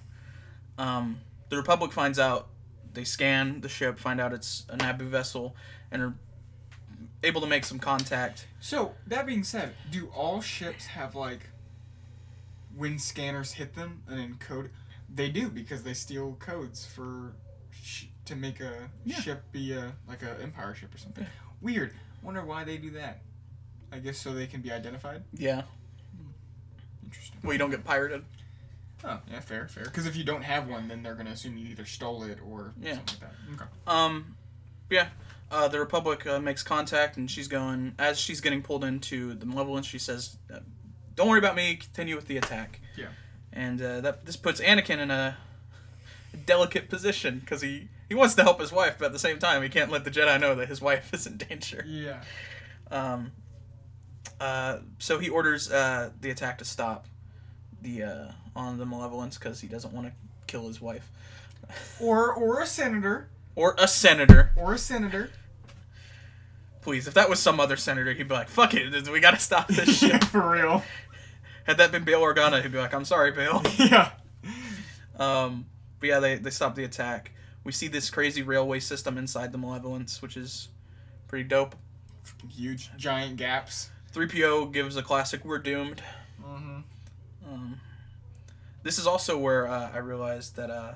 Um, 0.78 1.20
the 1.48 1.56
Republic 1.56 1.92
finds 1.92 2.18
out. 2.18 2.48
They 2.94 3.04
scan 3.04 3.60
the 3.60 3.68
ship, 3.68 3.98
find 3.98 4.20
out 4.20 4.32
it's 4.32 4.64
a 4.70 4.76
Naboo 4.78 5.02
vessel, 5.08 5.54
and 5.90 6.02
are 6.02 6.14
able 7.22 7.40
to 7.42 7.46
make 7.46 7.64
some 7.64 7.78
contact. 7.78 8.46
So 8.60 8.94
that 9.06 9.26
being 9.26 9.44
said, 9.44 9.74
do 9.90 10.06
all 10.14 10.40
ships 10.40 10.86
have 10.86 11.14
like 11.14 11.50
when 12.74 12.98
scanners 12.98 13.52
hit 13.52 13.74
them 13.74 14.02
and 14.08 14.38
encode? 14.38 14.70
They 15.14 15.28
do 15.30 15.48
because 15.48 15.82
they 15.82 15.94
steal 15.94 16.36
codes 16.38 16.84
for 16.84 17.32
sh- 17.70 18.06
to 18.24 18.34
make 18.36 18.60
a 18.60 18.90
Yeah. 19.04 19.20
ship 19.20 19.44
be 19.52 19.72
a 19.72 19.92
like 20.08 20.22
a 20.22 20.40
Empire 20.42 20.74
ship 20.74 20.94
or 20.94 20.98
something. 20.98 21.24
Yeah. 21.24 21.30
Weird. 21.60 21.92
Wonder 22.22 22.44
why 22.44 22.64
they 22.64 22.76
do 22.76 22.90
that. 22.90 23.20
I 23.92 23.98
guess 23.98 24.18
so 24.18 24.32
they 24.34 24.46
can 24.46 24.60
be 24.60 24.70
identified. 24.72 25.22
Yeah, 25.34 25.62
Interesting. 27.04 27.38
well, 27.42 27.52
you 27.52 27.58
don't 27.58 27.70
get 27.70 27.84
pirated. 27.84 28.24
Oh, 29.04 29.20
yeah, 29.30 29.40
fair, 29.40 29.68
fair. 29.68 29.84
Because 29.84 30.06
if 30.06 30.16
you 30.16 30.24
don't 30.24 30.42
have 30.42 30.68
one, 30.68 30.88
then 30.88 31.02
they're 31.02 31.14
gonna 31.14 31.30
assume 31.30 31.56
you 31.56 31.68
either 31.68 31.84
stole 31.84 32.24
it 32.24 32.38
or 32.44 32.72
Yeah. 32.80 32.94
something 32.96 33.18
like 33.20 33.30
that. 33.58 33.62
Okay. 33.62 33.70
Um, 33.86 34.36
yeah. 34.90 35.08
Uh, 35.50 35.68
the 35.68 35.78
Republic 35.78 36.26
uh, 36.26 36.40
makes 36.40 36.62
contact, 36.64 37.16
and 37.16 37.30
she's 37.30 37.46
going 37.46 37.94
as 37.98 38.18
she's 38.18 38.40
getting 38.40 38.62
pulled 38.62 38.82
into 38.82 39.34
the 39.34 39.46
Malevolence. 39.46 39.86
She 39.86 39.98
says, 39.98 40.38
uh, 40.52 40.58
"Don't 41.14 41.28
worry 41.28 41.38
about 41.38 41.54
me. 41.54 41.76
Continue 41.76 42.16
with 42.16 42.26
the 42.26 42.36
attack." 42.36 42.80
Yeah. 42.96 43.06
And 43.52 43.80
uh, 43.80 44.00
that 44.00 44.26
this 44.26 44.34
puts 44.36 44.60
Anakin 44.60 44.98
in 44.98 45.12
a 45.12 45.36
delicate 46.46 46.88
position 46.88 47.38
because 47.38 47.60
he 47.62 47.88
he 48.08 48.14
wants 48.16 48.34
to 48.34 48.42
help 48.42 48.60
his 48.60 48.72
wife, 48.72 48.96
but 48.98 49.06
at 49.06 49.12
the 49.12 49.18
same 49.20 49.38
time, 49.38 49.62
he 49.62 49.68
can't 49.68 49.90
let 49.92 50.02
the 50.04 50.10
Jedi 50.10 50.40
know 50.40 50.56
that 50.56 50.68
his 50.68 50.80
wife 50.80 51.14
is 51.14 51.26
in 51.28 51.36
danger. 51.36 51.84
Yeah. 51.86 52.22
Um, 52.90 53.30
uh, 54.40 54.78
so 54.98 55.18
he 55.18 55.28
orders 55.28 55.70
uh, 55.70 56.10
the 56.20 56.30
attack 56.30 56.58
to 56.58 56.64
stop 56.64 57.06
the 57.82 58.02
uh, 58.02 58.32
on 58.54 58.78
the 58.78 58.86
Malevolence 58.86 59.38
because 59.38 59.60
he 59.60 59.68
doesn't 59.68 59.92
want 59.92 60.06
to 60.06 60.12
kill 60.46 60.66
his 60.68 60.80
wife 60.80 61.10
Or 62.00 62.32
or 62.32 62.60
a 62.60 62.66
senator. 62.66 63.28
or 63.54 63.74
a 63.78 63.88
senator. 63.88 64.52
Or 64.56 64.74
a 64.74 64.78
senator. 64.78 65.30
Please, 66.82 67.08
if 67.08 67.14
that 67.14 67.28
was 67.28 67.40
some 67.40 67.58
other 67.58 67.76
senator, 67.76 68.12
he'd 68.12 68.28
be 68.28 68.34
like, 68.34 68.48
"Fuck 68.48 68.74
it, 68.74 69.08
we 69.10 69.18
gotta 69.20 69.38
stop 69.40 69.66
this 69.68 70.00
yeah, 70.02 70.08
shit." 70.18 70.24
for 70.26 70.50
real. 70.52 70.82
Had 71.64 71.78
that 71.78 71.90
been 71.90 72.04
Bail 72.04 72.20
Organa, 72.20 72.62
he'd 72.62 72.70
be 72.70 72.78
like, 72.78 72.94
"I'm 72.94 73.04
sorry, 73.04 73.32
Bail." 73.32 73.60
yeah. 73.78 74.10
Um, 75.18 75.66
but 75.98 76.08
yeah, 76.08 76.20
they 76.20 76.36
they 76.36 76.50
stop 76.50 76.74
the 76.76 76.84
attack. 76.84 77.32
We 77.64 77.72
see 77.72 77.88
this 77.88 78.08
crazy 78.10 78.42
railway 78.42 78.78
system 78.78 79.18
inside 79.18 79.50
the 79.50 79.58
Malevolence, 79.58 80.22
which 80.22 80.36
is 80.36 80.68
pretty 81.26 81.42
dope. 81.48 81.74
Huge, 82.48 82.90
giant 82.96 83.36
gaps. 83.36 83.90
3PO 84.16 84.72
gives 84.72 84.96
a 84.96 85.02
classic 85.02 85.44
"We're 85.44 85.58
doomed." 85.58 86.02
Mm-hmm. 86.42 86.78
Um, 87.46 87.80
this 88.82 88.98
is 88.98 89.06
also 89.06 89.36
where 89.36 89.68
uh, 89.68 89.90
I 89.92 89.98
realized 89.98 90.56
that 90.56 90.70
uh, 90.70 90.94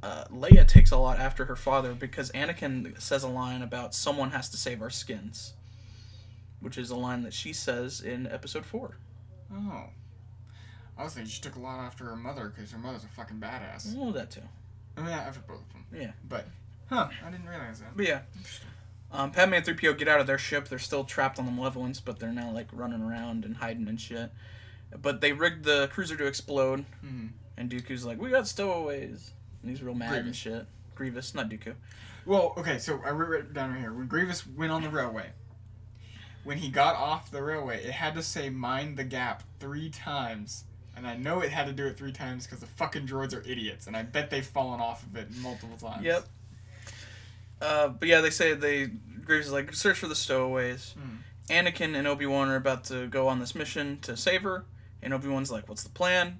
uh, 0.00 0.24
Leia 0.26 0.66
takes 0.66 0.92
a 0.92 0.96
lot 0.96 1.18
after 1.18 1.46
her 1.46 1.56
father 1.56 1.92
because 1.92 2.30
Anakin 2.30 3.00
says 3.00 3.24
a 3.24 3.28
line 3.28 3.62
about 3.62 3.96
someone 3.96 4.30
has 4.30 4.48
to 4.50 4.56
save 4.56 4.80
our 4.80 4.90
skins, 4.90 5.54
which 6.60 6.78
is 6.78 6.90
a 6.90 6.96
line 6.96 7.22
that 7.22 7.34
she 7.34 7.52
says 7.52 8.00
in 8.00 8.28
Episode 8.28 8.64
Four. 8.64 8.98
Oh. 9.52 9.86
I 10.96 11.02
was 11.02 11.14
thinking 11.14 11.30
she 11.30 11.40
took 11.40 11.56
a 11.56 11.60
lot 11.60 11.80
after 11.80 12.04
her 12.04 12.16
mother 12.16 12.52
because 12.54 12.70
her 12.70 12.78
mother's 12.78 13.02
a 13.02 13.08
fucking 13.08 13.38
badass. 13.38 13.92
Oh, 13.98 14.12
that 14.12 14.30
too. 14.30 14.42
I 14.96 15.00
mean, 15.00 15.10
after 15.10 15.40
both 15.40 15.62
of 15.66 15.72
them. 15.72 15.86
Yeah. 15.92 16.12
But, 16.28 16.46
huh, 16.88 17.08
I 17.26 17.30
didn't 17.30 17.48
realize 17.48 17.80
that. 17.80 17.96
But 17.96 18.06
yeah, 18.06 18.20
um, 19.12 19.30
Padme 19.30 19.54
and 19.54 19.64
3PO 19.64 19.98
get 19.98 20.08
out 20.08 20.20
of 20.20 20.26
their 20.26 20.38
ship. 20.38 20.68
They're 20.68 20.78
still 20.78 21.04
trapped 21.04 21.38
on 21.38 21.46
the 21.46 21.52
Malevolence, 21.52 22.00
but 22.00 22.18
they're 22.18 22.32
now 22.32 22.50
like 22.50 22.68
running 22.72 23.02
around 23.02 23.44
and 23.44 23.56
hiding 23.56 23.88
and 23.88 24.00
shit. 24.00 24.30
But 25.00 25.20
they 25.20 25.32
rigged 25.32 25.64
the 25.64 25.88
cruiser 25.92 26.16
to 26.16 26.26
explode, 26.26 26.84
hmm 27.00 27.28
and 27.56 27.70
Dooku's 27.70 28.04
like, 28.04 28.20
"We 28.20 28.30
got 28.30 28.48
stowaways," 28.48 29.32
and 29.60 29.70
he's 29.70 29.82
real 29.82 29.94
mad 29.94 30.24
and 30.24 30.34
shit. 30.34 30.66
Grievous, 30.94 31.34
not 31.34 31.50
Dooku. 31.50 31.74
Well, 32.24 32.54
okay, 32.56 32.78
so 32.78 33.00
I 33.04 33.10
wrote 33.10 33.32
it 33.38 33.52
down 33.52 33.72
right 33.72 33.80
here. 33.80 33.92
When 33.92 34.06
Grievous 34.06 34.46
went 34.46 34.72
on 34.72 34.82
the 34.82 34.88
railway, 34.88 35.30
when 36.44 36.58
he 36.58 36.68
got 36.70 36.96
off 36.96 37.30
the 37.30 37.42
railway, 37.42 37.84
it 37.84 37.92
had 37.92 38.14
to 38.14 38.22
say 38.22 38.48
"mind 38.50 38.96
the 38.96 39.04
gap" 39.04 39.42
three 39.60 39.90
times. 39.90 40.64
And 40.94 41.06
I 41.06 41.16
know 41.16 41.40
it 41.40 41.50
had 41.50 41.66
to 41.66 41.72
do 41.72 41.86
it 41.86 41.96
three 41.96 42.12
times 42.12 42.46
because 42.46 42.60
the 42.60 42.66
fucking 42.66 43.06
droids 43.06 43.34
are 43.34 43.42
idiots, 43.48 43.86
and 43.86 43.96
I 43.96 44.02
bet 44.02 44.28
they've 44.30 44.44
fallen 44.44 44.80
off 44.80 45.02
of 45.04 45.16
it 45.16 45.30
multiple 45.36 45.76
times. 45.76 46.04
Yep. 46.04 46.26
Uh, 47.62 47.88
but 47.88 48.08
yeah, 48.08 48.20
they 48.20 48.30
say 48.30 48.54
they 48.54 48.86
Grievous 49.24 49.46
is 49.46 49.52
like 49.52 49.72
search 49.72 49.98
for 49.98 50.08
the 50.08 50.14
stowaways. 50.16 50.94
Hmm. 50.98 51.16
Anakin 51.48 51.94
and 51.96 52.06
Obi 52.06 52.26
Wan 52.26 52.48
are 52.48 52.56
about 52.56 52.84
to 52.84 53.06
go 53.06 53.28
on 53.28 53.38
this 53.38 53.54
mission 53.54 53.98
to 54.02 54.16
save 54.16 54.42
her, 54.42 54.64
And 55.02 55.14
Obi 55.14 55.28
Wan's 55.28 55.50
like, 55.50 55.68
"What's 55.68 55.82
the 55.84 55.90
plan?" 55.90 56.38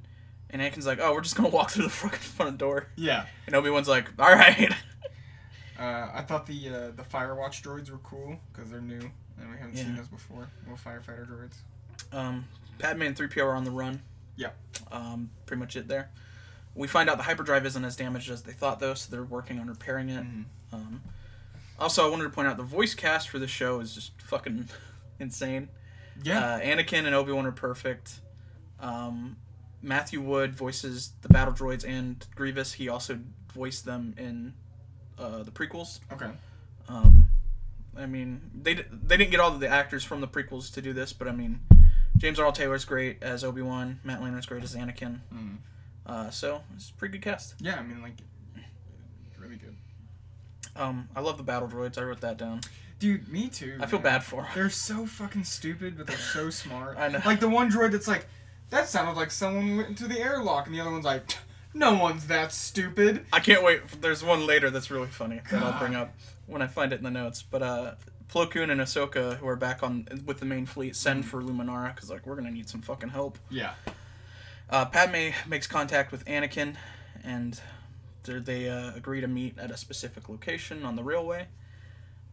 And 0.50 0.60
Anakin's 0.60 0.86
like, 0.86 0.98
"Oh, 1.00 1.12
we're 1.14 1.20
just 1.22 1.36
gonna 1.36 1.48
walk 1.48 1.70
through 1.70 1.84
the 1.84 1.90
fucking 2.02 2.18
front 2.18 2.58
door." 2.58 2.88
Yeah. 2.96 3.26
And 3.46 3.54
Obi 3.54 3.70
Wan's 3.70 3.88
like, 3.88 4.10
"All 4.18 4.32
right." 4.32 4.72
Uh, 5.78 6.10
I 6.14 6.22
thought 6.22 6.46
the 6.46 6.68
uh, 6.68 6.90
the 6.94 7.02
Firewatch 7.02 7.62
droids 7.62 7.90
were 7.90 7.98
cool 8.04 8.38
because 8.52 8.70
they're 8.70 8.80
new 8.80 9.00
and 9.40 9.50
we 9.50 9.56
haven't 9.56 9.76
seen 9.76 9.96
those 9.96 10.06
before. 10.06 10.46
Little 10.68 10.76
firefighter 10.78 11.26
droids. 11.28 11.54
Um, 12.16 12.44
Padme 12.78 13.02
and 13.02 13.16
3PO 13.16 13.42
are 13.44 13.54
on 13.56 13.64
the 13.64 13.70
run. 13.72 14.00
Yeah. 14.36 14.50
Um, 14.92 15.30
pretty 15.46 15.58
much 15.58 15.74
it 15.74 15.88
there. 15.88 16.10
We 16.76 16.86
find 16.86 17.10
out 17.10 17.16
the 17.16 17.24
hyperdrive 17.24 17.66
isn't 17.66 17.84
as 17.84 17.96
damaged 17.96 18.30
as 18.30 18.42
they 18.42 18.52
thought, 18.52 18.78
though, 18.78 18.94
so 18.94 19.10
they're 19.10 19.24
working 19.24 19.58
on 19.58 19.66
repairing 19.66 20.08
it. 20.10 20.22
Mhm. 20.24 20.44
Um, 20.72 21.02
also, 21.78 22.06
I 22.06 22.10
wanted 22.10 22.24
to 22.24 22.30
point 22.30 22.48
out 22.48 22.56
the 22.56 22.62
voice 22.62 22.94
cast 22.94 23.28
for 23.28 23.38
the 23.38 23.46
show 23.48 23.80
is 23.80 23.94
just 23.94 24.12
fucking 24.22 24.68
insane. 25.18 25.68
Yeah. 26.22 26.54
Uh, 26.54 26.60
Anakin 26.60 27.06
and 27.06 27.14
Obi 27.14 27.32
Wan 27.32 27.46
are 27.46 27.52
perfect. 27.52 28.20
Um, 28.80 29.36
Matthew 29.82 30.20
Wood 30.20 30.54
voices 30.54 31.12
the 31.22 31.28
battle 31.28 31.52
droids 31.54 31.84
and 31.88 32.24
Grievous. 32.34 32.72
He 32.74 32.88
also 32.88 33.18
voiced 33.52 33.84
them 33.84 34.14
in 34.16 34.54
uh, 35.18 35.42
the 35.42 35.50
prequels. 35.50 36.00
okay. 36.12 36.30
Um, 36.88 37.28
I 37.96 38.06
mean, 38.06 38.40
they 38.54 38.74
they 38.74 39.16
didn't 39.16 39.30
get 39.30 39.40
all 39.40 39.52
of 39.52 39.60
the 39.60 39.68
actors 39.68 40.02
from 40.04 40.20
the 40.20 40.28
prequels 40.28 40.72
to 40.74 40.82
do 40.82 40.92
this, 40.92 41.12
but 41.12 41.28
I 41.28 41.32
mean, 41.32 41.60
James 42.16 42.38
Earl 42.38 42.52
Taylor's 42.52 42.84
great 42.84 43.22
as 43.22 43.44
Obi 43.44 43.62
Wan. 43.62 44.00
Matt 44.04 44.22
Lanter's 44.22 44.46
great 44.46 44.62
as 44.62 44.74
Anakin. 44.74 45.20
Mm. 45.34 45.56
Uh, 46.06 46.30
so 46.30 46.62
it's 46.74 46.90
a 46.90 46.94
pretty 46.94 47.18
good 47.18 47.22
cast. 47.22 47.54
Yeah, 47.60 47.76
I 47.76 47.82
mean 47.82 48.02
like 48.02 48.14
really 49.38 49.56
good. 49.56 49.76
Um, 50.76 51.08
I 51.14 51.20
love 51.20 51.36
the 51.36 51.42
battle 51.42 51.68
droids. 51.68 51.98
I 51.98 52.02
wrote 52.02 52.20
that 52.20 52.38
down. 52.38 52.60
Dude, 52.98 53.28
me 53.28 53.48
too. 53.48 53.78
I 53.80 53.86
feel 53.86 53.98
bad 53.98 54.22
for 54.22 54.42
them. 54.42 54.50
They're 54.54 54.70
so 54.70 55.06
fucking 55.06 55.44
stupid, 55.44 55.98
but 55.98 56.06
they're 56.06 56.16
so 56.16 56.50
smart. 56.50 56.96
I 56.98 57.08
know. 57.08 57.20
Like 57.24 57.40
the 57.40 57.48
one 57.48 57.70
droid 57.70 57.92
that's 57.92 58.08
like, 58.08 58.26
that 58.70 58.88
sounded 58.88 59.16
like 59.16 59.30
someone 59.30 59.76
went 59.76 59.88
into 59.88 60.06
the 60.06 60.20
airlock, 60.20 60.66
and 60.66 60.74
the 60.74 60.80
other 60.80 60.90
one's 60.90 61.04
like, 61.04 61.36
no 61.74 61.94
one's 61.94 62.26
that 62.28 62.52
stupid. 62.52 63.26
I 63.32 63.40
can't 63.40 63.62
wait. 63.62 63.80
There's 64.00 64.22
one 64.22 64.46
later 64.46 64.70
that's 64.70 64.90
really 64.90 65.08
funny 65.08 65.40
that 65.50 65.62
I'll 65.62 65.78
bring 65.78 65.94
up 65.94 66.14
when 66.46 66.62
I 66.62 66.66
find 66.66 66.92
it 66.92 66.96
in 66.96 67.04
the 67.04 67.10
notes. 67.10 67.42
But 67.42 67.62
uh, 67.62 67.94
Plo 68.32 68.50
Koon 68.50 68.70
and 68.70 68.80
Ahsoka, 68.80 69.36
who 69.36 69.48
are 69.48 69.56
back 69.56 69.82
on 69.82 70.06
with 70.26 70.38
the 70.40 70.46
main 70.46 70.66
fleet, 70.66 70.96
send 70.96 71.24
for 71.24 71.42
Luminara 71.42 71.94
because 71.94 72.10
like 72.10 72.26
we're 72.26 72.36
gonna 72.36 72.50
need 72.50 72.68
some 72.68 72.82
fucking 72.82 73.10
help. 73.10 73.38
Yeah. 73.50 73.72
Uh, 74.70 74.86
Padme 74.86 75.30
makes 75.48 75.66
contact 75.66 76.12
with 76.12 76.24
Anakin, 76.24 76.76
and 77.24 77.60
they- 78.24 78.38
they 78.38 78.68
uh, 78.68 78.94
agree 78.94 79.20
to 79.20 79.28
meet 79.28 79.58
at 79.58 79.70
a 79.70 79.76
specific 79.76 80.28
location 80.28 80.84
on 80.84 80.96
the 80.96 81.02
railway. 81.02 81.48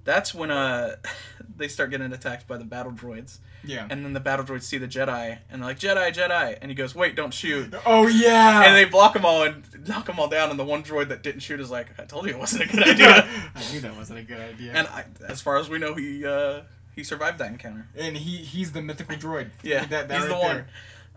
That's 0.06 0.34
when 0.34 0.50
uh, 0.50 0.96
they 1.58 1.68
start 1.68 1.92
getting 1.92 2.12
attacked 2.14 2.48
by 2.48 2.58
the 2.58 2.64
battle 2.64 2.92
droids, 2.92 3.40
Yeah. 3.64 3.86
and 3.90 4.04
then 4.06 4.14
the 4.14 4.20
battle 4.22 4.46
droids 4.46 4.64
see 4.64 4.78
the 4.78 4.88
Jedi, 4.88 5.38
and 5.52 5.62
they're 5.62 5.70
like 5.70 5.80
Jedi, 5.80 6.12
Jedi, 6.14 6.58
and 6.62 6.72
he 6.72 6.76
goes, 6.76 6.96
"Wait, 6.96 7.16
don't 7.16 7.34
shoot!" 7.34 7.74
oh 7.86 8.08
yeah. 8.08 8.64
And 8.64 8.76
they 8.76 8.86
block 8.86 9.14
them 9.14 9.26
all 9.26 9.44
and 9.44 9.64
knock 9.88 10.06
them 10.06 10.18
all 10.20 10.28
down, 10.30 10.50
and 10.50 10.58
the 10.58 10.64
one 10.64 10.84
droid 10.84 11.10
that 11.10 11.22
didn't 11.22 11.42
shoot 11.42 11.60
is 11.60 11.70
like, 11.70 12.00
"I 12.00 12.06
told 12.06 12.26
you 12.26 12.32
it 12.32 12.40
wasn't 12.40 12.64
a 12.64 12.68
good 12.76 12.88
idea." 12.88 13.28
I 13.56 13.72
knew 13.72 13.82
that 13.82 13.96
wasn't 13.96 14.20
a 14.20 14.24
good 14.24 14.40
idea. 14.40 14.72
and 14.74 14.88
I, 14.88 15.04
as 15.28 15.42
far 15.42 15.58
as 15.58 15.70
we 15.70 15.78
know, 15.78 15.94
he 15.96 16.26
uh, 16.26 16.62
he 16.96 17.04
survived 17.04 17.38
that 17.40 17.52
encounter. 17.52 17.88
And 17.96 18.16
he 18.18 18.38
he's 18.38 18.72
the 18.72 18.82
mythical 18.82 19.16
droid. 19.18 19.50
Yeah, 19.64 19.86
that, 19.86 20.08
that 20.08 20.12
he's 20.22 20.22
right 20.22 20.30
the 20.30 20.36
one. 20.48 20.56
there. 20.56 20.68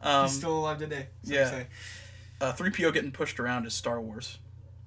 Um, 0.03 0.27
he's 0.27 0.37
still 0.37 0.57
alive 0.59 0.79
today. 0.79 1.07
so 1.23 1.33
yeah. 1.33 1.63
uh, 2.41 2.53
3PO 2.53 2.93
getting 2.93 3.13
pushed 3.13 3.39
around 3.39 3.67
is 3.67 3.73
Star 3.75 4.01
Wars. 4.01 4.39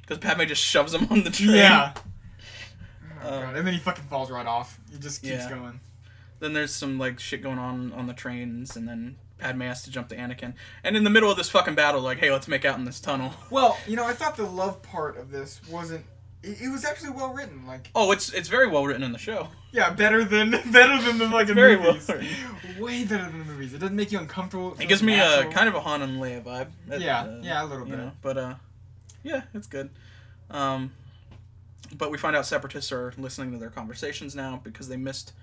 Because 0.05 0.19
Padme 0.19 0.43
just 0.43 0.61
shoves 0.63 0.93
him 0.93 1.07
on 1.11 1.23
the 1.23 1.29
train. 1.31 1.55
Yeah. 1.55 1.93
Oh, 3.23 3.27
Um, 3.35 3.41
God. 3.43 3.55
And 3.55 3.67
then 3.67 3.73
he 3.73 3.79
fucking 3.79 4.05
falls 4.05 4.29
right 4.31 4.45
off. 4.45 4.79
He 4.91 4.97
just 4.99 5.21
keeps 5.21 5.33
Yeah. 5.33 5.49
going. 5.49 5.79
Then 6.39 6.53
there's 6.53 6.73
some 6.73 6.99
like 6.99 7.19
shit 7.19 7.41
going 7.41 7.57
on 7.59 7.91
on 7.93 8.07
the 8.07 8.13
trains, 8.13 8.75
and 8.75 8.87
then 8.87 9.15
Padme 9.37 9.61
has 9.61 9.83
to 9.83 9.91
jump 9.91 10.09
to 10.09 10.15
Anakin. 10.17 10.53
And 10.83 10.95
in 10.97 11.03
the 11.03 11.09
middle 11.09 11.31
of 11.31 11.37
this 11.37 11.49
fucking 11.49 11.75
battle, 11.75 12.01
like, 12.01 12.19
hey, 12.19 12.31
let's 12.31 12.47
make 12.47 12.65
out 12.65 12.77
in 12.77 12.85
this 12.85 12.99
tunnel. 12.99 13.33
Well, 13.49 13.77
you 13.87 13.95
know, 13.95 14.05
I 14.05 14.13
thought 14.13 14.35
the 14.37 14.43
love 14.45 14.81
part 14.81 15.17
of 15.17 15.31
this 15.31 15.61
wasn't. 15.69 16.05
It, 16.43 16.61
it 16.61 16.69
was 16.69 16.85
actually 16.85 17.11
well 17.11 17.33
written. 17.33 17.65
Like, 17.65 17.89
Oh, 17.95 18.11
it's 18.11 18.31
it's 18.33 18.49
very 18.49 18.67
well 18.67 18.85
written 18.85 19.01
in 19.01 19.11
the 19.13 19.17
show. 19.17 19.47
yeah, 19.71 19.89
better 19.91 20.23
than 20.23 20.51
better 20.51 21.01
than 21.01 21.17
the 21.17 21.27
fucking 21.29 21.55
very 21.55 21.77
well 21.77 21.93
movies. 21.93 22.09
written. 22.09 22.83
Way 22.83 23.05
better 23.05 23.23
than 23.23 23.39
the 23.39 23.45
movies. 23.45 23.73
It 23.73 23.79
doesn't 23.79 23.95
make 23.95 24.11
you 24.11 24.19
uncomfortable. 24.19 24.75
It 24.79 24.87
gives 24.87 25.01
me 25.01 25.17
a 25.19 25.45
kind 25.49 25.67
of 25.69 25.73
a 25.75 25.79
Han 25.79 26.01
and 26.03 26.21
Leia 26.21 26.43
vibe. 26.43 26.67
at- 26.91 27.01
Yeah, 27.01 27.21
uh, 27.21 27.39
yeah, 27.41 27.63
a 27.63 27.65
little 27.65 27.85
bit. 27.85 27.97
know, 27.97 28.11
but 28.21 28.37
uh, 28.37 28.55
yeah, 29.25 29.41
it's 29.53 29.67
good. 29.67 29.89
Um, 30.49 30.91
but 31.97 32.11
we 32.11 32.17
find 32.17 32.35
out 32.35 32.45
separatists 32.45 32.91
are 32.91 33.13
listening 33.17 33.51
to 33.51 33.57
their 33.57 33.69
conversations 33.69 34.35
now 34.35 34.61
because 34.63 34.87
they 34.87 34.97
missed 34.97 35.33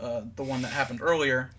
uh, 0.00 0.22
the 0.36 0.42
one 0.42 0.62
that 0.62 0.72
happened 0.72 1.00
earlier. 1.02 1.50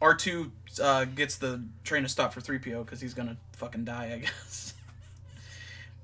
R 0.00 0.14
two 0.14 0.50
uh, 0.82 1.04
gets 1.06 1.36
the 1.36 1.62
train 1.84 2.02
to 2.02 2.08
stop 2.08 2.32
for 2.34 2.40
three 2.40 2.58
PO 2.58 2.84
because 2.84 3.00
he's 3.00 3.14
gonna 3.14 3.36
fucking 3.52 3.84
die, 3.84 4.12
I 4.14 4.18
guess. 4.24 4.74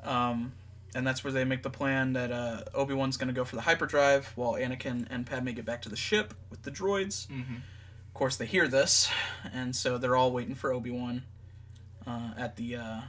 um, 0.02 0.52
and 0.94 1.06
that's 1.06 1.24
where 1.24 1.32
they 1.32 1.44
make 1.44 1.62
the 1.62 1.70
plan 1.70 2.12
that 2.14 2.30
uh, 2.32 2.62
Obi 2.74 2.94
Wan's 2.94 3.16
gonna 3.16 3.32
go 3.32 3.44
for 3.44 3.56
the 3.56 3.62
hyperdrive 3.62 4.32
while 4.36 4.52
Anakin 4.54 5.06
and 5.10 5.26
Padme 5.26 5.50
get 5.50 5.64
back 5.64 5.82
to 5.82 5.88
the 5.88 5.96
ship 5.96 6.34
with 6.50 6.62
the 6.62 6.70
droids. 6.70 7.26
hmm 7.28 7.40
Of 8.08 8.14
course, 8.14 8.36
they 8.36 8.46
hear 8.46 8.68
this, 8.68 9.10
and 9.52 9.74
so 9.76 9.98
they're 9.98 10.16
all 10.16 10.32
waiting 10.32 10.54
for 10.54 10.72
Obi 10.72 10.90
Wan 10.90 11.22
uh, 12.06 12.30
at 12.36 12.56
the 12.56 12.76
uh, 12.76 13.00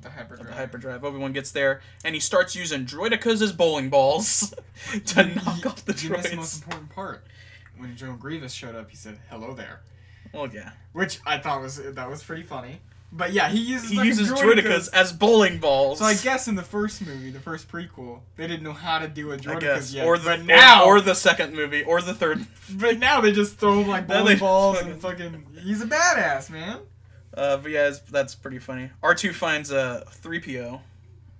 The 0.00 0.10
hyperdrive. 0.10 0.48
the 0.48 0.54
hyperdrive. 0.54 1.04
Obi 1.04 1.18
Wan 1.18 1.32
gets 1.32 1.50
there, 1.50 1.80
and 2.04 2.14
he 2.14 2.20
starts 2.20 2.54
using 2.54 2.84
droidekas 2.86 3.42
as 3.42 3.52
bowling 3.52 3.90
balls 3.90 4.54
to 5.06 5.24
knock 5.24 5.66
off 5.66 5.84
the 5.84 5.92
You 6.02 6.10
missed 6.10 6.30
the 6.30 6.36
most 6.36 6.62
important 6.62 6.90
part. 6.90 7.24
When 7.76 7.96
Joe 7.96 8.14
Grievous 8.14 8.52
showed 8.52 8.74
up, 8.74 8.90
he 8.90 8.96
said, 8.96 9.18
"Hello 9.30 9.54
there," 9.54 9.80
Well, 10.32 10.48
yeah, 10.48 10.70
which 10.92 11.20
I 11.26 11.38
thought 11.38 11.62
was 11.62 11.76
that 11.76 12.08
was 12.10 12.22
pretty 12.22 12.42
funny. 12.42 12.80
But 13.10 13.32
yeah, 13.32 13.48
he 13.48 13.58
uses 13.58 13.88
he 13.88 13.96
fucking 13.96 14.08
uses 14.08 14.30
droidekas. 14.30 14.62
droidekas 14.64 14.92
as 14.92 15.12
bowling 15.14 15.58
balls. 15.58 16.00
So 16.00 16.04
I 16.04 16.14
guess 16.14 16.46
in 16.46 16.56
the 16.56 16.62
first 16.62 17.00
movie, 17.06 17.30
the 17.30 17.40
first 17.40 17.66
prequel, 17.68 18.20
they 18.36 18.46
didn't 18.46 18.62
know 18.62 18.74
how 18.74 18.98
to 18.98 19.06
with 19.24 19.46
I 19.48 19.54
droidekas 19.54 19.60
guess, 19.60 19.94
yet. 19.94 20.06
or 20.06 20.18
the 20.18 20.24
but 20.24 20.44
now, 20.44 20.84
or, 20.84 20.98
or 20.98 21.00
the 21.00 21.14
second 21.14 21.54
movie, 21.54 21.82
or 21.82 22.02
the 22.02 22.12
third. 22.12 22.46
but 22.70 22.98
now 22.98 23.20
they 23.22 23.32
just 23.32 23.56
throw 23.56 23.80
him 23.80 23.88
like 23.88 24.06
bowling 24.06 24.38
balls 24.38 24.76
fucking- 24.76 24.92
and 24.92 25.00
fucking. 25.00 25.46
He's 25.62 25.80
a 25.80 25.86
badass, 25.86 26.50
man. 26.50 26.80
Uh, 27.38 27.56
but 27.58 27.70
yeah, 27.70 27.88
it's, 27.88 28.00
that's 28.00 28.34
pretty 28.34 28.58
funny. 28.58 28.90
R 29.02 29.14
two 29.14 29.32
finds 29.32 29.70
a 29.70 30.04
three 30.10 30.40
PO, 30.40 30.80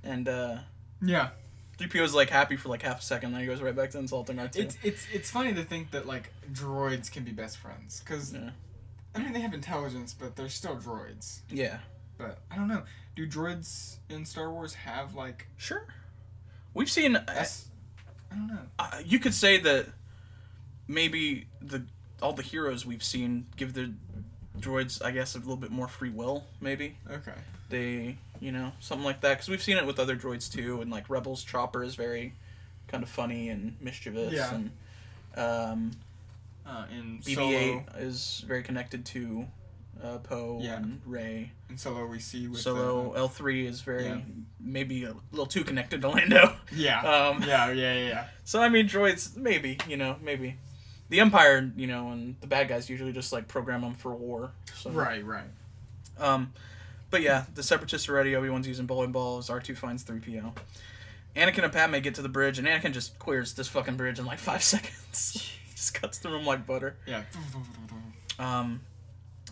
and 0.04 0.28
uh, 0.28 0.58
Yeah, 1.02 1.30
three 1.76 1.88
PO 1.88 2.02
is 2.04 2.14
like 2.14 2.30
happy 2.30 2.56
for 2.56 2.68
like 2.68 2.82
half 2.82 3.00
a 3.00 3.02
second, 3.02 3.32
then 3.32 3.40
he 3.40 3.46
goes 3.46 3.60
right 3.60 3.74
back 3.74 3.90
to 3.90 3.98
insulting 3.98 4.38
R 4.38 4.48
two. 4.48 4.60
it's 4.62 4.78
it's 4.82 5.06
it's 5.12 5.30
funny 5.30 5.52
to 5.54 5.62
think 5.64 5.90
that 5.90 6.06
like 6.06 6.32
droids 6.52 7.10
can 7.10 7.24
be 7.24 7.32
best 7.32 7.58
friends 7.58 8.00
because 8.04 8.32
Yeah. 8.32 8.50
I 9.14 9.18
mean 9.20 9.32
they 9.32 9.40
have 9.40 9.54
intelligence, 9.54 10.14
but 10.18 10.36
they're 10.36 10.48
still 10.48 10.76
droids. 10.76 11.40
Yeah, 11.50 11.78
But 12.16 12.38
I 12.50 12.56
don't 12.56 12.68
know. 12.68 12.82
Do 13.16 13.26
droids 13.26 13.96
in 14.08 14.24
Star 14.24 14.52
Wars 14.52 14.74
have 14.74 15.14
like 15.16 15.48
sure. 15.56 15.86
We've 16.74 16.90
seen. 16.90 17.16
S? 17.26 17.66
I 18.30 18.34
don't 18.36 18.46
know. 18.46 18.58
uh, 18.78 19.00
you 19.04 19.18
could 19.18 19.34
say 19.34 19.58
that 19.58 19.86
maybe 20.86 21.46
the 21.60 21.84
all 22.22 22.32
the 22.32 22.42
heroes 22.42 22.84
we've 22.86 23.02
seen 23.02 23.46
give 23.56 23.72
the 23.74 23.92
droids, 24.60 25.02
I 25.04 25.10
guess, 25.10 25.34
a 25.34 25.38
little 25.38 25.56
bit 25.56 25.70
more 25.70 25.88
free 25.88 26.10
will. 26.10 26.44
Maybe 26.60 26.96
Okay. 27.10 27.32
they, 27.68 28.16
you 28.40 28.52
know, 28.52 28.72
something 28.80 29.04
like 29.04 29.20
that. 29.22 29.34
Because 29.34 29.48
we've 29.48 29.62
seen 29.62 29.76
it 29.76 29.86
with 29.86 29.98
other 29.98 30.16
droids 30.16 30.50
too, 30.52 30.80
and 30.80 30.90
like 30.90 31.08
Rebels 31.08 31.44
Chopper 31.44 31.82
is 31.82 31.94
very 31.94 32.34
kind 32.88 33.02
of 33.02 33.08
funny 33.08 33.48
and 33.48 33.76
mischievous, 33.80 34.32
Yeah. 34.32 34.54
and 34.54 34.70
um, 35.36 35.90
Uh, 36.66 36.84
in 36.90 37.18
BB-8 37.20 37.34
Solo, 37.34 37.84
is 37.98 38.44
very 38.46 38.62
connected 38.62 39.04
to 39.06 39.46
uh, 40.02 40.18
Poe 40.18 40.60
Yeah. 40.62 40.76
and 40.76 41.00
Rey. 41.06 41.50
And 41.70 41.80
Solo 41.80 42.06
we 42.06 42.18
see 42.20 42.46
with 42.46 42.60
Solo 42.60 43.12
uh, 43.14 43.18
L 43.18 43.28
three 43.28 43.66
is 43.66 43.80
very 43.80 44.04
Yeah. 44.06 44.20
maybe 44.60 45.04
a 45.04 45.14
little 45.32 45.46
too 45.46 45.64
connected 45.64 46.02
to 46.02 46.08
Lando. 46.08 46.56
yeah. 46.70 47.00
Um, 47.30 47.42
yeah, 47.42 47.70
yeah, 47.72 47.94
yeah, 47.94 48.08
yeah. 48.08 48.26
So 48.44 48.60
I 48.62 48.68
mean, 48.68 48.86
droids 48.86 49.34
maybe 49.36 49.78
you 49.88 49.96
know 49.96 50.16
maybe 50.22 50.56
the 51.08 51.20
Empire 51.20 51.70
you 51.76 51.86
know 51.86 52.10
and 52.10 52.36
the 52.40 52.46
bad 52.46 52.68
guys 52.68 52.88
usually 52.90 53.12
just 53.12 53.32
like 53.32 53.48
program 53.48 53.82
them 53.82 53.94
for 53.94 54.14
war. 54.14 54.50
So, 54.74 54.90
Right, 54.90 55.24
right. 55.24 55.44
Um, 56.18 56.52
but 57.10 57.22
yeah, 57.22 57.44
the 57.54 57.62
Separatists 57.62 58.08
are 58.08 58.12
ready. 58.12 58.34
Obi 58.34 58.50
Wan's 58.50 58.66
using 58.68 58.86
bowling 58.86 59.12
balls. 59.12 59.48
R 59.50 59.60
two 59.60 59.74
finds 59.74 60.02
three 60.02 60.20
PO. 60.20 60.52
Anakin 61.36 61.62
and 61.62 61.72
Padme 61.72 61.98
get 61.98 62.14
to 62.16 62.22
the 62.22 62.28
bridge, 62.28 62.58
and 62.58 62.66
Anakin 62.66 62.92
just 62.92 63.18
clears 63.18 63.54
this 63.54 63.68
fucking 63.68 63.96
bridge 63.96 64.18
in 64.18 64.26
like 64.26 64.38
five 64.38 64.62
seconds. 64.74 65.52
he 65.64 65.72
just 65.74 65.94
cuts 65.94 66.18
through 66.18 66.32
them 66.32 66.44
like 66.46 66.66
butter. 66.66 66.96
Yeah. 67.06 67.22
Um, 68.38 68.80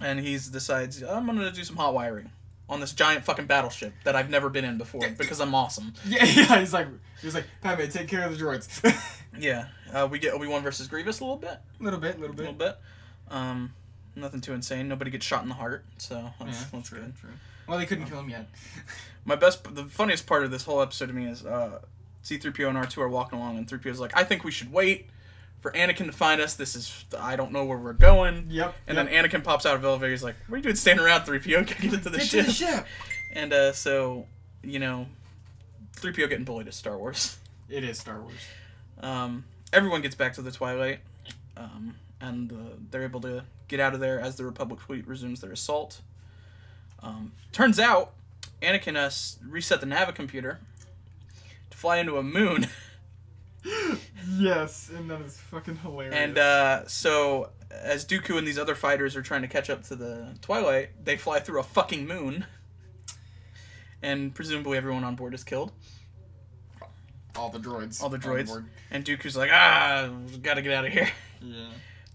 and 0.01 0.21
he 0.21 0.33
decides 0.35 1.03
I'm 1.03 1.27
gonna 1.27 1.51
do 1.53 1.65
some 1.65 1.77
hot 1.77 1.95
wiring 1.95 2.31
on 2.69 2.81
this 2.81 2.93
giant 2.93 3.25
fucking 3.25 3.47
battleship 3.47 3.93
that 4.05 4.17
I've 4.17 4.29
never 4.31 4.49
been 4.49 4.65
in 4.65 4.77
before 4.79 5.09
because 5.19 5.41
I'm 5.41 5.55
awesome. 5.55 5.95
Yeah, 6.07 6.25
yeah. 6.25 6.59
He's 6.61 6.73
like, 6.73 6.89
he's 7.23 7.35
like, 7.35 7.45
Padme, 7.63 7.87
take 7.89 8.09
care 8.09 8.25
of 8.25 8.37
the 8.37 8.45
droids. 8.45 8.69
Yeah, 9.39 9.67
uh, 9.93 10.09
we 10.11 10.18
get 10.18 10.34
Obi 10.34 10.47
Wan 10.47 10.62
versus 10.62 10.87
Grievous 10.89 11.20
a 11.20 11.24
little 11.24 11.37
bit. 11.39 11.59
A 11.80 11.82
little 11.82 12.01
bit, 12.01 12.18
little 12.18 12.34
bit, 12.34 12.47
a 12.47 12.51
little 12.51 12.66
bit. 12.66 12.78
Um, 13.30 13.74
nothing 14.14 14.41
too 14.41 14.53
insane. 14.53 14.89
Nobody 14.89 15.11
gets 15.11 15.24
shot 15.26 15.43
in 15.43 15.49
the 15.49 15.55
heart, 15.55 15.84
so 15.99 16.30
that's, 16.39 16.61
Yeah, 16.61 16.66
that's 16.72 16.89
true, 16.89 17.01
good. 17.01 17.16
true. 17.16 17.30
Well, 17.66 17.78
they 17.78 17.87
couldn't 17.87 18.07
kill 18.07 18.20
him 18.20 18.30
yet. 18.30 18.49
My 19.24 19.34
best, 19.34 19.74
the 19.74 19.84
funniest 19.84 20.26
part 20.26 20.45
of 20.45 20.51
this 20.51 20.64
whole 20.64 20.80
episode 20.80 21.07
to 21.07 21.12
me 21.12 21.26
is 21.26 21.45
uh, 21.45 21.80
C-3PO 22.22 22.68
and 22.68 22.78
R2 22.78 22.99
are 22.99 23.09
walking 23.09 23.39
along, 23.39 23.59
and 23.59 23.66
3PO 23.66 23.87
is 23.87 24.01
like, 24.01 24.16
"I 24.16 24.22
think 24.22 24.45
we 24.45 24.53
should 24.53 24.72
wait 24.72 25.09
for 25.61 25.72
Anakin 25.72 26.07
to 26.07 26.12
find 26.12 26.41
us. 26.41 26.55
This 26.55 26.76
is 26.76 27.05
I 27.18 27.34
don't 27.34 27.51
know 27.51 27.64
where 27.64 27.78
we're 27.78 27.93
going. 27.93 28.47
Yep. 28.51 28.74
And 28.87 28.97
yep. 28.97 29.09
then 29.09 29.24
Anakin 29.24 29.43
pops 29.43 29.66
out 29.66 29.74
of 29.74 29.82
the 29.82 29.89
elevator. 29.89 30.12
He's 30.12 30.22
like, 30.22 30.37
"What 30.47 30.55
are 30.55 30.59
you 30.59 30.62
doing 30.62 30.76
standing 30.76 31.05
around, 31.05 31.22
3PO? 31.22 31.66
Get 31.82 31.93
into 31.93 32.11
the 32.11 32.18
Get 32.18 32.26
ship." 32.26 32.41
to 32.45 32.47
the 32.47 32.53
ship. 32.53 32.87
And 33.32 33.53
uh, 33.53 33.72
so, 33.72 34.26
you 34.62 34.78
know, 34.78 35.07
3PO 35.97 36.28
getting 36.28 36.45
bullied 36.45 36.68
is 36.68 36.76
Star 36.76 36.97
Wars. 36.97 37.37
It 37.68 37.82
is 37.82 37.99
Star 37.99 38.20
Wars. 38.20 38.34
Um, 39.01 39.45
everyone 39.73 40.03
gets 40.03 40.14
back 40.14 40.33
to 40.35 40.43
the 40.43 40.51
Twilight, 40.51 41.01
um, 41.57 41.97
and 42.21 42.53
uh, 42.53 42.57
they're 42.91 43.03
able 43.05 43.21
to 43.23 43.45
get 43.69 43.81
out 43.81 43.95
of 43.95 44.01
there 44.01 44.21
as 44.21 44.37
the 44.37 44.45
Republic 44.45 44.81
fleet 44.81 45.07
resumes 45.07 45.41
their 45.41 45.53
assault. 45.53 46.01
Um, 47.03 47.33
turns 47.53 47.79
out, 47.79 48.12
Anakin 48.62 48.97
uh, 48.97 49.07
s- 49.07 49.39
reset 49.47 49.81
the 49.81 49.87
navicomputer 49.87 50.59
to 51.71 51.77
fly 51.77 51.99
into 51.99 52.17
a 52.17 52.23
moon, 52.23 52.69
yes, 54.39 54.91
and 54.95 55.11
that 55.11 55.21
is 55.21 55.37
fucking 55.39 55.77
hilarious. 55.77 56.14
and 56.14 56.39
uh, 56.39 56.87
so 56.87 57.51
as 57.71 58.05
Dooku 58.07 58.39
and 58.39 58.47
these 58.47 58.59
other 58.59 58.75
fighters 58.75 59.17
are 59.17 59.23
trying 59.23 59.43
to 59.43 59.49
catch 59.49 59.69
up 59.71 59.83
to 59.85 59.97
the 59.97 60.35
Twilight, 60.41 60.91
they 61.05 61.17
fly 61.17 61.41
through 61.41 61.61
a 61.61 61.64
fucking 61.64 62.07
moon, 62.07 62.47
and 64.03 64.35
presumably 64.35 64.79
everyone 64.79 65.05
on 65.05 65.17
board 65.17 65.35
is 65.35 65.45
killed. 65.45 65.73
All 67.39 67.51
the 67.51 67.59
droids. 67.59 68.03
all 68.03 68.09
the 68.09 68.16
on 68.16 68.22
droids. 68.22 68.47
board. 68.47 68.64
And 68.91 69.05
Dooku's 69.05 69.37
like, 69.37 69.51
ah, 69.53 70.09
gotta 70.43 70.62
get 70.62 70.72
out 70.72 70.87
of 70.87 70.93
here. 70.93 71.09
Yeah. 71.43 71.66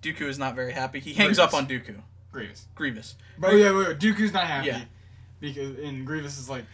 Dooku 0.02 0.22
is 0.22 0.40
not 0.40 0.56
very 0.56 0.72
happy. 0.74 1.00
He 1.00 1.14
hangs 1.14 1.38
up 1.40 1.54
on 1.54 1.68
Dooku. 1.68 2.02
Grievous. 2.32 2.66
Grievous. 2.76 3.16
But 3.38 3.54
oh, 3.54 3.56
yeah, 3.56 3.76
wait, 3.78 3.88
wait, 3.90 4.00
Dooku's 4.00 4.34
not 4.34 4.46
happy. 4.46 4.68
Yeah. 4.68 4.82
Because 5.40 5.78
and 5.80 6.06
Grievous 6.08 6.38
is 6.40 6.50
like, 6.50 6.66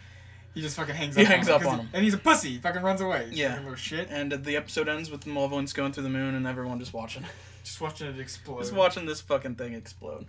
he 0.54 0.62
just 0.62 0.76
fucking 0.76 0.94
hangs 0.94 1.14
He 1.16 1.22
up. 1.22 1.28
hangs 1.28 1.48
on 1.48 1.54
up 1.56 1.60
him, 1.60 1.66
'cause 1.66 1.72
on 1.74 1.78
he- 1.80 1.84
him. 1.86 1.90
and 1.94 2.04
he's 2.04 2.14
a 2.14 2.18
pussy. 2.18 2.50
He 2.52 2.58
fucking 2.58 2.82
runs 2.82 3.00
away. 3.00 3.26
He's 3.28 3.38
Yeah. 3.38 3.50
fucking 3.50 3.64
little 3.64 3.76
shit. 3.76 4.08
And 4.10 4.32
the 4.32 4.56
episode 4.56 4.88
ends 4.88 5.10
with 5.10 5.22
the 5.22 5.30
Malevolence 5.30 5.72
going 5.72 5.92
through 5.92 6.04
the 6.04 6.08
moon 6.08 6.34
and 6.34 6.46
everyone 6.46 6.78
just 6.78 6.92
watching. 6.94 7.24
Just 7.64 7.82
watching 7.82 8.06
it 8.06 8.18
explode. 8.18 8.60
Just 8.60 8.72
watching 8.72 9.04
this 9.04 9.20
fucking 9.20 9.56
thing 9.56 9.74
explode. 9.74 10.24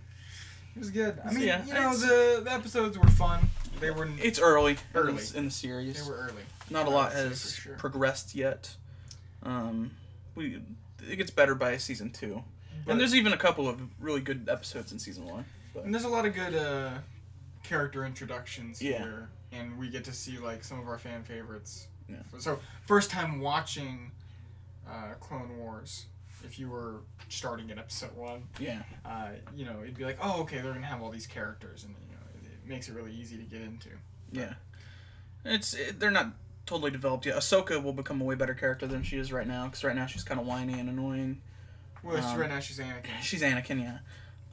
It 0.76 0.80
was 0.80 0.90
good. 0.90 1.22
I 1.26 1.32
mean, 1.32 1.44
yeah, 1.48 1.66
you 1.66 1.74
know, 1.74 1.96
the, 1.96 2.42
the 2.44 2.52
episodes 2.52 2.98
were 2.98 3.08
fun. 3.08 3.48
They 3.80 3.92
were 3.92 4.10
It's 4.22 4.40
early, 4.40 4.76
Early. 4.94 5.12
In, 5.12 5.16
the, 5.16 5.38
in 5.38 5.46
the 5.46 5.52
series. 5.52 6.04
they 6.04 6.10
were 6.12 6.18
early. 6.18 6.42
Not 6.70 6.88
a 6.88 6.90
lot 6.90 7.12
has 7.14 7.56
sure. 7.56 7.76
progressed 7.76 8.36
yet. 8.36 8.76
Um, 9.44 9.92
we 10.36 10.62
it 11.08 11.16
gets 11.16 11.32
better 11.32 11.56
by 11.56 11.78
season 11.78 12.12
two, 12.12 12.44
But- 12.86 12.92
and 12.92 13.00
there's 13.00 13.16
even 13.16 13.34
a 13.34 13.38
couple 13.38 13.68
of 13.70 13.80
really 14.00 14.22
good 14.22 14.48
episodes 14.50 14.92
in 14.92 15.00
season 15.00 15.26
one. 15.26 15.46
But 15.74 15.86
And 15.86 15.94
there's 15.94 16.04
a 16.04 16.10
lot 16.10 16.26
of 16.26 16.34
good 16.34 16.56
uh, 16.56 17.00
character 17.64 18.06
introductions 18.06 18.82
Yeah. 18.82 19.00
here, 19.00 19.30
and 19.52 19.78
we 19.78 19.90
get 19.90 20.04
to 20.06 20.12
see 20.14 20.38
like 20.38 20.64
some 20.64 20.80
of 20.80 20.88
our 20.88 20.98
fan 20.98 21.24
favorites. 21.24 21.88
Yeah. 22.10 22.18
So 22.40 22.60
first 22.86 23.10
time 23.12 23.40
watching 23.40 24.12
uh, 24.90 25.14
Clone 25.20 25.58
Wars, 25.58 26.06
if 26.44 26.58
you 26.60 26.70
were 26.70 27.02
starting 27.30 27.70
at 27.72 27.78
episode 27.78 28.16
one, 28.16 28.48
yeah, 28.60 28.82
uh, 29.06 29.30
you 29.56 29.64
know, 29.66 29.82
it'd 29.84 29.96
be 29.98 30.04
like, 30.06 30.18
oh, 30.22 30.42
okay, 30.42 30.60
they're 30.62 30.74
gonna 30.74 30.86
have 30.86 31.02
all 31.02 31.12
these 31.12 31.28
characters, 31.28 31.84
and 31.84 31.94
you 32.10 32.16
know, 32.16 32.22
it, 32.42 32.52
it 32.64 32.68
makes 32.68 32.90
it 32.90 32.94
really 32.96 33.14
easy 33.14 33.38
to 33.38 33.44
get 33.44 33.62
into. 33.62 33.90
yeah, 34.32 34.54
it's 35.46 35.74
it, 35.76 36.00
they're 36.00 36.10
not 36.12 36.32
totally 36.70 36.92
developed 36.92 37.26
yet. 37.26 37.36
Ahsoka 37.36 37.82
will 37.82 37.94
become 37.94 38.22
a 38.22 38.24
way 38.24 38.36
better 38.36 38.54
character 38.54 38.86
than 38.86 39.02
she 39.02 39.18
is 39.18 39.32
right 39.34 39.48
now 39.48 39.66
because 39.66 39.84
right 39.84 39.96
now 39.96 40.06
she's 40.06 40.24
kind 40.24 40.40
of 40.40 40.46
whiny 40.46 40.80
and 40.80 40.88
annoying. 40.88 41.42
Well, 42.04 42.24
Um, 42.24 42.40
right 42.40 42.48
now 42.50 42.60
she's 42.60 42.78
Anakin. 42.80 43.10
She's 43.24 43.42
Anakin, 43.42 43.82
yeah. 43.82 43.98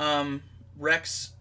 Um, 0.00 0.42
Rex, 0.78 1.32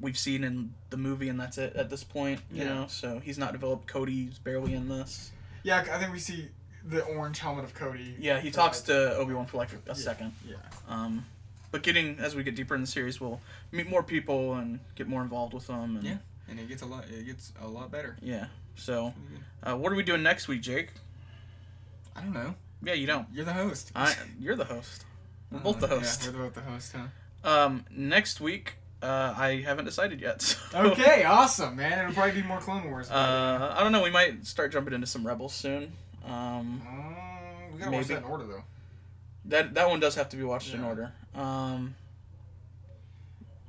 we've 0.00 0.18
seen 0.18 0.42
in 0.44 0.74
the 0.90 0.96
movie, 0.96 1.28
and 1.28 1.38
that's 1.40 1.56
it 1.56 1.74
at 1.76 1.88
this 1.88 2.04
point. 2.04 2.40
You 2.52 2.64
Yeah. 2.64 2.74
know, 2.74 2.86
so 2.88 3.20
he's 3.20 3.38
not 3.38 3.52
developed. 3.52 3.86
Cody's 3.86 4.38
barely 4.38 4.74
in 4.74 4.88
this. 4.88 5.30
Yeah, 5.62 5.78
I 5.90 5.98
think 5.98 6.12
we 6.12 6.18
see 6.18 6.48
the 6.84 7.02
orange 7.04 7.38
helmet 7.38 7.64
of 7.64 7.72
Cody. 7.72 8.14
Yeah, 8.18 8.40
he 8.40 8.50
talks 8.50 8.80
like- 8.80 8.86
to 8.88 9.16
Obi 9.16 9.32
Wan 9.34 9.46
for 9.46 9.56
like 9.56 9.72
a 9.72 9.78
Yeah. 9.86 9.92
second. 9.94 10.32
Yeah. 10.46 10.56
Um, 10.88 11.24
but 11.70 11.82
getting 11.82 12.18
as 12.18 12.34
we 12.34 12.42
get 12.42 12.56
deeper 12.56 12.74
in 12.74 12.82
the 12.82 12.86
series, 12.86 13.20
we'll 13.20 13.40
meet 13.72 13.88
more 13.88 14.02
people 14.02 14.54
and 14.54 14.80
get 14.96 15.06
more 15.08 15.22
involved 15.22 15.54
with 15.54 15.68
them. 15.68 15.96
And, 15.96 16.04
Yeah. 16.04 16.18
And 16.48 16.58
it 16.60 16.68
gets 16.68 16.82
a 16.82 16.86
lot. 16.86 17.04
It 17.08 17.26
gets 17.26 17.52
a 17.62 17.66
lot 17.66 17.90
better. 17.90 18.16
yeah. 18.22 18.46
So, 18.76 19.14
uh, 19.62 19.76
what 19.76 19.92
are 19.92 19.94
we 19.94 20.02
doing 20.02 20.22
next 20.24 20.48
week, 20.48 20.60
Jake? 20.60 20.90
I 22.16 22.20
don't 22.20 22.32
know. 22.32 22.54
Yeah, 22.82 22.94
you 22.94 23.06
don't. 23.06 23.26
You're 23.32 23.44
the 23.44 23.52
host. 23.52 23.92
I, 23.94 24.14
you're 24.40 24.56
the 24.56 24.64
host. 24.64 25.04
We're 25.50 25.60
both 25.60 25.78
the 25.80 25.86
Uh, 25.86 26.00
hosts. 26.00 26.26
Yeah, 26.26 26.32
we're 26.32 26.44
both 26.44 26.54
the 26.54 26.60
host, 26.60 26.92
huh? 26.94 27.48
Um, 27.48 27.84
next 27.90 28.40
week, 28.40 28.74
uh, 29.00 29.32
I 29.36 29.62
haven't 29.64 29.84
decided 29.84 30.20
yet. 30.20 30.42
So. 30.74 30.78
Okay, 30.90 31.22
awesome, 31.24 31.76
man. 31.76 32.00
It'll 32.00 32.12
probably 32.14 32.40
be 32.42 32.46
more 32.48 32.58
Clone 32.58 32.90
Wars. 32.90 33.08
Uh, 33.10 33.74
I 33.78 33.82
don't 33.84 33.92
know. 33.92 34.02
We 34.02 34.10
might 34.10 34.44
start 34.44 34.72
jumping 34.72 34.92
into 34.92 35.06
some 35.06 35.24
Rebels 35.24 35.54
soon. 35.54 35.92
Um, 36.26 36.82
Uh, 36.84 37.72
we 37.72 37.78
gotta 37.78 37.90
watch 37.92 38.06
that 38.08 38.18
in 38.18 38.24
order 38.24 38.44
though. 38.44 38.64
that 39.44 39.74
that 39.74 39.88
one 39.88 40.00
does 40.00 40.16
have 40.16 40.28
to 40.30 40.36
be 40.36 40.42
watched 40.42 40.74
in 40.74 40.82
order. 40.82 41.12
Um, 41.34 41.94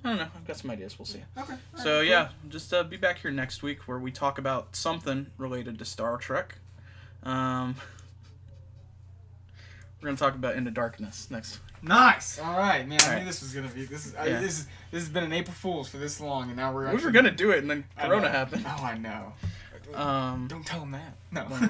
I 0.05 0.09
don't 0.09 0.17
know. 0.17 0.27
I've 0.35 0.45
got 0.45 0.57
some 0.57 0.69
ideas. 0.69 0.99
We'll 0.99 1.07
see. 1.07 1.23
Okay. 1.35 1.55
So 1.77 2.01
yeah, 2.01 2.29
just 2.47 2.71
uh, 2.71 2.83
be 2.83 2.95
back 2.95 3.17
here 3.17 3.31
next 3.31 3.63
week 3.63 3.87
where 3.87 3.97
we 3.97 4.11
talk 4.11 4.37
about 4.37 4.75
something 4.75 5.31
related 5.39 5.79
to 5.79 5.85
Star 5.85 6.17
Trek. 6.17 6.59
Um, 7.23 7.75
we're 10.01 10.09
gonna 10.09 10.17
talk 10.17 10.35
about 10.35 10.55
Into 10.55 10.69
Darkness 10.69 11.31
next. 11.31 11.59
Nice. 11.81 12.37
All 12.37 12.55
right, 12.55 12.87
man. 12.87 12.99
I 13.01 13.13
All 13.13 13.19
knew 13.19 13.25
this 13.25 13.41
was 13.41 13.53
gonna 13.53 13.67
be. 13.67 13.85
This 13.85 14.05
is. 14.05 14.15
I, 14.15 14.29
this 14.29 14.59
is. 14.59 14.67
This 14.91 15.01
has 15.01 15.09
been 15.09 15.23
an 15.23 15.33
April 15.33 15.55
Fool's 15.55 15.89
for 15.89 15.97
this 15.97 16.21
long, 16.21 16.49
and 16.49 16.57
now 16.57 16.71
we're. 16.71 16.93
We 16.95 17.03
were 17.03 17.09
gonna 17.11 17.31
do 17.31 17.49
it, 17.49 17.57
and 17.57 17.69
then 17.69 17.85
Corona 17.97 18.29
happened. 18.29 18.63
Oh, 18.67 18.83
I 18.83 18.99
know. 18.99 19.33
Um, 19.95 20.47
Don't 20.47 20.65
tell 20.65 20.81
him 20.81 20.91
that. 20.91 21.15
No. 21.31 21.47
Well. 21.49 21.69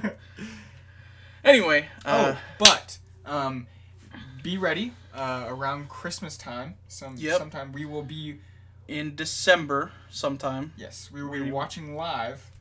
anyway, 1.46 1.88
uh, 2.04 2.36
oh, 2.36 2.40
but 2.60 2.98
um, 3.26 3.68
be 4.46 4.58
ready. 4.58 4.94
Uh, 5.14 5.46
around 5.48 5.90
Christmas 5.90 6.38
time, 6.38 6.76
some 6.88 7.16
Yep. 7.18 7.38
sometime 7.38 7.72
we 7.72 7.84
will 7.86 8.04
be. 8.04 8.40
in 8.88 9.16
December 9.16 9.92
sometime, 10.12 10.72
Yes, 10.78 11.10
we 11.12 11.24
will 11.24 11.32
be 11.32 11.42
We- 11.42 11.52
watching 11.52 11.96
live 11.96 12.52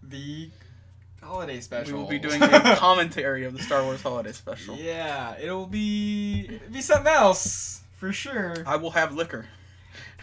the 0.00 0.50
holiday 1.20 1.60
special. 1.60 1.94
we 1.94 1.98
will 2.02 2.08
be 2.08 2.18
doing 2.20 2.40
a 2.40 2.76
commentary 2.76 3.44
of 3.44 3.52
the 3.56 3.60
Star 3.62 3.82
Wars 3.82 4.00
Holiday 4.00 4.30
Special. 4.30 4.76
Yeah, 4.76 5.36
it'll 5.40 5.66
be 5.66 6.46
it'll 6.48 6.68
be 6.72 6.80
something 6.82 7.12
else 7.12 7.80
for 7.98 8.12
sure. 8.12 8.62
I 8.64 8.76
will 8.76 8.92
have 8.92 9.12
liquor. 9.12 9.46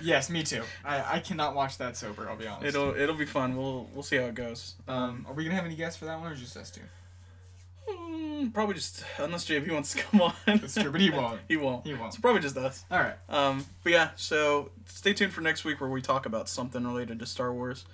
Yes, 0.01 0.29
me 0.29 0.43
too. 0.43 0.63
I, 0.85 1.15
I 1.15 1.19
cannot 1.19 1.55
watch 1.55 1.77
that 1.79 1.97
sober. 1.97 2.29
I'll 2.29 2.37
be 2.37 2.47
honest. 2.47 2.67
It'll 2.67 2.95
it'll 2.95 3.15
be 3.17 3.25
fun. 3.25 3.57
We'll 3.57 3.89
we'll 3.93 4.03
see 4.03 4.15
how 4.15 4.27
it 4.27 4.35
goes. 4.35 4.75
Um, 4.87 5.25
are 5.27 5.33
we 5.33 5.43
gonna 5.43 5.55
have 5.55 5.65
any 5.65 5.75
guests 5.75 5.99
for 5.99 6.05
that 6.05 6.21
one, 6.21 6.31
or 6.31 6.35
just 6.35 6.55
us 6.55 6.71
two? 6.71 6.81
Mm, 8.39 8.53
probably 8.53 8.75
just 8.75 9.03
unless 9.17 9.45
JP 9.45 9.71
wants 9.71 9.93
to 9.93 9.97
come 10.03 10.21
on. 10.21 10.33
That's 10.45 10.75
true, 10.75 10.91
but 10.91 11.01
he 11.01 11.09
won't. 11.09 11.39
he 11.47 11.57
won't. 11.57 11.85
He 11.85 11.93
won't. 11.93 12.13
So 12.13 12.21
probably 12.21 12.41
just 12.41 12.57
us. 12.57 12.85
All 12.89 12.99
right. 12.99 13.15
Um, 13.27 13.65
but 13.83 13.91
yeah, 13.91 14.09
so 14.15 14.71
stay 14.85 15.13
tuned 15.13 15.33
for 15.33 15.41
next 15.41 15.65
week 15.65 15.81
where 15.81 15.89
we 15.89 16.01
talk 16.01 16.25
about 16.25 16.47
something 16.47 16.85
related 16.85 17.19
to 17.19 17.25
Star 17.25 17.53
Wars, 17.53 17.85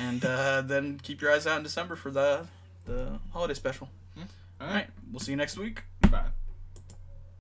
and 0.00 0.24
uh, 0.24 0.62
then 0.64 1.00
keep 1.02 1.20
your 1.20 1.32
eyes 1.32 1.46
out 1.46 1.58
in 1.58 1.62
December 1.62 1.96
for 1.96 2.10
the 2.10 2.46
the 2.84 3.18
holiday 3.32 3.54
special. 3.54 3.88
All 4.16 4.24
All 4.60 4.68
right, 4.68 4.86
we'll 5.10 5.20
see 5.20 5.32
you 5.32 5.36
next 5.36 5.56
week. 5.58 5.82